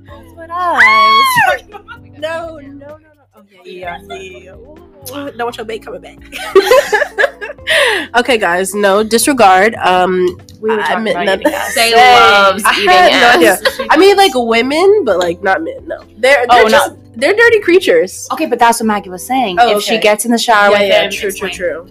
That's 0.07 0.33
what 0.35 0.51
I 0.51 0.73
was 1.49 1.59
talking 1.59 1.75
about. 1.75 2.01
No, 2.19 2.59
no, 2.59 2.69
no, 2.69 2.97
no. 2.99 3.41
Okay, 3.41 3.61
yeah, 3.65 3.99
yeah. 4.09 4.53
Ooh, 4.55 4.77
Don't 5.07 5.39
want 5.39 5.57
your 5.59 5.67
bait 5.67 5.83
coming 5.85 6.01
back. 6.01 6.19
okay, 8.17 8.39
guys, 8.39 8.75
no 8.75 9.03
disregard. 9.03 9.75
Um, 9.77 10.39
We 10.61 10.71
were 10.71 10.81
I 10.81 10.89
talking 10.89 11.05
meant 11.05 11.17
about 11.17 11.27
nothing. 11.27 11.41
eating 11.43 11.55
ass. 11.55 11.75
Say 11.75 11.91
Say, 11.91 11.97
loves 11.97 12.65
I 12.65 12.73
eating 12.73 12.89
had 12.89 13.41
no 13.41 13.49
idea. 13.51 13.87
I 13.91 13.97
mean, 13.97 14.17
like 14.17 14.33
women, 14.35 15.05
but 15.05 15.19
like 15.19 15.43
not 15.43 15.63
men. 15.63 15.87
No, 15.87 16.05
they're 16.19 16.47
they're 16.49 16.65
Oh, 16.67 16.69
just 16.69 16.97
they're 17.17 17.35
dirty 17.35 17.61
creatures. 17.61 18.29
Okay, 18.33 18.47
but 18.47 18.59
that's 18.59 18.81
what 18.81 18.87
Maggie 18.87 19.11
was 19.11 19.25
saying. 19.27 19.57
Oh, 19.61 19.77
if 19.77 19.83
she 19.83 19.99
gets 19.99 20.25
in 20.25 20.31
the 20.33 20.39
shower 20.39 20.71
yeah, 20.73 20.79
with 20.79 20.89
yeah, 20.89 21.03
him, 21.05 21.11
true, 21.11 21.31
true, 21.31 21.49
fine. 21.49 21.57
true. 21.57 21.87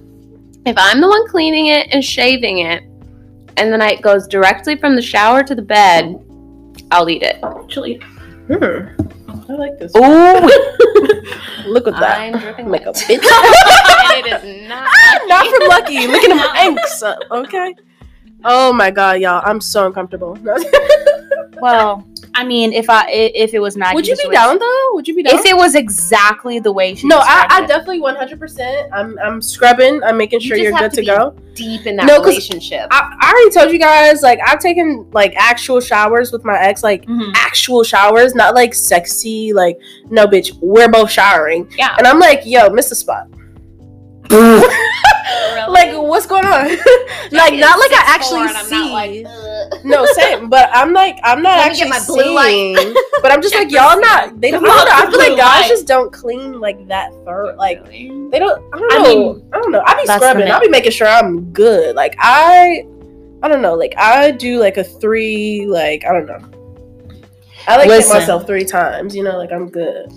If 0.66 0.76
I'm 0.78 1.02
the 1.02 1.08
one 1.08 1.28
cleaning 1.30 1.68
it 1.68 1.88
and 1.92 2.04
shaving 2.04 2.60
it, 2.60 2.84
and 3.58 3.72
then 3.72 3.82
it 3.82 4.02
goes 4.02 4.28
directly 4.28 4.76
from 4.78 4.96
the 4.96 5.02
shower 5.02 5.44
to 5.44 5.54
the 5.56 5.62
bed, 5.62 6.16
I'll 6.92 7.10
eat 7.10 7.22
it. 7.24 7.40
Actually, 7.44 7.96
Hmm. 8.48 8.88
I 9.50 9.54
like 9.56 9.78
this. 9.80 9.92
Ooh, 9.96 10.00
Look 11.68 11.88
at 11.88 12.00
that. 12.00 12.20
I'm 12.20 12.40
dripping 12.40 12.70
Like 12.70 12.86
a 12.86 12.94
bitch. 12.94 13.10
and 13.10 14.28
it 14.28 14.44
is 14.44 14.68
not. 14.70 14.88
Ah, 14.88 15.20
not 15.28 15.48
from 15.48 15.68
Lucky. 15.68 16.08
Look 16.08 16.24
at 16.24 16.32
him 16.32 16.40
anks. 16.56 17.02
Uh, 17.04 17.16
okay. 17.32 17.76
Oh 18.44 18.74
my 18.74 18.92
god, 18.92 19.22
y'all! 19.22 19.42
I'm 19.46 19.62
so 19.62 19.88
uncomfortable. 19.88 20.38
well, 21.62 22.06
I 22.36 22.44
mean, 22.44 22.74
if 22.74 22.90
I 22.90 23.02
i- 23.04 23.32
if 23.36 23.54
it 23.54 23.60
was 23.60 23.78
Maggie, 23.78 23.96
Would 23.96 24.08
you 24.08 24.14
be 24.14 24.18
situation- 24.24 24.34
down 24.34 24.60
though? 24.60 24.90
Would 24.94 25.08
you 25.08 25.16
be 25.16 25.24
down? 25.24 25.38
If 25.40 25.46
it 25.46 25.56
was 25.56 25.76
exactly 25.76 26.60
the 26.60 26.72
way 26.72 26.96
she 26.96 27.08
no, 27.08 27.18
I, 27.20 27.46
I 27.50 27.66
definitely 27.66 28.02
100. 28.02 28.40
percent 28.40 28.90
I'm 28.94 29.18
I'm 29.24 29.42
scrubbing. 29.42 30.02
I'm 30.04 30.18
making 30.18 30.40
sure 30.40 30.58
just 30.58 30.64
you're 30.70 30.78
good 30.80 30.90
to 30.92 30.96
to, 30.96 31.02
be- 31.02 31.08
go. 31.08 31.36
deep 31.54 31.86
in 31.86 31.96
that 31.98 32.06
No, 32.08 32.18
'cause 32.18 32.28
relationship. 32.30 32.88
I, 32.92 33.12
I 33.22 33.32
already 33.32 33.50
told 33.52 33.72
you 33.72 33.80
guys. 33.80 34.22
Like 34.24 34.40
I've 34.46 34.60
taken 34.60 35.06
like 35.12 35.34
actual 35.38 35.80
showers 35.80 36.32
with 36.32 36.44
my 36.44 36.60
ex. 36.60 36.82
Like 36.84 37.06
Mhm. 37.06 37.32
actual 37.36 37.84
showers, 37.84 38.34
not 38.34 38.56
like 38.56 38.74
sexy. 38.74 39.54
Like 39.54 39.80
no, 40.10 40.26
bitch, 40.26 40.52
we're 40.62 40.90
both 40.90 41.12
showering. 41.12 41.68
Yeah. 41.78 41.96
And 41.98 42.08
I'm 42.08 42.20
like, 42.20 42.42
yo, 42.46 42.70
miss 42.70 42.90
the 42.90 42.96
spot. 42.96 43.28
Really? 45.56 45.72
Like 45.72 45.96
what's 46.10 46.26
going 46.26 46.46
on? 46.46 46.68
like 47.32 47.54
not 47.56 47.80
like 47.80 47.92
I 47.92 48.04
actually 48.08 48.48
see. 48.66 48.92
like, 48.92 49.26
"Ugh." 49.26 49.86
No, 49.86 50.06
same. 50.14 50.50
But 50.50 50.70
I'm 50.74 50.94
like, 50.94 51.20
I'm 51.24 51.42
not 51.42 51.58
Let 51.58 51.68
actually 51.72 51.90
get 51.92 52.00
my 52.02 52.06
blue 52.06 52.36
light. 52.36 52.52
seeing. 52.52 52.96
But 53.22 53.32
I'm 53.32 53.42
just 53.42 53.56
like, 53.56 53.72
y'all 53.72 54.00
not. 54.00 54.42
They 54.42 54.52
don't. 54.52 54.66
I, 54.66 54.68
Not 54.68 54.88
I 54.90 55.10
feel 55.10 55.20
like 55.20 55.38
guys 55.38 55.62
light. 55.62 55.70
just 55.70 55.88
don't 55.88 56.12
clean 56.12 56.60
like 56.60 56.88
that 56.90 57.14
thorough. 57.24 57.56
Like 57.56 57.86
they 57.86 58.08
don't. 58.40 58.62
I 58.74 58.80
don't 58.80 58.90
know. 58.90 59.00
I, 59.00 59.04
mean, 59.04 59.50
don't 59.52 59.72
know. 59.72 59.84
I 59.86 59.96
be 59.96 60.06
scrubbing. 60.06 60.46
the 60.46 60.52
I 60.52 60.60
be 60.60 60.68
making 60.68 60.92
sure 60.92 61.08
I'm 61.08 61.52
good. 61.54 61.96
Like 61.96 62.16
I, 62.20 62.86
I 63.42 63.48
don't 63.48 63.62
know. 63.62 63.76
Like 63.76 63.94
I 63.98 64.32
do 64.32 64.60
like 64.60 64.76
a 64.76 64.84
three. 64.84 65.66
Like 65.68 66.04
I 66.06 66.12
don't 66.12 66.26
know. 66.26 66.40
I 67.66 67.78
like 67.78 67.90
hit 67.90 68.10
myself 68.10 68.46
three 68.46 68.66
times. 68.66 69.16
You 69.16 69.24
know, 69.24 69.38
like 69.38 69.54
I'm 69.54 69.70
good. 69.70 70.12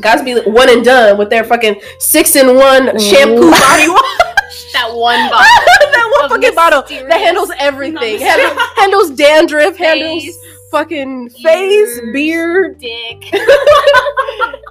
Guys 0.00 0.22
be 0.22 0.40
one 0.50 0.68
and 0.70 0.84
done 0.84 1.18
with 1.18 1.30
their 1.30 1.44
fucking 1.44 1.80
six 1.98 2.36
in 2.36 2.54
one 2.54 2.98
shampoo 2.98 3.50
What? 3.50 3.60
body 3.68 3.88
wash. 3.88 4.72
that 4.72 4.90
one 4.94 5.18
bottle. 5.30 5.92
that 5.92 6.18
one 6.20 6.28
fucking 6.30 6.54
bottle 6.54 6.82
that 7.08 7.20
handles 7.20 7.50
everything. 7.58 7.94
No, 7.94 8.26
Handle, 8.26 8.64
handles 8.76 9.10
dandruff, 9.12 9.76
handles 9.76 10.24
face, 10.24 10.38
fucking 10.70 11.30
face, 11.30 11.98
ears, 11.98 12.00
beard, 12.12 12.78
dick. 12.78 13.32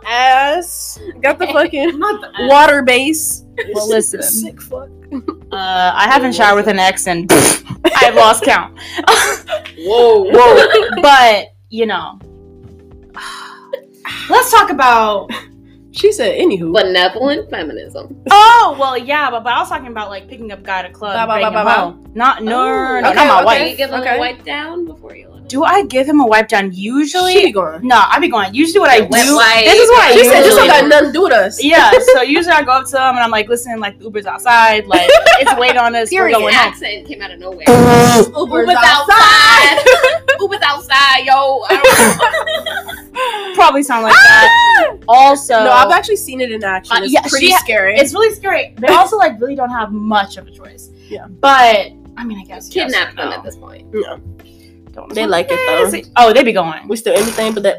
ass. 0.06 1.00
Got 1.22 1.40
the 1.40 1.48
fucking 1.48 2.00
the 2.00 2.32
water 2.50 2.82
base. 2.84 3.44
Well, 3.74 3.88
listen. 3.90 4.22
Sick 4.22 4.62
fuck. 4.62 4.90
Uh, 5.52 5.92
I 5.96 6.08
haven't 6.12 6.34
showered 6.36 6.58
with 6.58 6.68
an 6.68 6.80
ex 6.80 7.08
and 7.08 7.32
I've 7.96 8.16
lost 8.16 8.44
count. 8.44 8.78
Whoa, 9.80 10.24
Whoa. 10.32 11.02
but, 11.02 11.48
you 11.70 11.86
know. 11.86 12.20
Let's 14.30 14.52
talk 14.52 14.70
about. 14.70 15.30
She 15.92 16.12
said, 16.12 16.40
anywho. 16.40 16.74
Benevolent 16.74 17.50
feminism. 17.50 18.22
Oh, 18.30 18.78
well, 18.80 18.96
yeah, 18.96 19.32
but, 19.32 19.44
but 19.44 19.54
I 19.54 19.60
was 19.60 19.70
talking 19.70 19.88
about 19.88 20.10
like 20.10 20.28
picking 20.28 20.52
up 20.52 20.62
guy 20.62 20.80
at 20.80 20.86
a 20.86 20.92
club. 20.92 21.16
Ba, 21.16 21.26
ba, 21.26 21.34
bringing 21.40 21.54
ba, 21.54 21.60
him 21.60 21.66
ba, 21.66 22.04
ba. 22.04 22.10
Not, 22.14 22.44
no, 22.44 22.62
Oh, 22.68 23.00
no, 23.02 23.10
okay, 23.10 23.26
not 23.26 23.46
my 23.46 23.54
okay. 23.56 23.64
Do 23.64 23.72
you 23.72 23.78
give 23.78 23.90
them 23.90 24.02
Okay. 24.02 24.18
a 24.18 24.20
wipe 24.20 24.44
down 24.44 24.86
before 24.86 25.16
you 25.16 25.28
let 25.30 25.37
it? 25.37 25.37
Do 25.48 25.64
I 25.64 25.86
give 25.86 26.08
him 26.08 26.20
a 26.20 26.26
wipe 26.28 26.50
down? 26.50 26.72
Usually. 26.74 27.32
she 27.34 27.46
be 27.46 27.52
going. 27.54 27.88
no, 27.88 27.96
I 28.06 28.20
be 28.20 28.28
going. 28.28 28.54
Usually, 28.54 28.80
what 28.82 28.90
I 28.90 29.00
do. 29.00 29.06
wipe. 29.08 29.64
This 29.66 29.76
is 29.80 29.90
what 29.90 30.04
I 30.04 30.12
She 30.14 30.24
said, 30.26 30.42
this 30.44 30.56
don't 30.56 30.68
got 30.68 30.88
nothing 30.88 31.08
to 31.08 31.14
do 31.14 31.22
with 31.24 31.32
us. 31.34 31.64
Yeah, 31.64 31.92
so 32.14 32.22
usually 32.22 32.54
I 32.54 32.64
go 32.64 32.72
up 32.74 32.86
to 32.90 32.98
him 32.98 33.16
and 33.16 33.20
I'm 33.20 33.32
like, 33.32 33.48
listen, 33.48 33.80
like 33.80 34.00
Uber's 34.02 34.26
outside, 34.26 34.86
like 34.88 35.08
it's 35.40 35.58
waiting 35.58 35.78
on 35.78 35.96
us. 35.96 36.12
We're 36.12 36.28
Period. 36.28 36.40
going 36.40 36.54
home. 36.54 36.68
accent 36.68 37.08
came 37.08 37.22
out 37.22 37.32
of 37.32 37.40
nowhere. 37.40 37.64
Uber's 37.68 38.28
Uber's 38.36 38.76
outside. 38.78 39.86
Uber's 40.42 40.62
outside, 40.64 41.26
yo. 41.26 41.64
Probably 43.56 43.84
sound 43.84 44.04
like 44.04 44.14
that. 44.14 44.98
Also, 45.08 45.54
No, 45.64 45.72
I've 45.72 45.92
actually 45.92 46.18
seen 46.18 46.42
it 46.42 46.52
in 46.52 46.64
action. 46.64 46.98
Uh, 46.98 47.02
It's 47.04 47.14
yeah, 47.14 47.22
pretty 47.22 47.48
she- 47.48 47.58
scary. 47.58 47.96
it's 47.98 48.14
really 48.14 48.34
scary. 48.36 48.74
They 48.78 48.88
also 48.88 49.18
like 49.18 49.40
really 49.40 49.56
don't 49.56 49.70
have 49.72 49.92
much 49.92 50.38
of 50.38 50.48
a 50.48 50.52
choice. 50.52 50.90
Yeah. 51.10 51.28
But 51.28 51.92
I 52.18 52.24
mean, 52.26 52.40
I 52.40 52.44
guess 52.44 52.70
yes 52.76 52.92
kidnap 52.92 53.14
or 53.14 53.16
them 53.16 53.30
no. 53.30 53.36
at 53.38 53.44
this 53.44 53.56
point. 53.56 53.88
no, 53.94 54.20
Don't- 54.98 55.14
They 55.14 55.28
like 55.28 55.46
it, 55.52 55.60
though. 55.68 55.96
Yes. 55.96 56.10
Oh, 56.16 56.34
they 56.34 56.44
be 56.44 56.52
going 56.52 56.88
we 56.90 56.96
still 56.98 57.14
anything 57.16 57.54
but 57.54 57.62
that. 57.64 57.78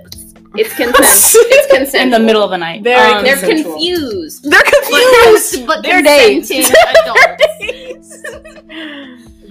It's 0.54 0.72
consent. 0.80 0.96
it's 0.98 1.66
consensual. 1.66 2.00
in 2.04 2.10
the 2.10 2.18
middle 2.20 2.42
of 2.42 2.50
the 2.50 2.56
night. 2.58 2.82
Very 2.82 3.12
Um, 3.12 3.24
They're 3.24 3.36
confused. 3.36 4.48
They're 4.50 4.62
confused. 4.62 5.66
but 5.66 5.82
They're 5.82 6.00
consenting 6.02 6.74
adults. 7.04 8.22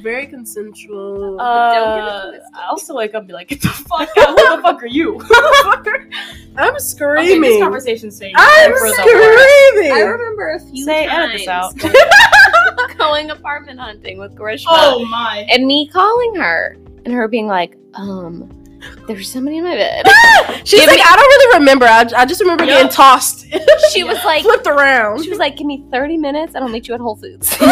Very 0.02 0.26
consensual. 0.28 1.40
Uh, 1.42 1.74
Don't 1.74 2.00
get 2.00 2.08
it 2.08 2.22
twisted. 2.30 2.42
I 2.56 2.68
also 2.70 2.96
wake 2.96 3.14
up 3.14 3.20
and 3.22 3.28
be 3.28 3.34
like, 3.34 3.48
"Get 3.50 3.62
the 3.62 3.68
fuck 3.70 4.10
out! 4.18 4.30
Who 4.40 4.56
the 4.56 4.62
fuck 4.62 4.82
are 4.82 4.88
you?" 4.88 5.20
I'm 5.20 5.80
Okay, 5.80 6.72
this 6.74 6.90
screaming. 6.92 7.60
conversation 7.62 8.10
stays. 8.12 8.34
I'm 8.38 8.74
screaming. 8.76 9.92
I 9.92 10.02
remember 10.08 10.50
a 10.52 10.60
few 10.60 10.86
Say, 10.86 11.06
edit 11.06 11.12
times 11.12 11.32
this 11.42 11.48
out. 11.48 11.78
going, 11.78 12.98
going 12.98 13.32
apartment 13.32 13.80
hunting 13.80 14.18
with 14.18 14.34
Grishma 14.36 14.66
Oh 14.70 15.04
my! 15.06 15.46
and 15.50 15.66
me 15.68 15.88
calling 15.88 16.36
her 16.36 16.78
and 17.08 17.16
her 17.16 17.28
being 17.30 17.48
like, 17.48 17.78
um, 17.94 18.52
there's 19.08 19.32
somebody 19.32 19.58
in 19.58 19.64
my 19.64 19.76
bed. 19.76 20.06
She's 20.66 20.80
Give 20.82 20.88
like, 20.88 20.98
me- 20.98 21.04
I 21.08 21.16
don't 21.16 21.26
really 21.28 21.58
remember. 21.60 21.86
I, 21.86 22.06
I 22.18 22.26
just 22.26 22.42
remember 22.42 22.66
Yep. 22.66 22.76
getting 22.78 22.92
tossed, 22.92 23.46
She 23.94 24.04
was 24.04 24.18
like, 24.26 24.44
flipped 24.44 24.68
around. 24.68 25.24
she 25.24 25.30
was 25.30 25.40
like, 25.40 25.56
give 25.56 25.66
me 25.66 25.86
30 25.90 26.18
minutes 26.18 26.54
and 26.54 26.64
I'll 26.66 26.70
meet 26.70 26.88
you 26.88 26.94
at 26.94 27.00
Whole 27.00 27.16
Foods. 27.16 27.56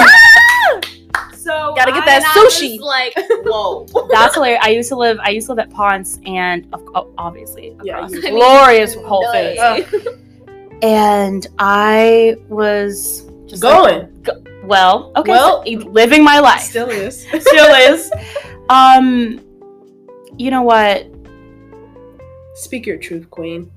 So 1.37 1.73
Gotta 1.75 1.91
get 1.91 2.01
I- 2.01 2.05
that 2.19 2.33
I 2.35 2.43
was 2.43 2.53
sushi. 2.55 2.79
like, 2.79 3.13
whoa. 3.45 3.85
That's 4.11 4.33
hilarious. 4.33 4.61
I 4.63 4.69
used 4.69 4.89
to 4.89 4.95
live. 4.95 5.19
I 5.21 5.29
used 5.29 5.45
to 5.45 5.53
live 5.53 5.59
at 5.67 5.69
Ponce, 5.71 6.19
and 6.25 6.65
oh, 6.73 7.13
obviously, 7.19 7.77
Yeah, 7.83 7.97
across 7.97 8.13
I 8.13 8.15
mean, 8.15 8.31
glorious 8.33 8.95
Whole 9.05 9.31
Foods. 9.31 9.59
Really? 9.95 10.17
And 10.81 11.45
I 11.59 12.35
was 12.49 13.29
just 13.45 13.61
Going. 13.61 13.99
like, 13.99 14.23
go- 14.23 14.43
well, 14.63 15.11
okay, 15.17 15.29
Well, 15.29 15.63
so, 15.63 15.71
living 15.89 16.23
my 16.23 16.39
life. 16.39 16.61
Still 16.61 16.89
is. 16.89 17.21
Still 17.27 17.93
is. 17.93 18.11
Um, 18.69 19.39
you 20.37 20.51
know 20.51 20.63
what? 20.63 21.07
Speak 22.55 22.85
your 22.85 22.97
truth, 22.97 23.29
queen. 23.29 23.71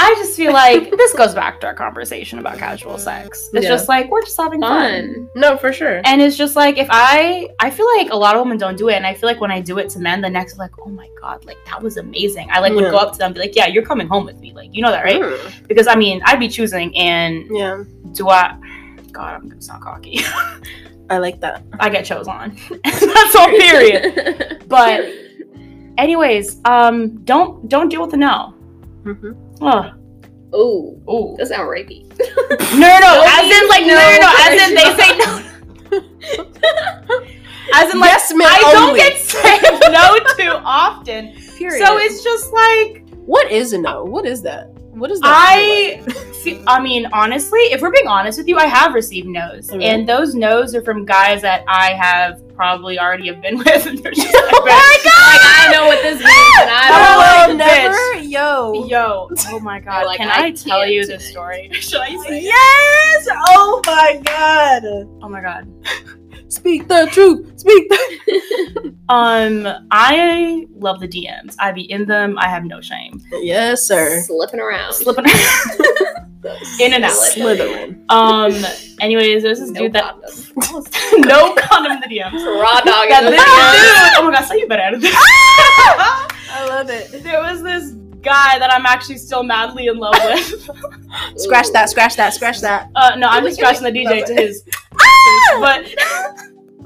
I 0.00 0.14
just 0.16 0.36
feel 0.36 0.52
like 0.64 0.90
this 0.96 1.12
goes 1.14 1.34
back 1.34 1.60
to 1.60 1.66
our 1.66 1.74
conversation 1.74 2.38
about 2.38 2.58
casual 2.58 2.98
sex. 2.98 3.50
It's 3.52 3.64
Yeah. 3.64 3.70
just 3.70 3.88
like 3.88 4.08
we're 4.10 4.22
just 4.22 4.36
having 4.36 4.60
fun. 4.60 5.14
Fun. 5.14 5.28
No, 5.34 5.56
for 5.56 5.72
sure. 5.72 6.00
And 6.04 6.22
it's 6.22 6.36
just 6.36 6.54
like 6.54 6.78
if 6.78 6.86
I 6.90 7.48
I 7.58 7.70
feel 7.70 7.86
like 7.96 8.10
a 8.10 8.16
lot 8.16 8.36
of 8.36 8.42
women 8.42 8.58
don't 8.58 8.76
do 8.78 8.88
it 8.90 8.94
and 8.94 9.04
I 9.06 9.14
feel 9.14 9.28
like 9.28 9.40
when 9.40 9.50
I 9.50 9.60
do 9.60 9.78
it 9.78 9.88
to 9.90 9.98
men 9.98 10.20
the 10.20 10.30
next 10.30 10.56
like 10.58 10.70
oh 10.80 10.88
my 10.88 11.08
god 11.20 11.44
like 11.46 11.58
that 11.66 11.82
was 11.82 11.96
amazing. 11.96 12.48
I 12.52 12.60
like 12.60 12.74
would 12.74 12.90
go 12.92 12.96
up 12.98 13.12
to 13.12 13.18
them 13.18 13.26
and 13.26 13.34
be 13.34 13.40
like 13.40 13.56
yeah 13.56 13.66
you're 13.66 13.84
coming 13.84 14.06
home 14.06 14.24
with 14.24 14.38
me 14.38 14.52
like 14.52 14.72
you 14.72 14.82
know 14.82 14.90
that 14.92 15.02
right? 15.04 15.20
Mm, 15.20 15.66
Because 15.66 15.88
I 15.88 15.96
mean 15.96 16.20
I'd 16.24 16.38
be 16.38 16.48
choosing 16.48 16.96
and 16.96 17.44
yeah, 17.50 17.82
do 18.12 18.28
I 18.28 18.56
God 19.10 19.34
I'm 19.34 19.48
gonna 19.48 19.60
sound 19.62 19.82
cocky. 19.82 20.20
I 21.10 21.18
like 21.18 21.40
that. 21.40 21.62
I 21.80 21.88
get 21.88 22.04
chose 22.04 22.28
on. 22.28 22.56
That's 22.84 23.34
all 23.36 23.48
period. 23.48 24.54
But 24.68 25.00
anyways, 25.96 26.60
um 26.66 27.24
don't 27.24 27.66
don't 27.68 27.88
deal 27.88 28.02
with 28.02 28.10
the 28.10 28.18
no. 28.18 28.54
Mhm. 29.04 29.34
Oh, 29.62 29.90
Ooh, 30.54 31.02
oh. 31.08 31.36
that 31.38 31.48
sounds 31.48 31.68
rapey. 31.68 32.04
No, 32.72 32.86
no, 32.88 32.98
no. 33.00 33.24
As 33.38 33.50
in, 33.50 33.68
like, 33.68 33.86
no, 33.86 33.94
no 33.94 34.18
no. 34.20 34.30
As 34.44 34.68
in, 34.68 34.74
they 34.74 34.88
say 34.96 35.16
no. 35.18 35.30
As 37.74 37.92
in, 37.92 38.00
like, 38.00 38.08
yes, 38.10 38.32
I 38.34 38.72
don't 38.72 38.88
only. 38.90 39.00
get 39.00 39.18
said 39.18 39.60
no 39.90 40.18
too 40.36 40.60
often. 40.64 41.32
Period. 41.56 41.84
So 41.86 41.98
it's 41.98 42.22
just 42.22 42.52
like 42.52 43.08
what 43.26 43.50
is 43.50 43.72
a 43.72 43.78
no? 43.78 44.04
What 44.04 44.26
is 44.26 44.42
that? 44.42 44.70
What 44.98 45.10
is 45.10 45.20
that? 45.20 45.28
I, 45.32 46.02
fe- 46.42 46.62
I 46.66 46.80
mean, 46.80 47.06
honestly, 47.12 47.60
if 47.72 47.80
we're 47.80 47.90
being 47.92 48.08
honest 48.08 48.38
with 48.38 48.48
you, 48.48 48.56
I 48.56 48.66
have 48.66 48.94
received 48.94 49.28
no's, 49.28 49.70
Okay. 49.70 49.84
and 49.84 50.08
those 50.08 50.34
no's 50.34 50.74
are 50.74 50.82
from 50.82 51.04
guys 51.04 51.42
that 51.42 51.64
I 51.68 51.90
have 51.94 52.42
probably 52.54 52.98
already 52.98 53.28
have 53.28 53.40
been 53.40 53.58
with. 53.64 53.86
And 53.86 53.98
they're 53.98 54.12
just 54.12 54.26
like, 54.34 54.44
Oh 54.52 54.64
my 54.64 54.98
god! 55.04 55.14
Like 55.28 55.40
I 55.42 55.68
know 55.72 55.86
what 55.86 56.02
this 56.02 56.18
means, 56.18 56.58
and 56.60 56.70
I 56.70 56.88
don't. 56.88 57.50
Oh, 57.50 57.56
like, 57.56 57.56
never, 57.58 58.22
yo. 58.28 58.86
Yo, 58.86 59.28
oh 59.48 59.60
my 59.60 59.78
god! 59.80 60.06
like, 60.06 60.18
Can 60.18 60.28
I 60.30 60.46
I, 60.46 60.50
tell 60.52 60.86
you 60.86 61.02
today. 61.02 61.16
this 61.16 61.30
story? 61.30 61.70
Should 61.74 62.00
I 62.00 62.16
say? 62.26 62.38
it? 62.38 62.42
Yes. 62.44 63.28
Oh 63.48 63.80
my 63.86 64.20
god. 64.24 64.82
Oh 65.22 65.28
my 65.28 65.40
god. 65.40 65.68
Speak 66.50 66.88
the 66.88 67.06
truth. 67.12 67.58
Speak 67.60 67.88
the. 67.90 68.94
Um, 69.10 69.66
I 69.90 70.66
love 70.74 71.00
the 71.00 71.08
DMs. 71.08 71.54
I 71.58 71.72
be 71.72 71.82
in 71.90 72.06
them. 72.06 72.38
I 72.38 72.48
have 72.48 72.64
no 72.64 72.80
shame. 72.80 73.17
Yes, 73.32 73.82
sir. 73.86 74.20
Slipping 74.22 74.60
around. 74.60 74.92
Slipping 74.94 75.24
around. 75.26 76.56
in 76.80 76.92
and 76.94 77.04
out. 77.04 77.12
Slytherin. 77.12 78.04
Um. 78.08 78.52
Anyways, 79.00 79.42
there's 79.42 79.60
this 79.60 79.70
No 79.70 79.80
dude 79.80 79.92
that 79.94 80.16
no 81.26 81.54
condom 81.54 81.92
in 81.92 82.00
the 82.00 82.06
DMs. 82.06 82.32
Raw 82.60 82.80
dog. 82.80 83.08
That 83.08 83.20
in 83.20 83.24
the 83.26 83.30
this 83.32 83.40
DM. 83.42 84.14
dude. 84.14 84.18
Oh 84.18 84.22
my 84.24 84.32
god, 84.38 84.44
so 84.46 84.54
you 84.54 84.66
better 84.68 84.82
edit 84.82 85.00
this. 85.00 85.14
I 86.50 86.66
love 86.68 86.88
it. 86.90 87.22
there 87.22 87.40
was 87.42 87.62
this 87.62 87.92
guy 88.22 88.58
that 88.58 88.72
I'm 88.72 88.86
actually 88.86 89.18
still 89.18 89.42
madly 89.42 89.86
in 89.88 89.98
love 89.98 90.14
with. 90.24 90.68
Scratch 91.36 91.68
that. 91.72 91.88
Scratch 91.90 92.16
that. 92.16 92.34
Scratch 92.34 92.60
that. 92.60 92.90
Uh, 92.96 93.14
no, 93.16 93.28
I'm 93.28 93.44
just 93.44 93.56
scratching 93.58 93.84
the. 93.84 93.90
DJ 93.92 94.24
to 94.26 94.34
his. 94.34 94.64
But 95.60 95.86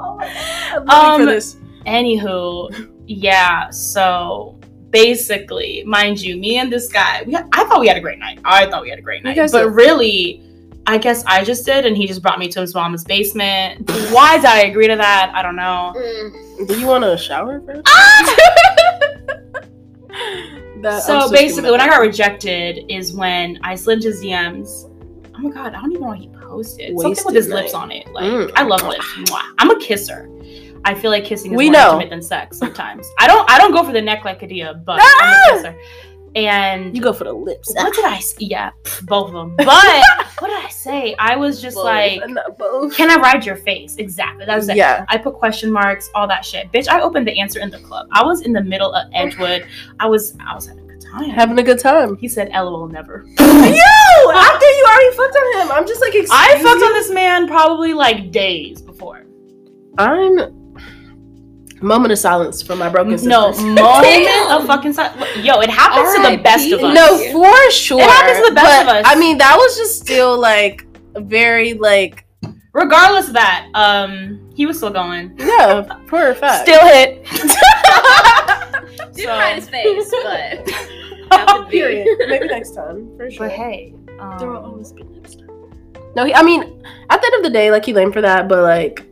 I'm 0.01 0.89
Um, 0.91 1.21
for 1.21 1.27
this. 1.27 1.57
anywho, 1.87 2.91
yeah. 3.07 3.71
So 3.71 4.52
basically, 4.93 5.83
mind 5.85 6.21
you, 6.21 6.37
me 6.37 6.59
and 6.59 6.71
this 6.73 6.89
guy, 6.89 7.23
we 7.27 7.33
had, 7.33 7.49
I 7.53 7.65
thought 7.65 7.81
we 7.81 7.89
had 7.89 7.97
a 7.97 8.01
great 8.01 8.19
night. 8.21 8.39
I 8.45 8.67
thought 8.71 8.83
we 8.83 8.91
had 8.91 8.99
a 8.99 9.03
great 9.03 9.25
night, 9.25 9.37
but 9.37 9.65
did. 9.65 9.73
really. 9.73 10.43
I 10.85 10.99
guess 10.99 11.23
I 11.27 11.45
just 11.45 11.65
did, 11.65 11.87
and 11.87 11.97
he 11.97 12.09
just 12.09 12.23
brought 12.23 12.41
me 12.41 12.49
to 12.49 12.61
his 12.61 12.75
mama's 12.75 13.05
basement. 13.05 13.89
Why 14.11 14.37
did 14.37 14.47
I 14.47 14.63
agree 14.63 14.89
to 14.89 14.97
that? 14.97 15.31
I 15.33 15.41
don't 15.41 15.55
know. 15.55 15.93
Mm. 15.97 16.67
Do 16.69 16.81
you 16.81 16.87
want 16.89 17.05
a 17.05 17.17
shower 17.17 17.61
first? 17.61 17.89
That- 20.83 20.95
I'm 20.95 21.01
so 21.01 21.31
basically, 21.31 21.63
my 21.71 21.71
when 21.71 21.81
I 21.81 21.87
got 21.89 22.01
rejected 22.01 22.85
is 22.89 23.13
when 23.13 23.59
I 23.63 23.77
slid 23.77 23.99
into 23.99 24.09
his 24.09 24.21
DMs. 24.23 24.91
Oh 25.35 25.39
my 25.39 25.51
god, 25.51 25.75
I 25.75 25.81
don't 25.81 25.93
even 25.93 26.03
know 26.03 26.09
what 26.09 26.19
he 26.19 26.29
posted. 26.29 26.99
Something 26.99 27.25
with 27.25 27.35
his 27.37 27.47
night. 27.49 27.63
lips 27.63 27.75
on 27.75 27.93
it. 27.93 28.07
Like 28.13 28.25
Mm. 28.25 28.51
I 28.57 28.63
love 28.65 28.83
lips. 28.83 29.07
Mwah. 29.19 29.43
I'm 29.59 29.71
a 29.71 29.79
kisser. 29.79 30.29
I 30.85 30.95
feel 30.95 31.11
like 31.11 31.25
kissing 31.25 31.53
is 31.53 31.57
We 31.57 31.67
more 31.71 31.73
know. 31.81 31.89
intimate 31.95 32.11
than 32.11 32.23
sex 32.23 32.59
sometimes. 32.59 33.07
I 33.19 33.27
don't. 33.27 33.49
I 33.51 33.59
don't 33.59 33.73
go 33.73 33.83
for 33.85 33.93
the 33.93 34.03
neck 34.03 34.25
like 34.25 34.41
Kadia, 34.41 34.85
but 34.85 34.99
Ah! 35.01 35.19
I'm 35.23 35.59
a 35.59 35.63
kisser. 35.63 35.81
And 36.35 36.97
you 36.97 37.03
go 37.03 37.13
for 37.13 37.25
the 37.25 37.33
lips. 37.33 37.71
what 37.75 37.93
did 37.95 38.07
I? 38.07 38.19
Yeah, 38.39 38.71
both 39.03 39.27
of 39.29 39.33
them. 39.35 39.55
But 39.59 39.67
what 40.39 40.49
did 40.49 40.65
I 40.65 40.69
say? 40.71 41.15
I 41.19 41.37
was 41.37 41.61
just 41.61 41.77
Both. 41.77 41.85
like, 41.85 42.21
"Can 42.97 43.11
I 43.11 43.17
ride 43.17 43.45
your 43.45 43.57
face?" 43.57 43.97
Exactly. 43.97 44.47
That 44.47 44.57
was 44.57 44.69
it. 44.71 44.77
Yeah. 44.77 45.05
I 45.09 45.19
put 45.19 45.35
question 45.35 45.71
marks, 45.71 46.09
all 46.15 46.27
that 46.29 46.43
shit. 46.45 46.73
Bitch, 46.73 46.89
I 46.89 47.03
opened 47.03 47.27
the 47.29 47.39
answer 47.39 47.61
in 47.61 47.69
the 47.71 47.79
club. 47.81 48.09
I 48.13 48.25
was 48.25 48.41
in 48.41 48.53
the 48.55 48.63
middle 48.63 48.93
of 48.95 49.11
Edgewood. 49.13 49.67
I 50.01 50.07
was 50.07 50.35
I 50.41 50.55
was 50.55 50.67
having 50.67 50.85
a 50.85 50.89
good 50.95 51.03
time. 51.03 51.31
Having 51.31 51.59
a 51.59 51.63
good 51.63 51.79
time. 51.79 52.17
he 52.17 52.29
said 52.29 52.49
LOL 52.49 52.89
never. 52.89 53.27
Yo, 53.39 53.45
after 53.45 54.67
you 54.67 54.87
already 54.89 55.17
fucked 55.17 55.37
on 55.37 55.61
him, 55.67 55.73
I'm 55.73 55.87
just 55.87 56.01
like, 56.01 56.15
I 56.15 56.53
fucked 56.63 56.81
you? 56.81 56.87
on 56.87 56.93
this 56.95 57.11
man 57.11 57.47
probably 57.47 57.93
like 57.93 58.31
days 58.33 58.81
before. 58.81 59.27
I'm. 59.99 60.39
Moment 61.83 62.13
of 62.13 62.19
silence 62.19 62.63
for 62.63 62.77
my 62.77 62.89
broken 62.89 63.19
sisters. 63.19 63.29
No, 63.29 63.53
moment 63.75 64.51
of 64.53 64.67
fucking 64.67 64.93
si- 64.93 65.43
Yo, 65.43 65.61
it 65.61 65.71
happens 65.71 66.15
to 66.15 66.23
the 66.23 66.29
R.I.P. 66.29 66.43
best 66.43 66.73
of 66.73 66.81
us. 66.83 66.95
No, 66.95 67.33
for 67.33 67.71
sure. 67.71 68.01
It 68.01 68.09
happens 68.09 68.39
to 68.39 68.51
the 68.51 68.55
best 68.55 68.87
but, 68.87 68.97
of 68.97 69.05
us. 69.05 69.13
I 69.13 69.19
mean, 69.19 69.39
that 69.39 69.57
was 69.57 69.77
just 69.77 70.01
still 70.01 70.39
like 70.39 70.87
very 71.17 71.75
like 71.75 72.27
Regardless 72.75 73.29
of 73.29 73.35
that, 73.35 73.69
um, 73.75 74.51
he 74.55 74.65
was 74.65 74.79
still 74.79 74.91
going. 74.91 75.35
yeah, 75.39 75.83
for 76.07 76.29
a 76.29 76.35
fact. 76.35 76.63
Still 76.67 76.81
hit. 76.87 77.23
Didn't 77.27 77.51
So- 79.15 79.29
hide 79.29 79.57
his 79.57 79.69
face, 79.69 80.11
but 80.23 80.71
happened 81.31 81.67
to 81.67 81.71
be. 81.71 81.79
Period. 81.79 82.07
Maybe 82.29 82.47
next 82.47 82.75
time 82.75 83.15
for 83.17 83.31
sure. 83.31 83.47
But 83.47 83.53
hey, 83.53 83.95
There 84.39 84.49
will 84.49 84.57
um, 84.59 84.65
always 84.65 84.93
be 84.93 85.03
next 85.03 85.41
time. 85.41 85.49
No, 86.17 86.25
he, 86.25 86.35
I 86.35 86.43
mean, 86.43 86.63
at 87.11 87.21
the 87.21 87.27
end 87.27 87.35
of 87.37 87.43
the 87.43 87.51
day, 87.51 87.71
like 87.71 87.85
he 87.85 87.93
lame 87.93 88.11
for 88.11 88.23
that, 88.23 88.49
but 88.49 88.63
like, 88.63 89.07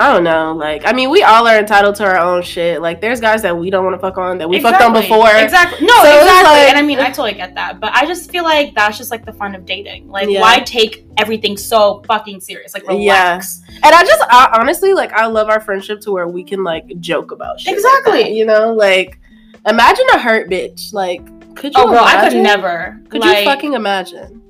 I 0.00 0.12
don't 0.12 0.24
know. 0.24 0.52
Like, 0.54 0.82
I 0.86 0.92
mean, 0.92 1.08
we 1.08 1.22
all 1.22 1.46
are 1.46 1.56
entitled 1.56 1.94
to 1.96 2.04
our 2.04 2.18
own 2.18 2.42
shit. 2.42 2.82
Like, 2.82 3.00
there's 3.00 3.20
guys 3.20 3.42
that 3.42 3.56
we 3.56 3.70
don't 3.70 3.84
want 3.84 3.94
to 3.94 4.00
fuck 4.00 4.18
on 4.18 4.38
that 4.38 4.48
we 4.48 4.60
fucked 4.60 4.82
on 4.82 4.92
before. 4.92 5.30
Exactly. 5.36 5.86
No, 5.86 5.94
So 6.02 6.18
exactly. 6.20 6.50
like- 6.50 6.68
and 6.70 6.78
I 6.78 6.82
mean, 6.82 6.98
I 6.98 7.06
totally 7.06 7.34
get 7.34 7.54
that, 7.54 7.78
but 7.78 7.92
I 7.94 8.04
just 8.04 8.28
feel 8.32 8.42
like 8.42 8.74
that's 8.74 8.98
just 8.98 9.12
like 9.12 9.24
the 9.24 9.32
fun 9.32 9.54
of 9.54 9.64
dating. 9.64 10.08
Like, 10.10 10.28
Yeah. 10.28 10.40
why 10.40 10.58
take 10.60 11.06
everything 11.16 11.56
so 11.56 12.02
fucking 12.08 12.40
serious? 12.40 12.74
Like, 12.74 12.88
relax. 12.88 13.60
And 13.84 13.94
I 13.94 14.02
just, 14.02 14.20
I, 14.28 14.58
honestly, 14.60 14.94
like, 14.94 15.12
I 15.12 15.26
love 15.26 15.48
our 15.48 15.60
friendship 15.60 16.00
to 16.00 16.10
where 16.12 16.26
we 16.26 16.42
can 16.42 16.64
like 16.64 16.86
joke 16.98 17.30
about 17.30 17.60
shit. 17.60 17.68
like 17.68 17.76
Exactly. 17.76 18.22
that, 18.24 18.32
you 18.32 18.46
know, 18.46 18.72
like, 18.72 19.20
imagine 19.64 20.06
a 20.12 20.18
hurt 20.18 20.50
bitch. 20.50 20.92
Like, 20.92 21.24
could 21.54 21.72
you? 21.72 21.80
Oh, 21.82 21.88
bro, 21.88 21.98
I 22.02 22.28
could 22.28 22.42
never. 22.42 23.00
Could 23.10 23.20
like, 23.20 23.38
you 23.38 23.44
fucking 23.44 23.74
imagine? 23.74 24.42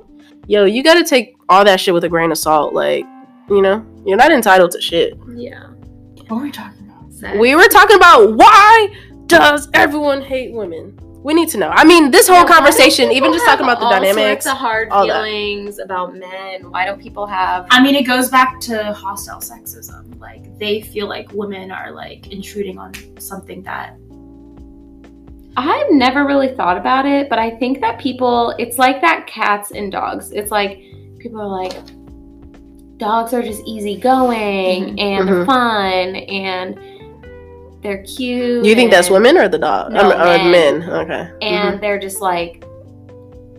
Yo, 0.46 0.64
you 0.64 0.82
got 0.82 0.94
to 0.94 1.04
take 1.04 1.34
all 1.50 1.64
that 1.66 1.80
shit 1.80 1.92
with 1.92 2.04
a 2.04 2.08
grain 2.08 2.32
of 2.32 2.38
salt. 2.38 2.72
Like, 2.72 3.04
you 3.48 3.62
know, 3.62 3.84
you're 4.06 4.16
not 4.16 4.32
entitled 4.32 4.70
to 4.72 4.80
shit. 4.80 5.18
yeah. 5.34 5.68
What 6.28 6.36
were 6.38 6.42
we 6.44 6.50
talking 6.52 6.86
about? 6.88 7.12
Sex. 7.12 7.38
We 7.38 7.54
were 7.54 7.68
talking 7.68 7.96
about 7.96 8.34
why 8.34 8.88
does 9.26 9.68
everyone 9.74 10.22
hate 10.22 10.52
women? 10.52 10.98
We 11.22 11.32
need 11.34 11.48
to 11.50 11.58
know. 11.58 11.68
I 11.68 11.84
mean, 11.84 12.10
this 12.10 12.28
whole 12.28 12.38
Yeah, 12.38 12.44
conversation, 12.54 13.10
even 13.12 13.32
just 13.32 13.46
talking 13.46 13.64
about 13.64 13.78
the 13.80 13.86
all 13.86 13.90
dynamics. 13.92 14.44
sorts 14.44 14.46
of 14.46 14.56
hard 14.58 14.90
all 14.90 15.06
that. 15.06 15.22
feelings 15.24 15.78
about 15.78 16.14
men. 16.14 16.70
Why 16.70 16.84
don't 16.84 17.00
people 17.00 17.26
have? 17.26 17.66
I 17.70 17.82
mean, 17.82 17.94
it 17.94 18.02
goes 18.06 18.28
back 18.30 18.60
to 18.62 18.92
hostile 18.92 19.40
sexism. 19.40 20.18
Like, 20.20 20.58
they 20.58 20.82
feel 20.82 21.06
like 21.08 21.30
women 21.32 21.70
are 21.70 21.92
like 21.92 22.30
intruding 22.30 22.78
on 22.78 22.92
something 23.18 23.62
that. 23.62 23.96
I've 25.56 25.90
never 25.92 26.24
really 26.26 26.54
thought 26.54 26.76
about 26.76 27.06
it, 27.06 27.28
but 27.30 27.38
I 27.38 27.50
think 27.52 27.80
that 27.80 27.98
people, 28.00 28.54
it's 28.58 28.76
like 28.76 29.00
that 29.02 29.26
cats 29.26 29.70
and 29.70 29.90
dogs. 29.92 30.30
It's 30.32 30.50
like 30.50 30.78
people 31.20 31.40
are 31.40 31.46
like, 31.48 31.72
dogs 32.98 33.32
are 33.32 33.42
just 33.42 33.62
easygoing 33.66 34.96
Mhm. 34.96 35.00
and 35.00 35.28
they're 35.28 35.44
Mhm. 35.44 35.46
fun 35.46 36.16
and 36.16 36.78
they're 37.82 38.02
cute. 38.04 38.64
you 38.64 38.74
think 38.74 38.90
that's 38.90 39.10
women 39.10 39.36
or 39.36 39.46
the 39.48 39.58
dog? 39.58 39.92
No, 39.92 40.10
or 40.10 40.16
men. 40.16 40.50
men. 40.50 40.90
Okay. 40.90 41.28
And 41.42 41.80
they're 41.82 41.98
just 41.98 42.22
like, 42.22 42.64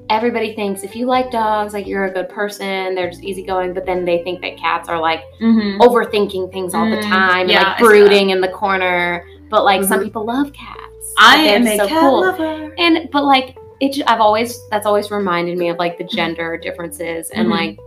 everybody 0.10 0.54
thinks 0.56 0.84
if 0.84 0.96
you 0.96 1.06
like 1.06 1.30
dogs, 1.32 1.74
like 1.74 1.86
you're 1.86 2.06
a 2.06 2.12
good 2.12 2.30
person, 2.30 2.96
they're 2.96 3.10
just 3.10 3.24
easygoing, 3.24 3.74
but 3.74 3.86
then 3.86 4.04
they 4.06 4.20
think 4.24 4.42
that 4.42 4.58
cats 4.58 4.90
are 4.90 5.00
like 5.00 5.22
Mm-hmm. 5.42 5.82
overthinking 5.82 6.52
things 6.52 6.74
all 6.74 6.90
the 6.90 6.98
Mm, 6.98 7.10
time 7.10 7.50
yeah, 7.50 7.58
and 7.60 7.66
like 7.68 7.78
brooding 7.80 8.30
in 8.32 8.42
the 8.42 8.48
corner. 8.48 9.24
But 9.50 9.64
like 9.64 9.84
some 9.84 10.00
Mhm. 10.00 10.06
people 10.06 10.26
love 10.26 10.52
cats. 10.54 11.14
I 11.20 11.38
Like, 11.38 11.50
am 11.52 11.68
a 11.68 11.78
so 11.78 11.88
cat 11.88 12.00
cool. 12.02 12.22
lover. 12.22 12.74
And 12.80 13.10
but 13.12 13.26
like 13.26 13.56
it, 13.80 14.02
I've 14.08 14.22
always 14.22 14.60
that's 14.72 14.86
always 14.88 15.12
reminded 15.12 15.58
me 15.58 15.70
of 15.70 15.78
like 15.78 15.98
the 15.98 16.04
gender 16.06 16.58
differences 16.58 17.30
and 17.32 17.48
Mhm. 17.48 17.52
like 17.52 17.78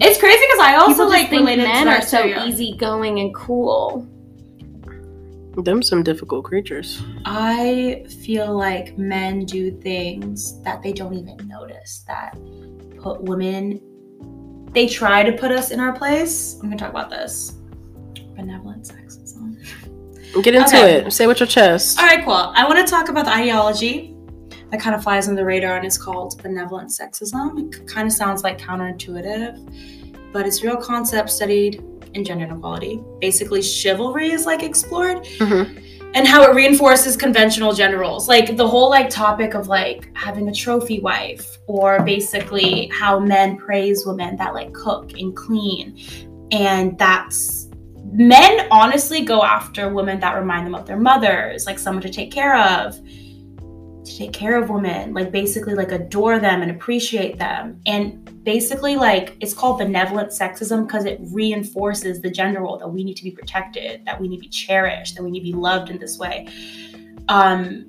It's 0.00 0.18
crazy 0.18 0.40
because 0.48 0.60
I 0.60 0.74
also 0.76 0.88
people 0.88 1.04
just 1.06 1.10
like 1.22 1.30
think 1.30 1.40
related 1.42 1.64
men 1.64 1.88
are 1.88 2.02
so 2.02 2.22
too, 2.22 2.28
yeah. 2.30 2.46
easygoing 2.46 3.20
and 3.20 3.34
cool. 3.34 4.08
Them 5.56 5.82
some 5.82 6.02
difficult 6.02 6.44
creatures. 6.44 7.00
I 7.24 8.04
feel 8.24 8.52
like 8.56 8.98
men 8.98 9.44
do 9.44 9.70
things 9.80 10.60
that 10.62 10.82
they 10.82 10.92
don't 10.92 11.14
even 11.14 11.46
notice 11.46 12.04
that 12.08 12.36
put 13.00 13.22
women. 13.22 13.80
They 14.72 14.88
try 14.88 15.22
to 15.22 15.30
put 15.32 15.52
us 15.52 15.70
in 15.70 15.78
our 15.78 15.92
place. 15.92 16.54
I'm 16.54 16.62
gonna 16.68 16.76
talk 16.76 16.90
about 16.90 17.08
this. 17.10 17.52
Benevolent 18.34 18.82
sexism. 18.88 19.56
Get 20.42 20.56
into 20.56 20.66
Okay. 20.76 20.94
it. 21.06 21.12
Say 21.12 21.28
with 21.28 21.38
your 21.38 21.46
chest. 21.46 22.00
All 22.00 22.06
right, 22.06 22.24
cool. 22.24 22.34
I 22.34 22.64
want 22.66 22.84
to 22.84 22.90
talk 22.90 23.08
about 23.08 23.24
the 23.26 23.32
ideology 23.32 24.13
that 24.74 24.82
kind 24.82 24.96
of 24.96 25.04
flies 25.04 25.28
on 25.28 25.36
the 25.36 25.44
radar 25.44 25.76
and 25.76 25.86
it's 25.86 25.96
called 25.96 26.42
benevolent 26.42 26.90
sexism. 26.90 27.72
It 27.72 27.86
kind 27.86 28.08
of 28.08 28.12
sounds 28.12 28.42
like 28.42 28.58
counterintuitive, 28.58 30.32
but 30.32 30.46
it's 30.46 30.64
a 30.64 30.66
real 30.66 30.76
concept 30.76 31.30
studied 31.30 31.80
in 32.14 32.24
gender 32.24 32.44
inequality. 32.44 33.00
Basically, 33.20 33.62
chivalry 33.62 34.32
is 34.32 34.46
like 34.46 34.64
explored. 34.64 35.18
Mhm. 35.38 35.80
And 36.16 36.26
how 36.26 36.42
it 36.42 36.56
reinforces 36.56 37.16
conventional 37.16 37.72
gender 37.72 37.98
roles. 37.98 38.28
Like 38.28 38.56
the 38.56 38.66
whole 38.66 38.90
like 38.90 39.10
topic 39.10 39.54
of 39.54 39.68
like 39.68 40.10
having 40.14 40.48
a 40.48 40.52
trophy 40.52 40.98
wife, 40.98 41.58
or 41.68 42.02
basically 42.02 42.88
how 42.92 43.20
men 43.20 43.56
praise 43.56 44.04
women 44.04 44.36
that 44.38 44.54
like 44.54 44.72
cook 44.72 45.12
and 45.12 45.36
clean. 45.36 45.96
And 46.50 46.98
that's 46.98 47.68
men 48.10 48.66
honestly 48.72 49.20
go 49.24 49.44
after 49.44 49.88
women 49.88 50.18
that 50.18 50.34
remind 50.34 50.66
them 50.66 50.74
of 50.74 50.84
their 50.84 50.98
mothers, 50.98 51.64
like 51.64 51.78
someone 51.78 52.02
to 52.02 52.10
take 52.10 52.32
care 52.32 52.56
of, 52.56 53.00
to 54.04 54.18
take 54.18 54.32
care 54.32 54.60
of 54.60 54.70
women, 54.70 55.14
like 55.14 55.30
basically 55.30 55.74
like 55.74 55.92
adore 55.92 56.38
them 56.38 56.62
and 56.62 56.70
appreciate 56.70 57.38
them. 57.38 57.80
And 57.86 58.44
basically 58.44 58.96
like 58.96 59.36
it's 59.40 59.54
called 59.54 59.78
benevolent 59.78 60.30
sexism 60.30 60.86
because 60.86 61.04
it 61.04 61.18
reinforces 61.32 62.20
the 62.20 62.30
gender 62.30 62.60
role 62.60 62.78
that 62.78 62.88
we 62.88 63.04
need 63.04 63.16
to 63.16 63.24
be 63.24 63.30
protected, 63.30 64.04
that 64.04 64.20
we 64.20 64.28
need 64.28 64.36
to 64.36 64.42
be 64.42 64.48
cherished, 64.48 65.16
that 65.16 65.22
we 65.22 65.30
need 65.30 65.40
to 65.40 65.44
be 65.44 65.52
loved 65.52 65.90
in 65.90 65.98
this 65.98 66.18
way. 66.18 66.48
Um, 67.28 67.86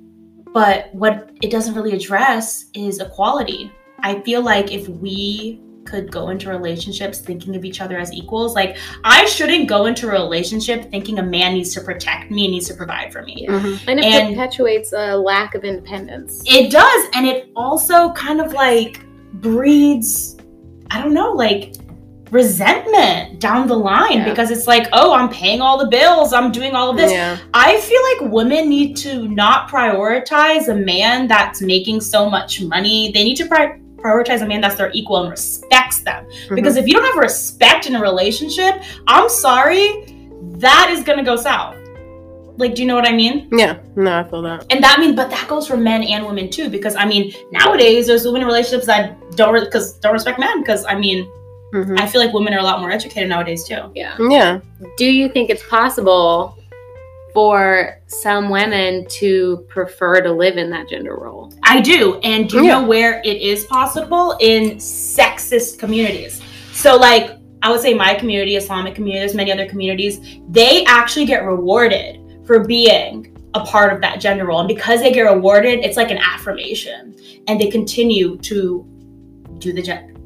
but 0.52 0.94
what 0.94 1.30
it 1.42 1.50
doesn't 1.50 1.74
really 1.74 1.92
address 1.92 2.66
is 2.72 2.98
equality. 2.98 3.70
I 4.00 4.20
feel 4.22 4.42
like 4.42 4.72
if 4.72 4.88
we 4.88 5.60
could 5.86 6.10
go 6.10 6.28
into 6.30 6.48
relationships 6.48 7.18
thinking 7.20 7.56
of 7.56 7.64
each 7.64 7.80
other 7.80 7.96
as 7.98 8.12
equals, 8.12 8.54
like 8.54 8.76
I 9.04 9.24
shouldn't 9.26 9.68
go 9.68 9.86
into 9.86 10.08
a 10.08 10.10
relationship 10.12 10.90
thinking 10.90 11.18
a 11.18 11.22
man 11.22 11.54
needs 11.54 11.72
to 11.74 11.80
protect 11.80 12.30
me 12.30 12.44
and 12.46 12.52
needs 12.52 12.68
to 12.68 12.74
provide 12.74 13.12
for 13.12 13.22
me. 13.22 13.46
Mhm. 13.48 13.78
And 13.88 13.98
it 14.00 14.04
And- 14.04 14.34
perpetuates 14.36 14.92
a 14.92 15.16
lack 15.16 15.54
of 15.54 15.64
independence. 15.64 16.42
It 16.46 16.70
does, 16.70 17.04
and 17.14 17.26
it 17.26 17.48
also 17.56 18.10
kind 18.10 18.40
of 18.40 18.52
like 18.52 19.00
breeds, 19.34 20.36
I 20.90 21.00
don't 21.02 21.14
know, 21.14 21.32
like 21.32 21.74
resentment 22.32 23.38
down 23.40 23.68
the 23.68 23.76
line 23.76 24.18
Yeah. 24.18 24.28
because 24.28 24.50
it's 24.50 24.66
like, 24.66 24.88
oh, 24.92 25.12
I'm 25.14 25.28
paying 25.28 25.60
all 25.60 25.78
the 25.78 25.86
bills, 25.86 26.32
I'm 26.32 26.50
doing 26.52 26.74
all 26.74 26.90
of 26.90 26.96
this. 26.96 27.12
Yeah. 27.12 27.36
I 27.54 27.76
feel 27.78 28.00
like 28.10 28.32
women 28.32 28.68
need 28.68 28.96
to 28.98 29.28
not 29.28 29.68
prioritize 29.70 30.68
a 30.68 30.74
man 30.74 31.28
that's 31.28 31.60
making 31.62 32.00
so 32.00 32.28
much 32.28 32.60
money. 32.60 33.12
They 33.14 33.22
need 33.24 33.36
to 33.36 33.46
pri- 33.46 33.78
prioritize 33.96 34.42
a 34.42 34.46
man 34.46 34.60
that's 34.60 34.76
their 34.76 34.90
equal 34.92 35.22
and 35.22 35.30
respects 35.30 36.00
them. 36.00 36.26
Because 36.54 36.76
if 36.76 36.86
you 36.86 36.94
don't 36.94 37.04
have 37.04 37.16
respect 37.16 37.86
in 37.86 37.96
a 37.96 38.00
relationship, 38.00 38.82
I'm 39.06 39.28
sorry, 39.28 40.04
that 40.58 40.88
is 40.90 41.02
gonna 41.02 41.24
go 41.24 41.36
south. 41.36 41.76
Like, 42.58 42.74
do 42.74 42.82
you 42.82 42.88
know 42.88 42.94
what 42.94 43.06
I 43.06 43.12
mean? 43.12 43.48
Yeah. 43.52 43.78
No, 43.96 44.18
I 44.18 44.24
feel 44.24 44.40
that. 44.42 44.64
And 44.70 44.82
that 44.82 44.98
means, 44.98 45.14
but 45.14 45.28
that 45.30 45.46
goes 45.46 45.66
for 45.66 45.76
men 45.76 46.02
and 46.02 46.24
women 46.26 46.48
too. 46.50 46.70
Because 46.70 46.96
I 46.96 47.04
mean, 47.04 47.32
nowadays 47.52 48.06
there's 48.06 48.24
women 48.24 48.42
in 48.42 48.46
relationships 48.46 48.86
that 48.86 49.16
don't 49.36 49.58
because 49.60 49.98
don't 49.98 50.14
respect 50.14 50.38
men. 50.38 50.60
Because 50.60 50.84
I 50.86 50.94
mean, 50.94 51.30
Mhm. 51.74 52.00
I 52.00 52.06
feel 52.06 52.20
like 52.22 52.32
women 52.32 52.54
are 52.54 52.60
a 52.60 52.62
lot 52.62 52.80
more 52.80 52.90
educated 52.90 53.28
nowadays 53.28 53.64
too. 53.64 53.90
Yeah. 53.94 54.14
Yeah. 54.30 54.60
Do 54.96 55.04
you 55.04 55.28
think 55.28 55.50
it's 55.50 55.66
possible 55.68 56.56
for 57.36 58.00
some 58.06 58.48
women 58.48 59.06
to 59.10 59.58
prefer 59.68 60.22
to 60.22 60.32
live 60.32 60.56
in 60.56 60.70
that 60.70 60.88
gender 60.88 61.14
role? 61.14 61.52
I 61.64 61.82
do. 61.82 62.18
And 62.22 62.48
do 62.48 62.56
you 62.56 62.64
Yeah. 62.64 62.80
know 62.80 62.86
where 62.86 63.20
it 63.26 63.42
is 63.42 63.66
possible? 63.66 64.34
In 64.40 64.76
sexist 64.76 65.78
communities. 65.78 66.40
So, 66.72 66.96
like, 66.96 67.32
I 67.62 67.70
would 67.70 67.80
say 67.80 67.92
my 67.92 68.14
community, 68.14 68.56
Islamic 68.56 68.94
community, 68.94 69.20
there's 69.20 69.34
many 69.34 69.52
other 69.52 69.66
communities, 69.66 70.18
they 70.48 70.82
actually 70.86 71.26
get 71.26 71.44
rewarded 71.44 72.20
for 72.46 72.64
being 72.64 73.36
a 73.52 73.60
part 73.60 73.92
of 73.92 74.00
that 74.00 74.18
gender 74.18 74.46
role. 74.46 74.60
And 74.60 74.68
because 74.68 75.00
they 75.02 75.12
get 75.12 75.30
rewarded, 75.30 75.80
it's 75.80 75.98
like 75.98 76.10
an 76.10 76.18
affirmation. 76.18 77.14
And 77.48 77.60
they 77.60 77.68
continue 77.68 78.38
to 78.38 78.86
do 79.58 79.74
the 79.74 79.82
gen- 79.82 80.16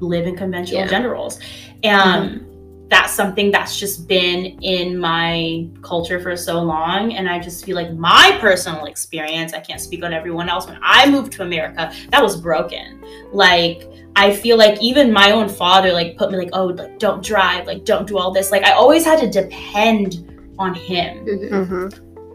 live 0.00 0.26
in 0.26 0.36
conventional 0.36 0.80
Yeah. 0.80 0.88
gender 0.88 1.10
roles. 1.10 1.38
Um, 1.84 2.46
That's 2.90 3.14
something 3.14 3.50
that's 3.50 3.78
just 3.78 4.06
been 4.08 4.58
in 4.62 4.98
my 4.98 5.68
culture 5.82 6.20
for 6.20 6.36
so 6.36 6.60
long. 6.60 7.14
And 7.14 7.28
I 7.28 7.38
just 7.38 7.64
feel 7.64 7.76
like 7.76 7.92
my 7.94 8.36
personal 8.40 8.84
experience, 8.84 9.52
I 9.54 9.60
can't 9.60 9.80
speak 9.80 10.04
on 10.04 10.12
everyone 10.12 10.48
else, 10.48 10.66
when 10.66 10.78
I 10.82 11.08
moved 11.08 11.32
to 11.32 11.42
America, 11.42 11.92
that 12.10 12.22
was 12.22 12.40
broken. 12.40 13.02
Like, 13.32 13.88
I 14.16 14.34
feel 14.34 14.58
like 14.58 14.82
even 14.82 15.12
my 15.12 15.30
own 15.30 15.48
father, 15.48 15.92
like, 15.92 16.16
put 16.16 16.30
me 16.30 16.38
like, 16.38 16.50
oh, 16.52 16.66
like, 16.66 16.98
don't 16.98 17.24
drive, 17.24 17.66
like, 17.66 17.84
don't 17.84 18.06
do 18.06 18.18
all 18.18 18.32
this. 18.32 18.50
Like, 18.50 18.64
I 18.64 18.72
always 18.72 19.04
had 19.04 19.20
to 19.20 19.30
depend 19.30 20.26
on 20.58 20.74
him 20.74 21.24
hmm 21.24 21.88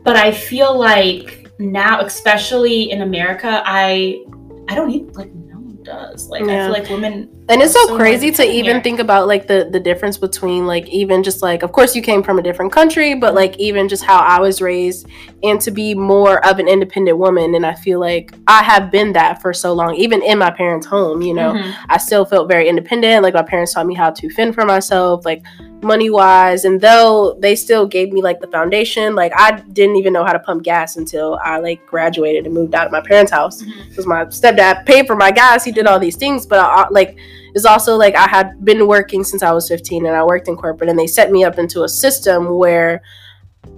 but 0.06 0.16
I 0.16 0.32
feel 0.32 0.78
like 0.78 1.52
now, 1.60 2.02
especially 2.02 2.92
in 2.92 3.02
America, 3.02 3.64
I 3.66 4.24
I 4.70 4.76
don't 4.76 4.88
need 4.88 5.16
like 5.16 5.34
no 5.34 5.42
one 5.42 5.45
does. 5.86 6.28
Like 6.28 6.44
I 6.44 6.48
feel 6.48 6.72
like 6.72 6.90
women 6.90 7.30
And 7.48 7.62
it's 7.62 7.74
so 7.74 7.96
crazy 7.96 8.32
to 8.32 8.44
even 8.44 8.82
think 8.82 9.00
about 9.00 9.28
like 9.28 9.48
the 9.48 9.70
the 9.72 9.80
difference 9.80 10.18
between 10.18 10.66
like 10.66 10.88
even 10.90 11.24
just 11.24 11.42
like 11.42 11.64
of 11.64 11.72
course 11.72 11.96
you 11.96 12.02
came 12.02 12.24
from 12.24 12.40
a 12.40 12.42
different 12.42 12.72
country, 12.72 13.16
but 13.16 13.34
like 13.36 13.58
even 13.60 13.88
just 13.88 14.04
how 14.04 14.18
I 14.18 14.40
was 14.40 14.62
raised 14.62 15.08
and 15.44 15.62
to 15.62 15.72
be 15.72 15.94
more 15.96 16.46
of 16.46 16.60
an 16.60 16.68
independent 16.68 17.18
woman. 17.18 17.56
And 17.56 17.66
I 17.66 17.76
feel 17.76 18.00
like 18.00 18.34
I 18.48 18.64
have 18.64 18.92
been 18.92 19.14
that 19.14 19.42
for 19.42 19.54
so 19.54 19.74
long, 19.74 19.96
even 19.96 20.22
in 20.24 20.38
my 20.40 20.52
parents' 20.52 20.88
home. 20.88 21.22
You 21.22 21.34
know, 21.36 21.54
Mhm. 21.54 21.74
I 21.90 21.98
still 21.98 22.26
felt 22.26 22.50
very 22.50 22.68
independent. 22.68 23.24
Like 23.24 23.34
my 23.34 23.44
parents 23.44 23.74
taught 23.74 23.86
me 23.86 23.94
how 23.96 24.10
to 24.12 24.30
fend 24.30 24.56
for 24.56 24.66
myself, 24.66 25.24
like 25.26 25.44
money 25.86 26.10
wise. 26.10 26.66
And 26.66 26.82
though 26.82 27.38
they 27.40 27.56
still 27.56 27.86
gave 27.86 28.12
me 28.12 28.22
like 28.22 28.42
the 28.42 28.48
foundation, 28.48 29.16
like 29.16 29.32
I 29.36 29.62
didn't 29.62 29.96
even 29.96 30.12
know 30.12 30.26
how 30.26 30.34
to 30.34 30.40
pump 30.40 30.64
gas 30.64 30.98
until 30.98 31.40
I 31.44 31.60
like 31.60 31.86
graduated 31.86 32.46
and 32.46 32.54
moved 32.54 32.76
out 32.76 32.86
of 32.86 32.92
my 32.92 33.02
parents' 33.02 33.32
house 33.32 33.62
mm-hmm. 33.62 33.90
because 33.90 34.06
my 34.06 34.26
stepdad 34.26 34.86
paid 34.86 35.08
for 35.08 35.16
my 35.16 35.32
gas. 35.32 35.64
He 35.64 35.72
did 35.72 35.88
all 35.88 36.00
these 36.00 36.18
things, 36.18 36.46
but 36.46 36.60
I, 36.60 36.88
like 36.90 37.18
it's 37.54 37.66
also 37.66 37.96
like 37.96 38.16
I 38.16 38.28
had 38.28 38.66
been 38.66 38.88
working 38.88 39.24
since 39.24 39.42
I 39.42 39.52
was 39.52 39.70
15 39.70 40.06
and 40.06 40.16
I 40.16 40.24
worked 40.24 40.48
in 40.48 40.58
corporate, 40.58 40.90
and 40.90 41.00
they 41.00 41.08
set 41.08 41.32
me 41.32 41.44
up 41.44 41.58
into 41.58 41.84
a 41.84 41.90
system 41.90 42.58
where 42.58 43.02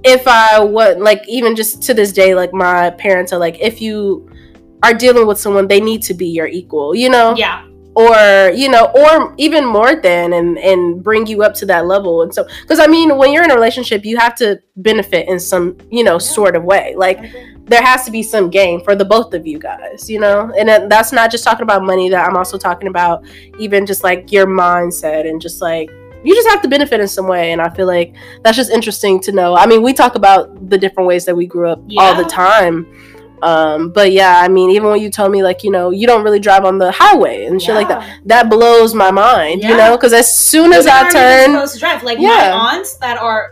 if 0.03 0.27
I 0.27 0.59
would 0.59 0.99
like 0.99 1.23
even 1.27 1.55
just 1.55 1.83
to 1.83 1.93
this 1.93 2.11
day, 2.11 2.33
like 2.33 2.53
my 2.53 2.89
parents 2.91 3.33
are 3.33 3.39
like, 3.39 3.59
if 3.59 3.81
you 3.81 4.29
are 4.83 4.93
dealing 4.93 5.27
with 5.27 5.39
someone, 5.39 5.67
they 5.67 5.79
need 5.79 6.01
to 6.03 6.13
be 6.13 6.27
your 6.27 6.47
equal, 6.47 6.95
you 6.95 7.09
know 7.09 7.35
Yeah. 7.35 7.65
Or 7.97 8.51
you 8.53 8.69
know 8.69 8.85
or 8.93 9.33
even 9.37 9.65
more 9.65 9.95
than 9.95 10.33
and 10.33 10.59
and 10.59 11.03
bring 11.03 11.25
you 11.25 11.41
up 11.41 11.55
to 11.55 11.65
that 11.65 11.87
level. 11.87 12.21
And 12.21 12.31
so 12.33 12.45
because 12.61 12.79
i 12.79 12.85
mean 12.85 13.17
when 13.17 13.33
you're 13.33 13.43
in 13.43 13.49
a 13.49 13.55
relationship 13.55 14.05
you 14.05 14.17
have 14.17 14.35
to 14.35 14.61
benefit 14.75 15.27
in 15.27 15.39
some 15.39 15.75
you 15.89 16.03
know 16.03 16.19
sort 16.19 16.55
of 16.55 16.63
way. 16.63 16.93
Like 16.95 17.19
there 17.65 17.81
has 17.81 18.05
to 18.05 18.11
be 18.11 18.21
some 18.21 18.49
gain 18.49 18.83
for 18.83 18.95
the 18.95 19.03
both 19.03 19.33
of 19.33 19.47
you 19.47 19.57
guys 19.57 20.09
you 20.09 20.19
know? 20.19 20.53
And 20.57 20.89
that's 20.91 21.11
not 21.11 21.31
just 21.31 21.43
talking 21.43 21.63
about 21.63 21.83
money 21.83 22.07
that 22.09 22.25
i'm 22.25 22.37
also 22.37 22.57
talking 22.57 22.87
about 22.87 23.25
even 23.59 23.85
just 23.85 24.03
like 24.03 24.31
your 24.31 24.45
mindset 24.45 25.27
and 25.27 25.41
just 25.41 25.59
like 25.61 25.89
you 26.23 26.33
just 26.35 26.47
have 26.49 26.61
to 26.63 26.67
benefit 26.67 26.99
in 26.99 27.07
some 27.07 27.27
way. 27.27 27.51
And 27.51 27.61
i 27.61 27.69
feel 27.69 27.87
like 27.87 28.13
that's 28.43 28.57
just 28.57 28.69
interesting 28.69 29.19
to 29.21 29.31
know. 29.31 29.55
I 29.55 29.65
mean 29.65 29.81
we 29.81 29.93
talk 29.93 30.13
about 30.15 30.69
the 30.69 30.77
different 30.77 31.07
ways 31.07 31.25
that 31.25 31.35
we 31.35 31.47
grew 31.47 31.69
up 31.69 31.81
all 31.97 32.15
the 32.15 32.29
time 32.29 32.85
um 33.43 33.89
but 33.91 34.11
yeah 34.11 34.39
i 34.41 34.47
mean 34.47 34.69
even 34.71 34.89
when 34.89 34.99
you 35.01 35.09
told 35.09 35.31
me 35.31 35.43
like 35.43 35.63
you 35.63 35.71
know 35.71 35.89
you 35.91 36.07
don't 36.07 36.23
really 36.23 36.39
drive 36.39 36.65
on 36.65 36.77
the 36.77 36.91
highway 36.91 37.45
and 37.45 37.61
shit 37.61 37.75
like 37.75 37.87
that 37.87 38.19
that 38.25 38.49
blows 38.49 38.93
my 38.93 39.11
mind 39.11 39.61
you 39.61 39.75
know 39.75 39.95
because 39.95 40.13
as 40.13 40.35
soon 40.37 40.73
as 40.73 40.87
i 40.87 41.09
turn 41.09 41.51
supposed 41.51 41.73
to 41.73 41.79
drive. 41.79 42.03
Like 42.03 42.19
Yeah. 42.19 42.29
my 42.55 42.75
aunts 42.75 42.95
that 42.97 43.17
are 43.17 43.51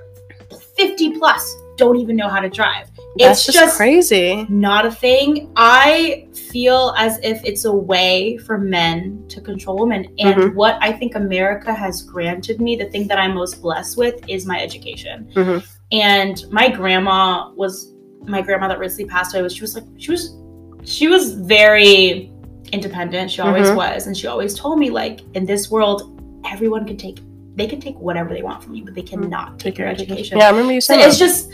50 0.77 1.17
plus 1.17 1.55
don't 1.77 1.97
even 1.97 2.15
know 2.15 2.29
how 2.29 2.39
to 2.39 2.49
drive. 2.49 2.89
that's 3.17 3.39
it's 3.39 3.45
just, 3.45 3.57
just 3.57 3.77
crazy 3.77 4.45
not 4.49 4.86
a 4.86 4.91
thing. 4.91 5.51
I 5.55 6.27
feel 6.51 6.93
as 6.97 7.19
if 7.23 7.43
it's 7.43 7.65
a 7.65 7.71
way 7.73 8.38
for 8.38 8.57
men 8.57 9.25
to 9.29 9.41
control 9.41 9.79
women. 9.79 10.05
And 10.19 10.36
Mhm. 10.36 10.55
what 10.55 10.77
I 10.81 10.91
think 10.93 11.15
America 11.15 11.73
has 11.73 12.01
granted 12.01 12.61
me, 12.61 12.75
the 12.77 12.86
thing 12.86 13.07
that 13.07 13.17
I'm 13.19 13.33
most 13.36 13.61
blessed 13.61 13.97
with, 13.97 14.15
is 14.29 14.45
my 14.45 14.61
education. 14.61 15.27
Mhm. 15.33 15.65
And 15.91 16.45
my 16.51 16.69
grandma 16.69 17.51
was 17.55 17.91
my 18.28 18.41
grandma 18.41 18.67
that 18.67 18.80
recently 18.80 19.05
passed 19.09 19.34
away. 19.34 19.41
Was 19.43 19.53
she 19.53 19.61
was 19.61 19.76
like 19.76 19.86
she 19.97 20.11
was 20.11 20.36
she 20.84 21.07
was 21.07 21.34
very 21.34 22.32
independent. 22.71 23.32
She 23.32 23.41
always 23.41 23.67
Mhm. 23.67 23.76
was, 23.76 24.07
and 24.07 24.15
she 24.17 24.28
always 24.28 24.53
told 24.57 24.80
me 24.80 24.89
like 24.89 25.21
in 25.36 25.45
this 25.45 25.69
world, 25.71 26.11
everyone 26.45 26.86
can 26.86 26.97
take 26.97 27.19
they 27.55 27.67
can 27.67 27.80
take 27.80 27.97
whatever 27.99 28.34
they 28.34 28.41
want 28.41 28.61
from 28.63 28.76
you, 28.76 28.84
but 28.84 28.93
they 28.93 29.01
cannot 29.01 29.57
take 29.59 29.78
your 29.78 29.88
education. 29.88 30.38
yeah 30.38 30.47
i 30.47 30.49
remember 30.49 30.73
you 30.73 30.82
So 30.82 30.93
it's 30.93 31.17
just, 31.17 31.49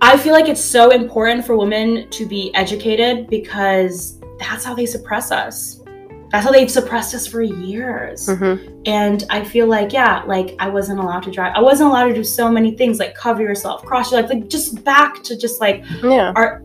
I 0.00 0.16
feel 0.16 0.32
like 0.32 0.48
it's 0.48 0.64
so 0.64 0.90
important 0.92 1.44
for 1.44 1.58
women 1.58 2.08
to 2.08 2.24
be 2.26 2.50
educated 2.54 3.28
because 3.28 4.18
that's 4.38 4.64
how 4.64 4.74
they 4.74 4.86
suppress 4.86 5.30
us. 5.30 5.80
That's 6.34 6.46
how 6.46 6.50
they've 6.50 6.68
suppressed 6.70 7.14
us 7.14 7.28
for 7.28 7.42
years. 7.42 8.26
hmm 8.28 8.56
And 8.86 9.22
I 9.30 9.44
feel 9.44 9.68
like, 9.68 9.92
yeah, 9.92 10.24
like 10.26 10.56
I 10.58 10.68
wasn't 10.68 10.98
allowed 10.98 11.22
to 11.22 11.30
drive. 11.30 11.52
I 11.54 11.60
wasn't 11.60 11.90
allowed 11.90 12.06
to 12.08 12.14
do 12.14 12.24
so 12.24 12.50
many 12.50 12.72
things 12.76 12.98
like 12.98 13.14
cover 13.14 13.40
yourself, 13.40 13.84
cross 13.84 14.10
your 14.10 14.20
legs, 14.20 14.34
like 14.34 14.48
just 14.48 14.82
back 14.82 15.22
to 15.22 15.38
just 15.38 15.60
like 15.60 15.84
yeah 16.02 16.32
our 16.34 16.60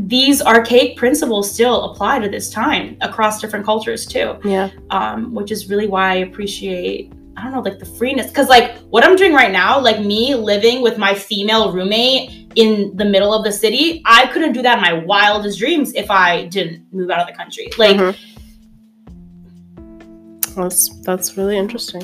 these 0.00 0.42
archaic 0.42 0.96
principles 0.98 1.50
still 1.50 1.90
apply 1.90 2.18
to 2.18 2.28
this 2.28 2.50
time 2.50 2.98
across 3.00 3.40
different 3.40 3.64
cultures 3.64 4.06
too 4.06 4.38
yeah 4.44 4.68
um, 4.90 5.34
which 5.34 5.50
is 5.50 5.68
really 5.68 5.88
why 5.88 6.12
I 6.12 6.16
appreciate 6.16 7.12
I 7.36 7.42
don't 7.42 7.52
know 7.52 7.60
like 7.60 7.80
the 7.80 7.86
freeness 7.98 8.28
because 8.28 8.48
like 8.48 8.76
what 8.90 9.02
I'm 9.04 9.16
doing 9.16 9.32
right 9.32 9.50
now 9.50 9.80
like 9.80 10.00
me 10.00 10.36
living 10.36 10.82
with 10.82 10.98
my 10.98 11.14
female 11.14 11.72
roommate 11.72 12.52
in 12.54 12.96
the 12.96 13.04
middle 13.04 13.32
of 13.34 13.42
the 13.44 13.52
city. 13.52 14.02
I 14.04 14.26
couldn't 14.28 14.52
do 14.52 14.62
that 14.62 14.78
in 14.78 14.82
my 14.82 14.92
wildest 15.04 15.58
dreams 15.58 15.92
if 15.94 16.10
I 16.10 16.44
didn't 16.46 16.92
move 16.92 17.10
out 17.10 17.20
of 17.20 17.26
the 17.26 17.32
country. 17.32 17.70
Like, 17.78 17.96
Mhm. 17.96 18.16
That's 20.58 20.88
that's 21.02 21.36
really 21.36 21.56
interesting, 21.56 22.02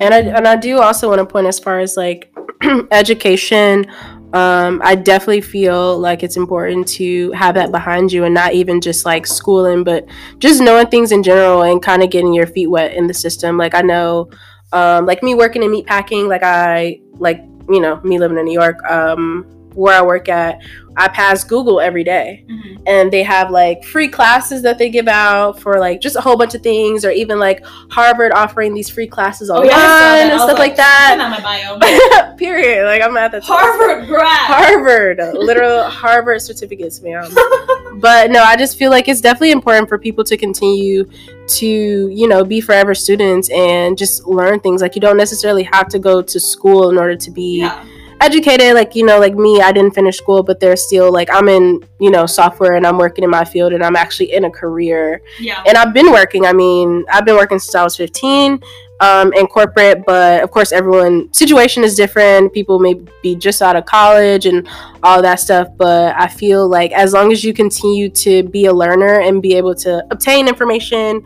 and 0.00 0.12
I 0.12 0.18
and 0.18 0.46
I 0.46 0.56
do 0.56 0.80
also 0.80 1.08
want 1.08 1.20
to 1.20 1.26
point 1.26 1.46
as 1.46 1.58
far 1.58 1.78
as 1.80 1.96
like 1.96 2.34
education. 2.90 3.86
Um, 4.32 4.80
I 4.82 4.94
definitely 4.94 5.42
feel 5.42 5.98
like 5.98 6.22
it's 6.22 6.38
important 6.38 6.88
to 6.88 7.30
have 7.32 7.54
that 7.54 7.70
behind 7.70 8.10
you, 8.12 8.24
and 8.24 8.34
not 8.34 8.54
even 8.54 8.80
just 8.80 9.04
like 9.04 9.26
schooling, 9.26 9.84
but 9.84 10.06
just 10.38 10.60
knowing 10.62 10.86
things 10.86 11.12
in 11.12 11.22
general 11.22 11.62
and 11.62 11.82
kind 11.82 12.02
of 12.02 12.10
getting 12.10 12.32
your 12.32 12.46
feet 12.46 12.68
wet 12.68 12.94
in 12.94 13.06
the 13.06 13.14
system. 13.14 13.58
Like 13.58 13.74
I 13.74 13.82
know, 13.82 14.30
um, 14.72 15.06
like 15.06 15.22
me 15.22 15.34
working 15.34 15.62
in 15.62 15.70
meat 15.70 15.86
packing, 15.86 16.28
like 16.28 16.42
I 16.42 17.00
like 17.18 17.44
you 17.68 17.80
know 17.80 18.00
me 18.02 18.18
living 18.18 18.38
in 18.38 18.44
New 18.46 18.58
York, 18.58 18.82
um, 18.90 19.46
where 19.74 19.98
I 19.98 20.02
work 20.02 20.28
at, 20.28 20.60
I 20.96 21.08
pass 21.08 21.42
Google 21.42 21.80
every 21.80 22.04
day 22.04 22.44
mm-hmm. 22.46 22.82
and 22.86 23.10
they 23.10 23.22
have 23.22 23.50
like 23.50 23.82
free 23.82 24.08
classes 24.08 24.60
that 24.62 24.76
they 24.76 24.90
give 24.90 25.08
out 25.08 25.58
for 25.58 25.78
like 25.80 26.02
just 26.02 26.16
a 26.16 26.20
whole 26.20 26.36
bunch 26.36 26.54
of 26.54 26.62
things 26.62 27.02
or 27.06 27.10
even 27.10 27.38
like 27.38 27.64
harvard 27.90 28.30
offering 28.32 28.74
these 28.74 28.90
free 28.90 29.06
classes 29.06 29.48
Oh, 29.48 29.54
online 29.54 29.70
yeah, 29.70 29.76
saw 29.76 29.88
that. 29.88 30.30
and 30.32 30.40
stuff 30.42 30.58
like, 30.58 30.72
Put 30.72 30.76
that 30.76 31.16
my 31.30 31.40
bio. 31.40 32.36
period 32.36 32.84
like 32.84 33.00
i'm 33.02 33.16
at 33.16 33.30
the 33.32 33.40
top. 33.40 33.58
Harvard 33.58 34.06
grad. 34.06 34.26
harvard 34.26 35.18
literal 35.34 35.82
harvard 35.88 36.42
certificates 36.42 37.00
ma'am 37.00 37.24
but 38.00 38.30
no 38.30 38.42
i 38.42 38.54
just 38.54 38.76
feel 38.76 38.90
like 38.90 39.08
it's 39.08 39.22
definitely 39.22 39.52
important 39.52 39.88
for 39.88 39.96
people 39.98 40.22
to 40.24 40.36
continue 40.36 41.08
to 41.46 41.66
you 41.66 42.28
know 42.28 42.44
be 42.44 42.60
forever 42.60 42.94
students 42.94 43.48
and 43.50 43.96
just 43.96 44.26
learn 44.26 44.60
things 44.60 44.82
like 44.82 44.94
you 44.94 45.00
don't 45.00 45.16
necessarily 45.16 45.62
have 45.62 45.88
to 45.88 45.98
go 45.98 46.20
to 46.20 46.38
school 46.38 46.90
in 46.90 46.98
order 46.98 47.16
to 47.16 47.30
be 47.30 47.60
Yeah. 47.60 47.82
Educated 48.22 48.74
like 48.74 48.94
you 48.94 49.04
know 49.04 49.18
like 49.18 49.34
me 49.34 49.60
i 49.60 49.72
didn't 49.72 49.90
finish 49.92 50.16
school 50.16 50.42
but 50.44 50.60
there's 50.60 50.82
still 50.86 51.12
like 51.12 51.28
i'm 51.32 51.48
in 51.48 51.80
you 51.98 52.10
know 52.10 52.24
software 52.24 52.74
and 52.74 52.86
i'm 52.86 52.96
working 52.96 53.24
in 53.24 53.30
my 53.30 53.44
field 53.44 53.72
and 53.72 53.82
i'm 53.84 53.96
actually 53.96 54.32
in 54.32 54.44
a 54.44 54.50
career 54.50 55.20
Yeah. 55.40 55.62
and 55.66 55.76
i've 55.76 55.92
been 55.92 56.12
working 56.12 56.46
i 56.46 56.52
mean 56.52 57.04
i've 57.10 57.24
been 57.24 57.34
working 57.34 57.58
since 57.58 57.74
i 57.74 57.82
was 57.82 57.96
15 57.96 58.62
um, 59.00 59.32
in 59.32 59.48
corporate 59.48 60.04
but 60.06 60.44
of 60.44 60.52
course 60.52 60.70
everyone 60.70 61.32
situation 61.34 61.82
is 61.82 61.96
different 61.96 62.52
people 62.52 62.78
may 62.78 62.94
be 63.24 63.34
just 63.34 63.60
out 63.60 63.74
of 63.74 63.84
college 63.86 64.46
and 64.46 64.68
all 65.02 65.20
that 65.20 65.40
stuff 65.40 65.66
but 65.76 66.14
i 66.16 66.28
feel 66.28 66.68
like 66.68 66.92
as 66.92 67.12
long 67.12 67.32
as 67.32 67.42
you 67.42 67.52
continue 67.52 68.08
to 68.08 68.44
be 68.44 68.66
a 68.66 68.72
learner 68.72 69.20
and 69.20 69.42
be 69.42 69.54
able 69.54 69.74
to 69.74 70.06
obtain 70.12 70.46
information 70.46 71.20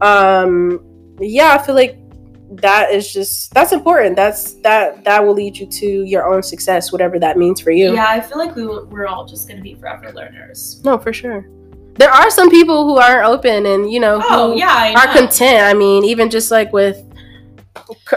um 0.00 0.80
yeah 1.20 1.54
i 1.54 1.58
feel 1.58 1.74
like 1.74 1.98
that 2.52 2.90
is 2.92 3.12
just 3.12 3.52
that's 3.52 3.72
important. 3.72 4.16
That's 4.16 4.54
that 4.62 5.04
that 5.04 5.24
will 5.24 5.34
lead 5.34 5.56
you 5.56 5.66
to 5.66 6.04
your 6.04 6.32
own 6.32 6.42
success 6.42 6.90
whatever 6.92 7.18
that 7.18 7.36
means 7.36 7.60
for 7.60 7.70
you. 7.70 7.92
Yeah, 7.94 8.06
I 8.08 8.20
feel 8.20 8.38
like 8.38 8.56
we, 8.56 8.66
we're 8.66 9.06
all 9.06 9.26
just 9.26 9.46
going 9.48 9.58
to 9.58 9.62
be 9.62 9.74
forever 9.74 10.10
learners. 10.12 10.80
no 10.84 10.98
for 10.98 11.12
sure. 11.12 11.46
There 11.96 12.10
are 12.10 12.30
some 12.30 12.48
people 12.48 12.84
who 12.86 12.96
aren't 12.98 13.26
open 13.26 13.66
and 13.66 13.90
you 13.90 14.00
know 14.00 14.20
Oh, 14.30 14.52
who 14.52 14.58
yeah, 14.58 14.68
I 14.70 14.94
are 14.94 15.06
know. 15.06 15.20
content. 15.20 15.62
I 15.64 15.74
mean 15.74 16.04
even 16.04 16.30
just 16.30 16.50
like 16.50 16.72
with 16.72 17.04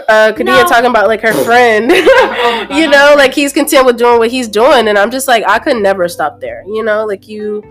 uh 0.08 0.32
Kadia 0.34 0.44
No. 0.44 0.64
talking 0.68 0.90
about 0.90 1.08
like 1.08 1.20
her 1.20 1.32
friend. 1.44 1.90
Oh 1.92 2.66
you 2.70 2.88
know 2.88 3.14
like 3.16 3.32
he's 3.34 3.52
content 3.52 3.86
with 3.86 3.96
doing 3.98 4.18
what 4.18 4.30
he's 4.30 4.48
doing 4.48 4.88
and 4.88 4.98
i'm 4.98 5.10
just 5.10 5.28
like 5.28 5.44
i 5.46 5.58
could 5.58 5.76
never 5.76 6.08
stop 6.08 6.40
there 6.40 6.62
you 6.66 6.82
know? 6.82 7.04
Like 7.04 7.28
you 7.28 7.62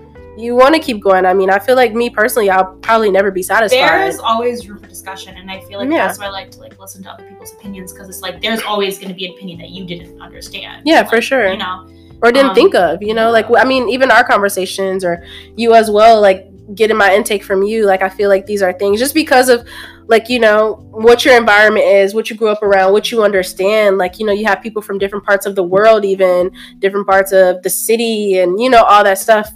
you 0.41 0.55
want 0.55 0.73
to 0.73 0.81
keep 0.81 0.99
going 1.01 1.25
i 1.25 1.33
mean 1.33 1.49
i 1.49 1.59
feel 1.59 1.75
like 1.75 1.93
me 1.93 2.09
personally 2.09 2.49
i'll 2.49 2.73
probably 2.87 3.11
never 3.11 3.29
be 3.31 3.43
satisfied 3.43 3.79
There's 3.79 4.19
always 4.19 4.67
room 4.67 4.79
for 4.79 4.87
discussion, 4.87 5.35
and 5.37 5.49
I 5.51 5.59
feel 5.61 5.79
like 5.79 5.89
Yeah. 5.89 6.07
that's 6.07 6.19
why 6.19 6.25
I 6.25 6.29
like 6.29 6.51
to 6.51 6.59
like 6.59 6.79
listen 6.79 7.03
to 7.03 7.09
other 7.11 7.23
people's 7.29 7.53
opinions 7.53 7.93
because 7.93 8.07
it's 8.09 8.21
like 8.21 8.41
there's 8.41 8.61
always 8.61 8.97
going 8.97 9.09
to 9.09 9.15
be 9.15 9.25
an 9.27 9.33
opinion 9.33 9.59
that 9.59 9.69
you 9.69 9.85
didn't 9.85 10.21
understand. 10.21 10.83
Yeah, 10.85 11.01
Like, 11.01 11.09
for 11.09 11.21
sure. 11.21 11.47
You 11.51 11.57
know, 11.57 11.87
or 12.23 12.31
didn't 12.31 12.49
Um, 12.51 12.55
think 12.55 12.75
of 12.75 13.01
you 13.01 13.13
know 13.13 13.31
like 13.31 13.47
i 13.57 13.63
mean 13.63 13.89
even 13.89 14.11
our 14.11 14.23
conversations 14.23 15.03
or 15.03 15.23
you 15.55 15.73
as 15.73 15.89
well 15.89 16.21
like 16.21 16.47
getting 16.75 16.95
my 16.95 17.13
intake 17.15 17.43
from 17.43 17.63
you 17.63 17.85
like 17.85 18.01
i 18.03 18.09
feel 18.09 18.29
like 18.29 18.45
these 18.45 18.61
are 18.61 18.71
things 18.73 18.99
just 18.99 19.13
because 19.15 19.49
of 19.49 19.67
like 20.07 20.29
you 20.29 20.39
know 20.39 20.61
what 20.91 21.25
your 21.25 21.35
environment 21.35 21.85
is 21.85 22.13
what 22.13 22.29
you 22.29 22.35
grew 22.35 22.47
up 22.49 22.61
around 22.61 22.93
what 22.93 23.11
you 23.11 23.23
understand 23.23 23.97
like 23.97 24.19
you 24.19 24.25
know 24.25 24.31
you 24.31 24.45
have 24.45 24.61
people 24.61 24.81
from 24.83 24.99
different 24.99 25.25
parts 25.25 25.45
of 25.47 25.55
the 25.55 25.63
world 25.63 26.05
even 26.05 26.51
different 26.79 27.07
parts 27.07 27.31
of 27.31 27.61
the 27.63 27.69
city 27.69 28.37
and 28.37 28.59
you 28.61 28.69
know 28.69 28.83
all 28.83 29.03
that 29.03 29.17
stuff 29.17 29.49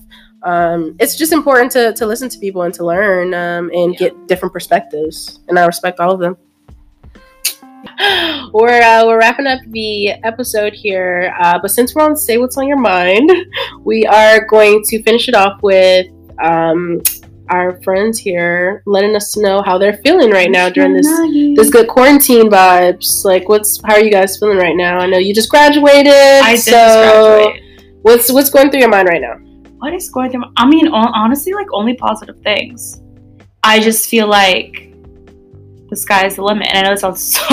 um, 0.45 0.95
it's 0.99 1.15
just 1.17 1.31
important 1.33 1.71
to, 1.71 1.91
to 1.93 2.05
listen 2.05 2.29
to 2.29 2.37
people 2.39 2.61
and 2.61 2.73
to 2.75 2.85
learn 2.85 3.33
um, 3.33 3.69
and 3.73 3.93
Yeah. 3.93 3.99
get 4.09 4.27
different 4.27 4.53
perspectives 4.53 5.39
and 5.47 5.57
i 5.59 5.65
respect 5.65 5.99
all 5.99 6.11
of 6.11 6.19
them 6.19 6.37
we're 8.53 8.81
uh, 8.81 9.05
we're 9.05 9.19
wrapping 9.19 9.45
up 9.47 9.59
the 9.67 10.09
episode 10.23 10.73
here, 10.73 11.33
uh, 11.39 11.59
but 11.61 11.69
since 11.69 11.93
we're 11.93 12.03
on 12.03 12.15
say 12.17 12.37
what's 12.37 12.57
on 12.57 12.67
your 12.67 12.79
mind, 12.79 13.31
we 13.83 14.05
are 14.05 14.45
going 14.47 14.83
to 14.85 15.01
finish 15.03 15.27
it 15.29 15.35
off 15.35 15.61
with 15.61 16.07
um, 16.43 17.01
our 17.49 17.79
friends 17.83 18.17
here 18.17 18.81
letting 18.87 19.15
us 19.15 19.37
know 19.37 19.61
how 19.61 19.77
they're 19.77 19.97
feeling 20.03 20.31
right 20.31 20.49
now 20.49 20.67
during 20.67 20.93
this 20.93 21.07
this 21.55 21.69
good 21.69 21.87
quarantine 21.87 22.49
vibes. 22.49 23.23
Like, 23.23 23.47
what's 23.49 23.79
how 23.85 23.93
are 23.93 23.99
you 24.03 24.11
guys 24.11 24.37
feeling 24.39 24.57
right 24.57 24.75
now? 24.75 24.97
I 24.97 25.05
know 25.05 25.19
you 25.19 25.33
just 25.33 25.49
graduated, 25.49 26.11
I 26.11 26.53
did 26.55 26.61
so 26.61 26.71
just 26.71 26.97
graduate. 26.97 27.61
what's 28.01 28.31
what's 28.31 28.49
going 28.49 28.71
through 28.71 28.81
your 28.81 28.89
mind 28.89 29.07
right 29.09 29.21
now? 29.21 29.37
What 29.85 29.93
is 29.93 30.09
going 30.09 30.31
through? 30.31 30.39
my- 30.39 30.51
I 30.57 30.65
mean, 30.67 30.87
honestly, 30.87 31.53
like 31.53 31.67
only 31.71 31.93
positive 31.93 32.39
things. 32.39 33.03
I 33.63 33.79
just 33.79 34.09
feel 34.09 34.25
like 34.27 34.91
the 35.91 35.95
sky 35.95 36.25
is 36.25 36.37
the 36.37 36.41
limit, 36.41 36.65
and 36.69 36.79
I 36.79 36.81
know 36.89 36.93
it 36.93 36.99
sounds 36.99 37.21
so. 37.37 37.45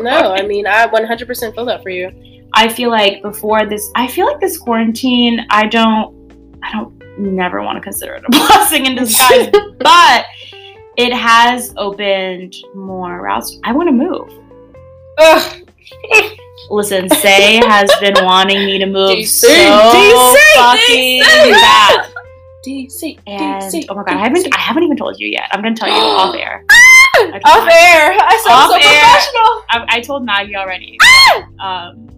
No, 0.00 0.32
I 0.32 0.42
mean 0.46 0.64
I 0.68 0.86
100% 0.86 1.54
feel 1.56 1.64
that 1.64 1.82
for 1.82 1.90
you. 1.90 2.46
I 2.54 2.68
feel 2.68 2.90
like 2.90 3.20
before 3.22 3.66
this, 3.66 3.90
I 3.96 4.06
feel 4.06 4.26
like 4.26 4.38
this 4.38 4.58
quarantine, 4.58 5.44
I 5.50 5.66
don't, 5.66 6.14
I 6.62 6.70
don't 6.70 7.18
never 7.18 7.62
want 7.62 7.78
to 7.78 7.80
consider 7.82 8.14
it 8.14 8.22
a 8.24 8.30
blessing 8.30 8.86
in 8.86 8.94
disguise, 8.94 9.48
but 9.80 10.26
it 10.96 11.12
has 11.12 11.74
opened 11.76 12.54
more 12.76 13.20
routes. 13.22 13.58
I 13.64 13.72
want 13.72 13.88
to 13.88 13.92
move. 13.92 14.32
Ugh. 15.18 15.66
Listen, 16.68 17.08
Say 17.08 17.56
has 17.66 17.90
been 18.00 18.14
wanting 18.24 18.64
me 18.66 18.78
to 18.78 18.86
move 18.86 19.10
DC, 19.18 19.26
so 19.26 19.48
DC, 19.48 20.36
fucking 20.54 21.22
DC. 21.22 21.50
bad. 21.50 22.06
DC, 22.66 23.18
And 23.26 23.62
DC, 23.62 23.86
oh 23.88 23.94
my 23.94 24.04
god, 24.04 24.16
I 24.16 24.18
haven't, 24.24 24.46
I 24.54 24.60
haven't 24.60 24.82
even 24.82 24.96
told 24.96 25.18
you 25.18 25.28
yet. 25.28 25.48
I'm 25.52 25.62
gonna 25.62 25.74
tell 25.74 25.88
you 25.88 25.94
off 25.94 26.34
air. 26.34 26.64
Told 27.16 27.34
Off 27.44 27.68
air. 27.68 28.12
I 28.18 28.40
sound 28.44 28.56
Off 28.56 28.70
so 28.70 28.76
air. 28.76 29.00
professional. 29.00 29.62
I, 29.70 29.84
I 29.96 30.00
told 30.00 30.24
Maggie 30.24 30.56
already. 30.56 30.96
Um, 31.60 32.08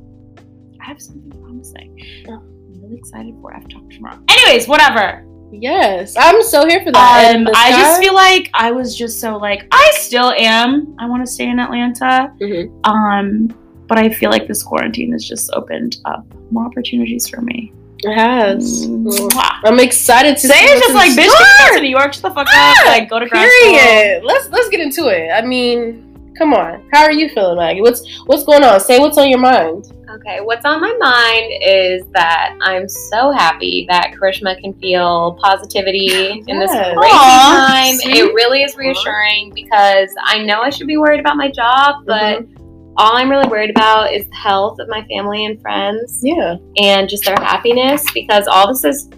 I 0.80 0.84
have 0.84 1.00
something 1.00 1.30
promising. 1.42 1.98
I'm 2.28 2.80
really 2.80 2.98
excited 2.98 3.34
for. 3.40 3.52
I 3.52 3.58
have 3.58 3.68
to 3.68 3.74
talk 3.76 3.90
tomorrow. 3.90 4.18
Anyways, 4.28 4.68
whatever. 4.68 5.24
Yes, 5.50 6.14
I'm 6.16 6.42
so 6.42 6.66
here 6.66 6.82
for 6.84 6.92
that. 6.92 7.34
Um, 7.34 7.48
I 7.54 7.70
just 7.70 8.00
feel 8.00 8.14
like 8.14 8.48
I 8.54 8.70
was 8.70 8.96
just 8.96 9.18
so 9.20 9.36
like 9.38 9.66
I 9.72 9.90
still 9.94 10.32
am. 10.38 10.94
I 11.00 11.06
want 11.06 11.24
to 11.26 11.30
stay 11.32 11.48
in 11.48 11.58
Atlanta. 11.58 12.32
Mhm. 12.40 12.86
Um, 12.86 13.48
but 13.92 13.98
I 13.98 14.08
feel 14.08 14.30
like 14.30 14.48
this 14.48 14.62
quarantine 14.62 15.12
has 15.12 15.22
just 15.22 15.52
opened 15.52 15.98
up 16.06 16.24
more 16.50 16.64
opportunities 16.64 17.28
for 17.28 17.42
me. 17.42 17.70
it 17.98 18.14
has. 18.14 18.86
Mm. 18.86 19.04
Mwah. 19.04 19.58
I'm 19.64 19.78
excited 19.80 20.38
to 20.38 20.48
Say 20.48 20.54
see 20.54 20.64
it's 20.64 20.80
just 20.80 20.94
like 20.94 21.10
bitch, 21.10 21.28
store. 21.28 21.46
can 21.46 21.66
you 21.66 21.68
go 21.68 21.76
to 21.76 21.82
New 21.82 21.90
York? 21.90 22.14
Shut 22.14 22.22
the 22.22 22.30
fuck 22.30 22.46
up. 22.46 22.54
Ah, 22.54 22.84
like 22.86 23.10
go 23.10 23.18
to 23.18 23.26
grad 23.26 23.46
school. 23.50 23.72
Period. 23.74 24.24
Let's 24.24 24.48
let's 24.48 24.70
get 24.70 24.80
into 24.80 25.08
it. 25.08 25.28
I 25.30 25.42
mean, 25.42 26.32
come 26.38 26.54
on. 26.54 26.88
How 26.90 27.02
are 27.02 27.12
you 27.12 27.28
feeling, 27.28 27.58
Maggie? 27.58 27.82
What's 27.82 28.00
what's 28.24 28.44
going 28.44 28.64
on? 28.64 28.80
Say 28.80 28.98
what's 28.98 29.18
on 29.18 29.28
your 29.28 29.40
mind. 29.40 29.92
Okay, 30.08 30.40
what's 30.40 30.64
on 30.64 30.80
my 30.80 30.94
mind 30.98 31.52
is 31.62 32.02
that 32.12 32.56
I'm 32.62 32.88
so 32.88 33.30
happy 33.30 33.84
that 33.90 34.12
Karishma 34.18 34.58
can 34.58 34.72
feel 34.74 35.38
positivity 35.42 36.42
in 36.48 36.58
this 36.58 36.70
crazy 36.70 36.96
Aw, 36.96 37.66
time. 37.68 37.96
sweet. 37.96 38.16
It 38.16 38.34
really 38.34 38.62
is 38.62 38.74
reassuring 38.74 39.52
because 39.54 40.08
I 40.24 40.42
know 40.42 40.62
I 40.62 40.70
should 40.70 40.86
be 40.86 40.96
worried 40.96 41.20
about 41.20 41.36
my 41.36 41.50
job, 41.50 42.04
but 42.06 42.40
mm-hmm. 42.40 42.61
All 42.96 43.16
I'm 43.16 43.30
really 43.30 43.48
worried 43.48 43.70
about 43.70 44.12
is 44.12 44.26
the 44.28 44.34
health 44.36 44.78
of 44.78 44.88
my 44.88 45.02
family 45.06 45.44
and 45.46 45.60
friends 45.62 46.20
Yeah. 46.22 46.56
and 46.76 47.08
just 47.08 47.24
their 47.24 47.36
happiness 47.40 48.04
because 48.12 48.46
all 48.46 48.68
this 48.68 48.82
has 48.82 49.08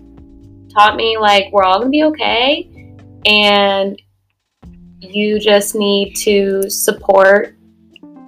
taught 0.72 0.97
me 0.97 1.16
like 1.18 1.47
we're 1.53 1.64
all 1.64 1.79
gonna 1.79 1.91
be 1.91 2.05
okay 2.05 2.70
and 3.27 4.01
you 5.01 5.39
just 5.41 5.75
need 5.75 6.14
to 6.16 6.68
support 6.70 7.57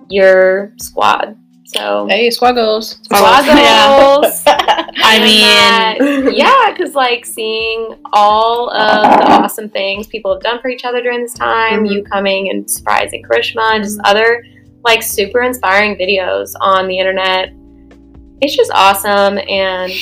your 0.08 0.72
squad. 0.78 1.36
So 1.66 2.06
Hey, 2.08 2.28
squaggles. 2.28 3.00
Squaggles. 3.08 4.42
I 4.46 5.18
mean- 5.20 6.24
that- 6.24 6.34
yeah, 6.36 6.72
because 6.72 6.94
like 6.94 7.24
seeing 7.24 7.94
all 8.12 8.70
of 8.70 9.02
the 9.20 9.26
awesome 9.32 9.68
things 9.68 10.06
people 10.08 10.32
have 10.34 10.42
done 10.42 10.60
for 10.60 10.68
each 10.68 10.84
other 10.84 11.02
during 11.02 11.22
this 11.22 11.34
time, 11.34 11.84
Mhm. 11.84 11.92
you 11.92 12.02
coming 12.04 12.50
and 12.50 12.68
surprising 12.70 13.22
Karishma, 13.22 13.74
and 13.76 13.84
just 13.84 14.00
other 14.04 14.44
like 14.86 15.02
super 15.02 15.42
inspiring 15.42 15.96
videos 15.96 16.52
on 16.60 16.88
the 16.88 16.98
internet. 16.98 17.52
It's 18.40 18.56
just 18.56 18.70
awesome, 18.72 19.38
and 19.38 19.92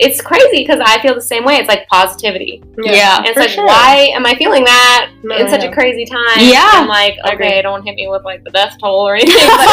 it's 0.00 0.20
crazy 0.20 0.58
because 0.58 0.80
I 0.84 1.00
feel 1.02 1.14
the 1.14 1.20
same 1.20 1.44
way. 1.44 1.54
It's 1.56 1.68
like 1.68 1.86
positivity. 1.88 2.62
Yeah. 2.82 3.18
And 3.18 3.26
it's 3.26 3.34
for 3.34 3.40
like, 3.40 3.50
sure. 3.50 3.66
why 3.66 4.10
am 4.14 4.26
I 4.26 4.34
feeling 4.36 4.64
that 4.64 5.10
No, 5.22 5.36
in 5.36 5.48
such 5.48 5.64
a 5.64 5.72
crazy 5.72 6.04
time? 6.04 6.38
Yeah. 6.38 6.70
I'm 6.72 6.86
like, 6.86 7.18
I 7.24 7.34
okay, 7.34 7.62
don't 7.62 7.84
hit 7.84 7.96
me 7.96 8.08
with 8.08 8.24
like 8.24 8.44
the 8.44 8.50
death 8.50 8.76
toll 8.80 9.08
or 9.08 9.16
anything. 9.16 9.34
But, 9.34 9.66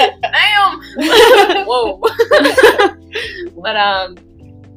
like, 0.00 0.32
damn. 0.32 0.80
Whoa. 1.66 2.00
but 3.60 3.76
um, 3.76 4.16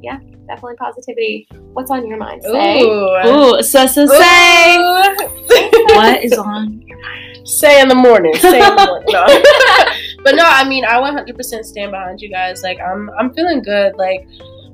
yeah, 0.02 0.20
definitely 0.48 0.76
positivity. 0.78 1.48
What's 1.74 1.92
on 1.92 2.08
your 2.08 2.18
mind? 2.18 2.42
Say. 2.42 2.82
Ooh, 2.82 3.62
so, 3.62 3.86
so 3.86 4.08
say. 4.08 4.78
what 5.94 6.24
is 6.24 6.34
on? 6.34 6.87
Say 7.48 7.82
in 7.82 7.88
the 7.88 7.96
morning. 7.96 8.34
Say 8.36 8.60
in 8.60 8.76
the 8.76 8.86
morning. 8.88 9.08
No. 9.10 9.26
but 10.24 10.36
no, 10.36 10.44
I 10.46 10.68
mean, 10.68 10.84
I 10.84 10.96
100% 11.00 11.64
stand 11.64 11.92
behind 11.92 12.22
you 12.22 12.30
guys. 12.30 12.62
Like, 12.62 12.78
I'm, 12.80 13.10
I'm 13.18 13.34
feeling 13.34 13.62
good. 13.62 13.96
Like, 13.96 14.28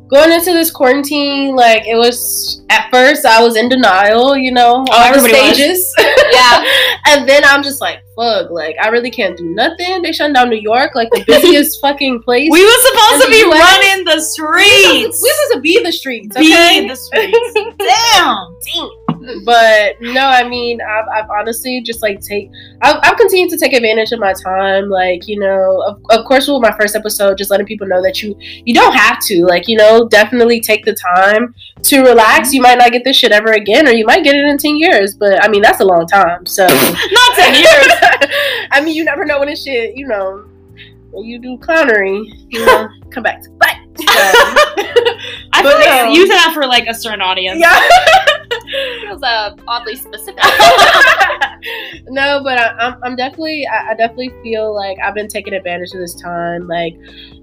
going 0.07 0.31
into 0.31 0.53
this 0.53 0.71
quarantine, 0.71 1.55
like, 1.55 1.87
it 1.87 1.95
was 1.95 2.63
at 2.69 2.89
first 2.91 3.25
I 3.25 3.43
was 3.43 3.55
in 3.55 3.69
denial. 3.69 4.35
You 4.35 4.51
know, 4.51 4.83
oh, 4.89 4.93
all 4.93 5.13
the 5.13 5.19
stages. 5.19 5.95
Yeah. 6.33 6.65
and 7.09 7.29
then 7.29 7.43
I'm 7.45 7.61
just 7.61 7.79
like, 7.79 7.99
fuck. 8.15 8.49
Like, 8.49 8.75
I 8.81 8.87
really 8.87 9.11
can't 9.11 9.37
do 9.37 9.45
nothing. 9.45 10.01
They 10.01 10.11
shut 10.11 10.33
down 10.33 10.49
New 10.49 10.59
York, 10.59 10.95
like 10.95 11.09
the 11.11 11.23
busiest 11.27 11.79
fucking 11.79 12.23
place. 12.23 12.49
We 12.51 12.65
were 12.65 12.81
supposed 12.89 13.23
to 13.25 13.29
be 13.29 13.37
US? 13.51 13.61
running 13.61 14.05
the 14.05 14.19
streets. 14.19 14.65
We 14.65 15.11
streets. 15.11 15.19
supposed 15.19 15.53
to 15.53 15.61
be 15.61 15.83
the 15.83 15.91
streets. 15.91 16.35
Be 16.35 16.87
the 16.87 16.95
streets. 16.95 17.53
Damn. 17.77 19.02
But 19.43 19.95
no 20.01 20.25
i 20.25 20.47
mean 20.47 20.79
i've, 20.81 21.07
I've 21.07 21.29
honestly 21.29 21.81
just 21.81 22.01
like 22.01 22.19
take 22.19 22.51
I've, 22.81 22.97
I've 23.01 23.17
continued 23.17 23.49
to 23.51 23.57
take 23.57 23.73
advantage 23.73 24.11
of 24.11 24.19
my 24.19 24.33
time 24.33 24.89
like 24.89 25.27
you 25.27 25.39
know 25.39 25.81
of, 25.87 26.01
of 26.11 26.25
course 26.25 26.47
with 26.47 26.61
my 26.61 26.75
first 26.77 26.95
episode 26.95 27.37
just 27.37 27.51
letting 27.51 27.65
people 27.65 27.87
know 27.87 28.01
that 28.01 28.21
you 28.21 28.35
you 28.39 28.73
don't 28.73 28.93
have 28.93 29.19
to 29.25 29.45
like 29.45 29.67
you 29.67 29.77
know 29.77 30.07
definitely 30.07 30.59
take 30.59 30.85
the 30.85 30.93
time 30.93 31.53
to 31.83 32.01
relax 32.01 32.53
you 32.53 32.61
might 32.61 32.77
not 32.77 32.91
get 32.91 33.03
this 33.03 33.17
shit 33.17 33.31
ever 33.31 33.53
again 33.53 33.87
or 33.87 33.91
you 33.91 34.05
might 34.05 34.23
get 34.23 34.35
it 34.35 34.45
in 34.45 34.57
10 34.57 34.77
years 34.77 35.15
but 35.15 35.43
i 35.43 35.47
mean 35.47 35.61
that's 35.61 35.79
a 35.79 35.85
long 35.85 36.05
time 36.07 36.45
so 36.45 36.67
Not 36.67 37.35
ten 37.35 37.53
years. 37.55 37.87
i 38.71 38.81
mean 38.83 38.95
you 38.95 39.03
never 39.03 39.25
know 39.25 39.39
when 39.39 39.47
this 39.47 39.63
shit 39.63 39.95
you 39.95 40.07
know 40.07 40.45
when 41.11 41.25
you 41.25 41.39
do 41.39 41.57
clownery 41.57 42.33
you 42.49 42.65
know 42.65 42.87
come 43.11 43.23
back 43.23 43.41
to 43.43 43.49
bite 43.51 43.82
I 45.55 45.61
But 45.63 45.77
feel 45.77 45.79
like 45.79 46.05
no. 46.07 46.11
you 46.13 46.27
said 46.27 46.35
that 46.35 46.51
for 46.53 46.65
like 46.65 46.87
a 46.87 46.93
certain 46.93 47.21
audience. 47.21 47.59
yeah 47.59 47.79
Feels 49.01 49.21
uh, 49.21 49.55
oddly 49.67 49.95
specific. 49.95 50.35
no, 52.07 52.41
but 52.43 52.57
I, 52.57 52.69
I'm, 52.79 52.95
I'm 53.03 53.15
definitely, 53.15 53.67
I, 53.67 53.91
I 53.91 53.93
definitely 53.95 54.33
feel 54.41 54.73
like 54.73 54.97
I've 55.03 55.13
been 55.13 55.27
taking 55.27 55.53
advantage 55.53 55.91
of 55.93 55.99
this 55.99 56.15
time. 56.15 56.67
Like, 56.67 56.95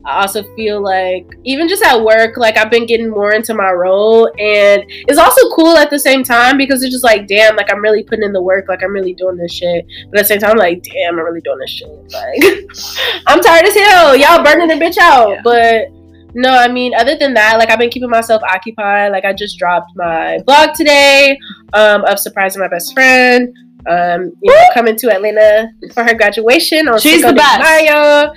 I 0.05 0.23
also 0.23 0.43
feel 0.57 0.83
like 0.83 1.27
even 1.45 1.69
just 1.69 1.83
at 1.85 2.03
work, 2.03 2.37
like 2.37 2.57
I've 2.57 2.71
been 2.71 2.85
getting 2.87 3.11
more 3.11 3.33
into 3.33 3.55
my 3.55 3.71
role, 3.71 4.27
and 4.41 4.83
it's 4.89 5.19
also 5.19 5.55
cool 5.55 5.77
at 5.77 5.89
the 5.91 5.99
same 5.99 6.25
time 6.25 6.57
because 6.57 6.83
it's 6.83 6.93
just 6.93 7.05
like, 7.05 7.27
damn, 7.29 7.55
like 7.55 7.71
I'm 7.73 7.81
really 7.83 8.03
putting 8.03 8.25
in 8.25 8.33
the 8.33 8.43
work, 8.43 8.67
like 8.69 8.83
I'm 8.83 8.93
really 8.93 9.15
doing 9.15 9.37
this 9.37 9.53
shit. 9.53 9.87
But 10.11 10.19
at 10.19 10.23
the 10.23 10.29
same 10.29 10.39
time, 10.41 10.53
I'm 10.53 10.59
like, 10.59 10.83
damn, 10.83 11.19
I'm 11.19 11.25
really 11.25 11.43
doing 11.43 11.59
this 11.61 11.71
shit. 11.71 11.89
Like, 12.13 13.23
I'm 13.27 13.41
tired 13.41 13.67
as 13.67 13.75
hell. 13.75 14.17
Y'all 14.17 14.43
burning 14.43 14.69
the 14.69 14.75
bitch 14.85 14.99
out, 14.99 15.31
Yeah. 15.31 15.41
but. 15.45 16.00
No, 16.35 16.51
I 16.51 16.69
mean, 16.69 16.95
other 16.95 17.17
than 17.17 17.35
that, 17.35 17.59
like 17.59 17.71
I've 17.71 17.79
been 17.79 17.91
keeping 17.91 18.11
myself 18.11 18.43
occupied. 18.43 19.13
Like 19.13 19.25
I 19.25 19.33
just 19.33 19.59
dropped 19.59 19.93
my 19.97 20.39
vlog 20.47 20.75
today 20.75 21.39
um, 21.73 22.05
of 22.05 22.19
surprising 22.19 22.61
my 22.61 22.69
best 22.69 22.93
friend. 22.95 23.55
Um, 23.89 24.33
you 24.43 24.53
know, 24.55 24.63
coming 24.75 24.95
to 24.97 25.11
Atlanta 25.11 25.69
for 25.95 26.05
her 26.05 26.15
graduation 26.15 26.87
on 26.87 26.99
She's 27.01 27.15
Cinco 27.23 27.29
the 27.29 27.35
best. 27.35 27.61
Mayo. 27.63 28.33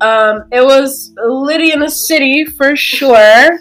Um, 0.00 0.44
it 0.52 0.64
was 0.64 1.14
litty 1.24 1.72
in 1.72 1.80
the 1.80 1.88
city 1.90 2.44
for 2.44 2.74
sure. 2.76 3.60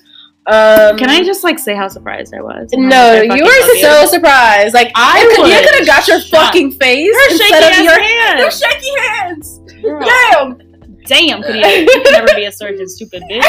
Um, 0.49 0.97
Can 0.97 1.09
I 1.09 1.23
just 1.23 1.43
like 1.43 1.59
say 1.59 1.75
how 1.75 1.89
surprised 1.89 2.33
I 2.33 2.41
was? 2.41 2.69
how 2.73 2.79
No, 2.81 2.87
much 2.87 3.29
I 3.31 3.35
you 3.35 3.43
were 3.43 3.81
so 3.81 4.05
surprised. 4.07 4.73
Like 4.73 4.91
I 4.95 5.33
could, 5.35 5.47
you 5.47 5.59
could 5.59 5.75
have 5.75 5.85
got 5.85 6.07
your 6.07 6.21
fucking 6.21 6.71
face 6.71 7.13
Her 7.13 7.29
shaky 7.37 7.43
instead 7.43 7.63
ass 7.73 7.79
of 7.79 7.83
your, 7.83 8.01
hands. 8.01 8.39
your 8.41 8.51
shaky 8.51 8.99
hands. 8.99 9.59
Girl. 9.81 9.99
Damn. 10.01 10.66
Damn, 11.07 11.41
could 11.41 11.55
you, 11.59 11.65
you 11.65 11.85
could 11.87 12.11
never 12.11 12.35
be 12.35 12.45
a 12.45 12.51
surgeon, 12.51 12.87
stupid 12.87 13.23
bitch. 13.29 13.43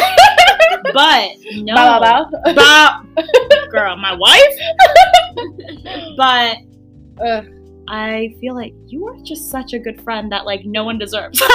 But 0.93 1.31
no, 1.57 1.75
Bow, 1.75 2.01
bow, 2.01 2.31
bow. 2.45 2.55
Bow. 2.55 3.03
girl, 3.71 3.97
my 3.97 4.15
wife. 4.15 4.55
But 6.17 6.57
Ugh. 7.25 7.47
I 7.89 8.35
feel 8.41 8.55
like 8.55 8.75
you 8.87 9.07
are 9.09 9.17
just 9.23 9.51
such 9.51 9.73
a 9.73 9.79
good 9.79 10.01
friend 10.03 10.31
that 10.31 10.45
like 10.47 10.65
no 10.65 10.85
one 10.85 10.99
deserves. 10.99 11.41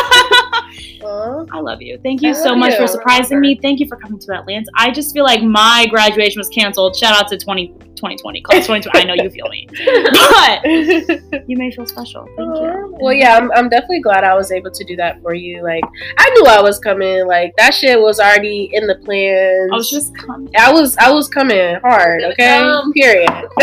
I 1.05 1.59
love 1.59 1.81
you. 1.81 1.99
Thank 2.01 2.21
you 2.21 2.29
I 2.29 2.33
so 2.33 2.55
much 2.55 2.73
you. 2.73 2.79
for 2.79 2.87
surprising 2.87 3.39
me. 3.39 3.59
Thank 3.61 3.79
you 3.79 3.87
for 3.87 3.97
coming 3.97 4.19
to 4.19 4.33
Atlanta. 4.33 4.65
I 4.75 4.91
just 4.91 5.13
feel 5.13 5.23
like 5.23 5.43
my 5.43 5.85
graduation 5.89 6.39
was 6.39 6.49
canceled. 6.49 6.95
Shout 6.95 7.15
out 7.15 7.27
to 7.29 7.37
20, 7.37 7.75
2020, 8.03 8.41
class 8.41 8.67
2020. 8.67 8.99
I 8.99 9.03
know 9.07 9.23
you 9.23 9.29
feel 9.29 9.47
me. 9.47 9.65
But 9.71 11.47
you 11.47 11.55
may 11.57 11.71
feel 11.71 11.85
special. 11.85 12.25
Thank 12.35 12.55
you. 12.57 12.97
Well, 12.99 13.13
yeah, 13.13 13.37
I'm, 13.37 13.49
I'm 13.53 13.69
definitely 13.69 14.01
glad 14.01 14.25
I 14.25 14.35
was 14.35 14.51
able 14.51 14.71
to 14.71 14.83
do 14.83 14.97
that 14.97 15.21
for 15.21 15.33
you. 15.33 15.63
Like, 15.63 15.85
I 16.17 16.29
knew 16.31 16.45
I 16.45 16.61
was 16.61 16.79
coming. 16.79 17.25
Like, 17.25 17.53
that 17.57 17.73
shit 17.73 17.97
was 17.99 18.19
already 18.19 18.69
in 18.73 18.87
the 18.87 18.95
plans. 18.95 19.71
I 19.71 19.75
was 19.75 19.89
just 19.89 20.13
coming. 20.17 20.51
I 20.57 20.73
was, 20.73 20.97
I 20.97 21.11
was 21.11 21.29
coming 21.29 21.79
hard. 21.79 22.23
Okay, 22.23 22.73
period. 22.93 23.29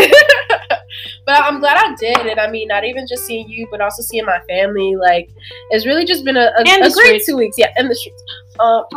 but 1.26 1.42
I'm 1.42 1.60
glad 1.60 1.76
I 1.76 1.94
did, 1.96 2.26
and 2.26 2.40
I 2.40 2.50
mean, 2.50 2.68
not 2.68 2.84
even 2.84 3.06
just 3.06 3.26
seeing 3.26 3.46
you, 3.48 3.68
but 3.70 3.82
also 3.82 4.02
seeing 4.02 4.24
my 4.24 4.40
family. 4.48 4.96
Like, 4.96 5.30
it's 5.70 5.84
really 5.84 6.06
just 6.06 6.24
been 6.24 6.38
a, 6.38 6.50
a, 6.56 6.62
a 6.62 6.64
great 6.64 6.92
streets. 6.92 7.26
two 7.26 7.36
weeks. 7.36 7.56
Yeah, 7.58 7.72
in 7.76 7.88
the 7.88 7.94
streets. 7.94 8.22
Uh, 8.60 8.82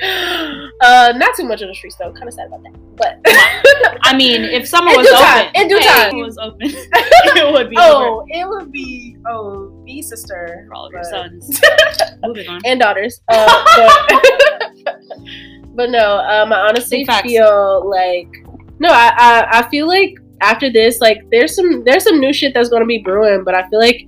uh, 0.82 1.12
not 1.16 1.34
too 1.34 1.44
much 1.44 1.62
of 1.62 1.68
the 1.68 1.74
streets 1.74 1.96
though. 1.96 2.12
Kind 2.12 2.28
of 2.28 2.34
sad 2.34 2.46
about 2.48 2.62
that, 2.62 2.72
but 2.96 3.18
I 4.02 4.16
mean, 4.16 4.42
if 4.42 4.68
someone 4.68 4.96
was 4.96 5.06
due 5.06 5.14
open, 5.14 5.50
in 5.54 5.68
due 5.68 5.76
if 5.78 5.86
time. 5.86 6.16
it 6.16 6.22
was 6.22 6.38
open, 6.38 6.58
it 6.62 7.52
would 7.52 7.70
be 7.70 7.76
over 7.76 8.04
oh, 8.04 8.26
it 8.28 8.48
would 8.48 8.70
be 8.70 9.16
oh, 9.26 9.70
be 9.84 10.02
sister 10.02 10.64
for 10.68 10.74
all 10.74 10.86
of 10.86 10.92
your 10.92 11.04
sons. 11.04 11.60
Moving 12.22 12.48
on. 12.48 12.60
and 12.64 12.80
daughters. 12.80 13.20
Uh, 13.28 13.64
but, 13.76 14.96
but 15.74 15.90
no, 15.90 16.18
um, 16.18 16.52
I 16.52 16.60
honestly 16.68 17.06
feel 17.22 17.88
like 17.88 18.28
no, 18.78 18.90
I, 18.90 19.12
I 19.16 19.60
I 19.60 19.70
feel 19.70 19.86
like 19.86 20.14
after 20.40 20.70
this, 20.70 21.00
like 21.00 21.28
there's 21.30 21.54
some 21.54 21.84
there's 21.84 22.04
some 22.04 22.20
new 22.20 22.32
shit 22.32 22.54
that's 22.54 22.68
gonna 22.68 22.86
be 22.86 22.98
brewing, 22.98 23.44
but 23.44 23.54
I 23.54 23.68
feel 23.68 23.78
like 23.78 24.06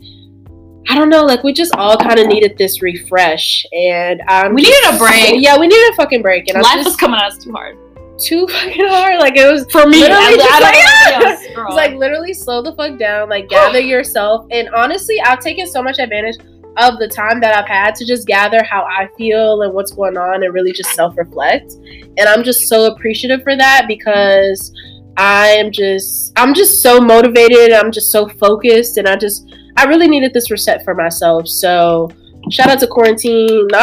I 0.89 0.95
don't 0.97 1.09
know, 1.11 1.25
like 1.25 1.43
we 1.45 1.53
just 1.53 1.75
all 1.77 1.97
kind 1.97 2.19
of 2.19 2.27
needed 2.27 2.59
this 2.59 2.83
refresh, 2.83 3.65
and 3.73 4.21
um, 4.29 4.55
We 4.55 4.63
needed 4.63 4.95
a 4.95 4.99
break. 4.99 5.35
Yeah, 5.43 5.59
we 5.59 5.67
needed 5.69 5.93
a 5.93 5.97
fucking 5.97 6.23
break, 6.23 6.49
and 6.49 6.57
I'm 6.59 6.63
Life 6.63 6.85
was 6.85 6.97
coming 6.97 7.19
at 7.21 7.27
us 7.33 7.39
too 7.39 7.53
hard. 7.53 7.77
too 8.19 8.47
fucking 8.49 8.89
hard. 8.89 9.19
Like 9.21 9.37
it 9.37 9.51
was 9.51 9.65
For 9.71 9.87
me, 9.87 10.01
Literally 10.01 10.37
just 10.37 10.51
like- 10.51 10.61
don't 10.61 10.73
know 10.73 11.15
anybody 11.15 11.25
else. 11.31 11.41
It's 11.45 11.75
like 11.77 11.95
literally 11.95 12.35
slow 12.35 12.63
the 12.63 12.75
fuck 12.75 12.99
down, 12.99 13.29
like 13.29 13.49
gather 13.49 13.81
yourself. 13.95 14.47
And 14.51 14.69
honestly, 14.71 15.21
I've 15.21 15.41
taken 15.41 15.67
so 15.67 15.83
much 15.83 15.99
advantage 15.99 16.37
of 16.79 16.99
the 16.99 17.07
time 17.07 17.39
that 17.41 17.55
I've 17.55 17.69
had 17.69 17.95
to 17.97 18.07
just 18.07 18.27
gather 18.27 18.63
how 18.65 18.83
I 18.85 19.09
feel 19.19 19.61
and 19.63 19.75
what's 19.75 19.93
going 19.93 20.17
on 20.17 20.43
and 20.43 20.53
really 20.55 20.73
just 20.73 20.91
self 20.95 21.17
reflect. 21.17 21.75
And 21.75 22.21
I'm 22.29 22.43
just 22.43 22.67
so 22.69 22.87
appreciative 22.93 23.43
for 23.45 23.57
that 23.57 23.85
because 23.87 24.73
I 25.17 25.49
am 25.49 25.71
just 25.71 26.33
I'm 26.37 26.55
just 26.55 26.83
so 26.83 27.01
motivated. 27.01 27.73
I'm 27.73 27.93
just 27.93 28.11
so 28.11 28.27
focused 28.29 28.97
and 28.97 29.07
I 29.07 29.17
just 29.17 29.55
I 29.77 29.85
really 29.85 30.09
needed 30.09 30.33
this 30.35 30.51
reset 30.51 30.85
for 30.85 30.95
myself. 30.95 31.49
So 31.49 32.11
shout 32.51 32.69
out 32.69 32.81
to 32.81 32.87
quarantine. 32.87 33.69
No. 33.73 33.81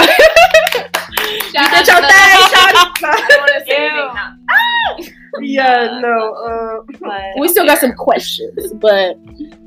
Shout 1.52 1.72
Get 1.72 1.74
out 1.74 1.88
your 1.88 1.96
to 2.02 2.08
thing, 2.08 2.42
shout 2.50 2.76
out- 2.76 2.98
I 3.04 3.28
don't 3.28 3.40
want 3.40 3.52
to 3.54 3.72
say 3.72 3.78
Ew. 3.78 3.90
anything. 3.90 4.16
now. 4.16 5.42
yeah, 5.42 6.00
no. 6.00 6.34
Uh, 6.34 6.94
But, 7.00 7.40
we 7.40 7.48
still 7.48 7.66
got 7.66 7.80
some 7.80 7.94
questions, 7.94 8.72
but 8.74 9.18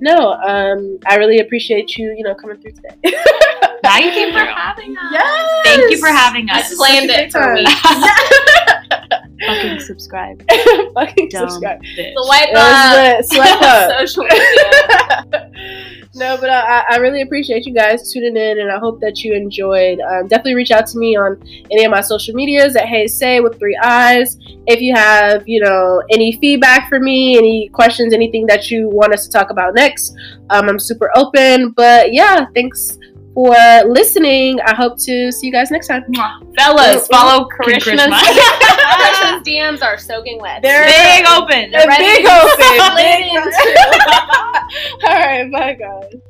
no, 0.01 0.33
um, 0.35 0.99
I 1.07 1.17
really 1.17 1.39
appreciate 1.41 1.97
you, 1.97 2.15
you 2.17 2.23
know, 2.25 2.35
coming 2.35 2.57
through 2.59 2.73
today. 2.73 3.17
Thank 3.85 4.15
you 4.17 4.29
for 4.33 4.39
for 4.39 4.45
having 4.45 4.95
having 4.95 4.97
us. 4.97 5.13
yes! 5.13 5.61
Thank 5.65 5.91
you 5.91 5.99
for 5.99 6.09
having 6.09 6.49
I 6.51 6.61
us. 6.61 6.75
planned 6.77 7.11
it 7.11 7.33
for 7.33 7.41
time. 7.41 7.55
weeks. 7.55 7.81
Fucking 9.47 9.81
subscribe. 9.81 10.43
Fucking 10.95 11.29
Dumb 11.31 11.49
subscribe. 11.49 11.81
bitch. 11.83 12.15
Swipe 12.17 12.49
up. 12.55 12.97
lit. 12.97 13.25
Swipe 13.27 13.63
up. 13.63 13.99
Social 14.07 14.25
media. 14.25 15.99
No, 16.15 16.37
but 16.37 16.51
I, 16.51 16.85
I 16.91 16.97
really 16.97 17.23
appreciate 17.23 17.65
you 17.65 17.73
guys 17.73 18.13
tuning 18.13 18.37
in, 18.37 18.61
and 18.61 18.71
I 18.71 18.79
hope 18.79 19.01
that 19.01 19.23
you 19.25 19.35
enjoyed. 19.35 19.99
Um, 20.01 20.29
definitely 20.29 20.55
reach 20.55 20.71
out 20.71 20.87
to 20.89 20.99
me 20.99 21.17
on 21.17 21.43
any 21.71 21.85
of 21.85 21.91
my 21.91 22.01
social 22.01 22.35
medias 22.35 22.77
at 22.77 22.87
Hey 22.87 23.07
Say 23.07 23.41
with 23.41 23.59
three 23.59 23.79
eyes. 23.83 24.37
If 24.67 24.81
you 24.81 24.95
have, 24.95 25.49
you 25.49 25.61
know, 25.61 26.03
any 26.11 26.33
feedback 26.39 26.89
for 26.89 27.01
me, 27.01 27.39
any 27.39 27.69
questions, 27.69 28.13
anything 28.13 28.47
that 28.47 28.71
you 28.71 28.89
want 28.89 29.15
us 29.15 29.27
to 29.27 29.33
talk 29.33 29.51
about 29.51 29.75
next, 29.75 30.15
um, 30.51 30.69
I'm 30.69 30.79
super 30.79 31.11
open. 31.17 31.71
But 31.71 32.13
yeah, 32.13 32.47
thanks 32.55 32.99
for 33.35 33.55
listening. 33.87 34.61
I 34.61 34.75
hope 34.75 34.99
to 35.05 35.33
see 35.33 35.47
you 35.47 35.53
guys 35.53 35.71
next 35.71 35.89
time. 35.89 36.05
Fellas, 36.57 37.09
mm-hmm. 37.09 37.13
follow 37.13 37.49
Karishma's, 37.49 38.01
Karishma. 38.01 38.19
Karishma's 38.19 39.43
DMs 39.47 39.83
are 39.83 39.99
soaking 39.99 40.41
wet. 40.41 40.63
They're- 40.63 40.85
Big 40.85 41.27
open. 41.29 41.71
They're 41.71 41.87
big 41.87 42.27
open. 42.27 42.97
Big 42.97 43.33
into. 43.33 43.53
All 45.09 45.15
right, 45.15 45.51
bye 45.51 45.75
guys. 45.75 46.21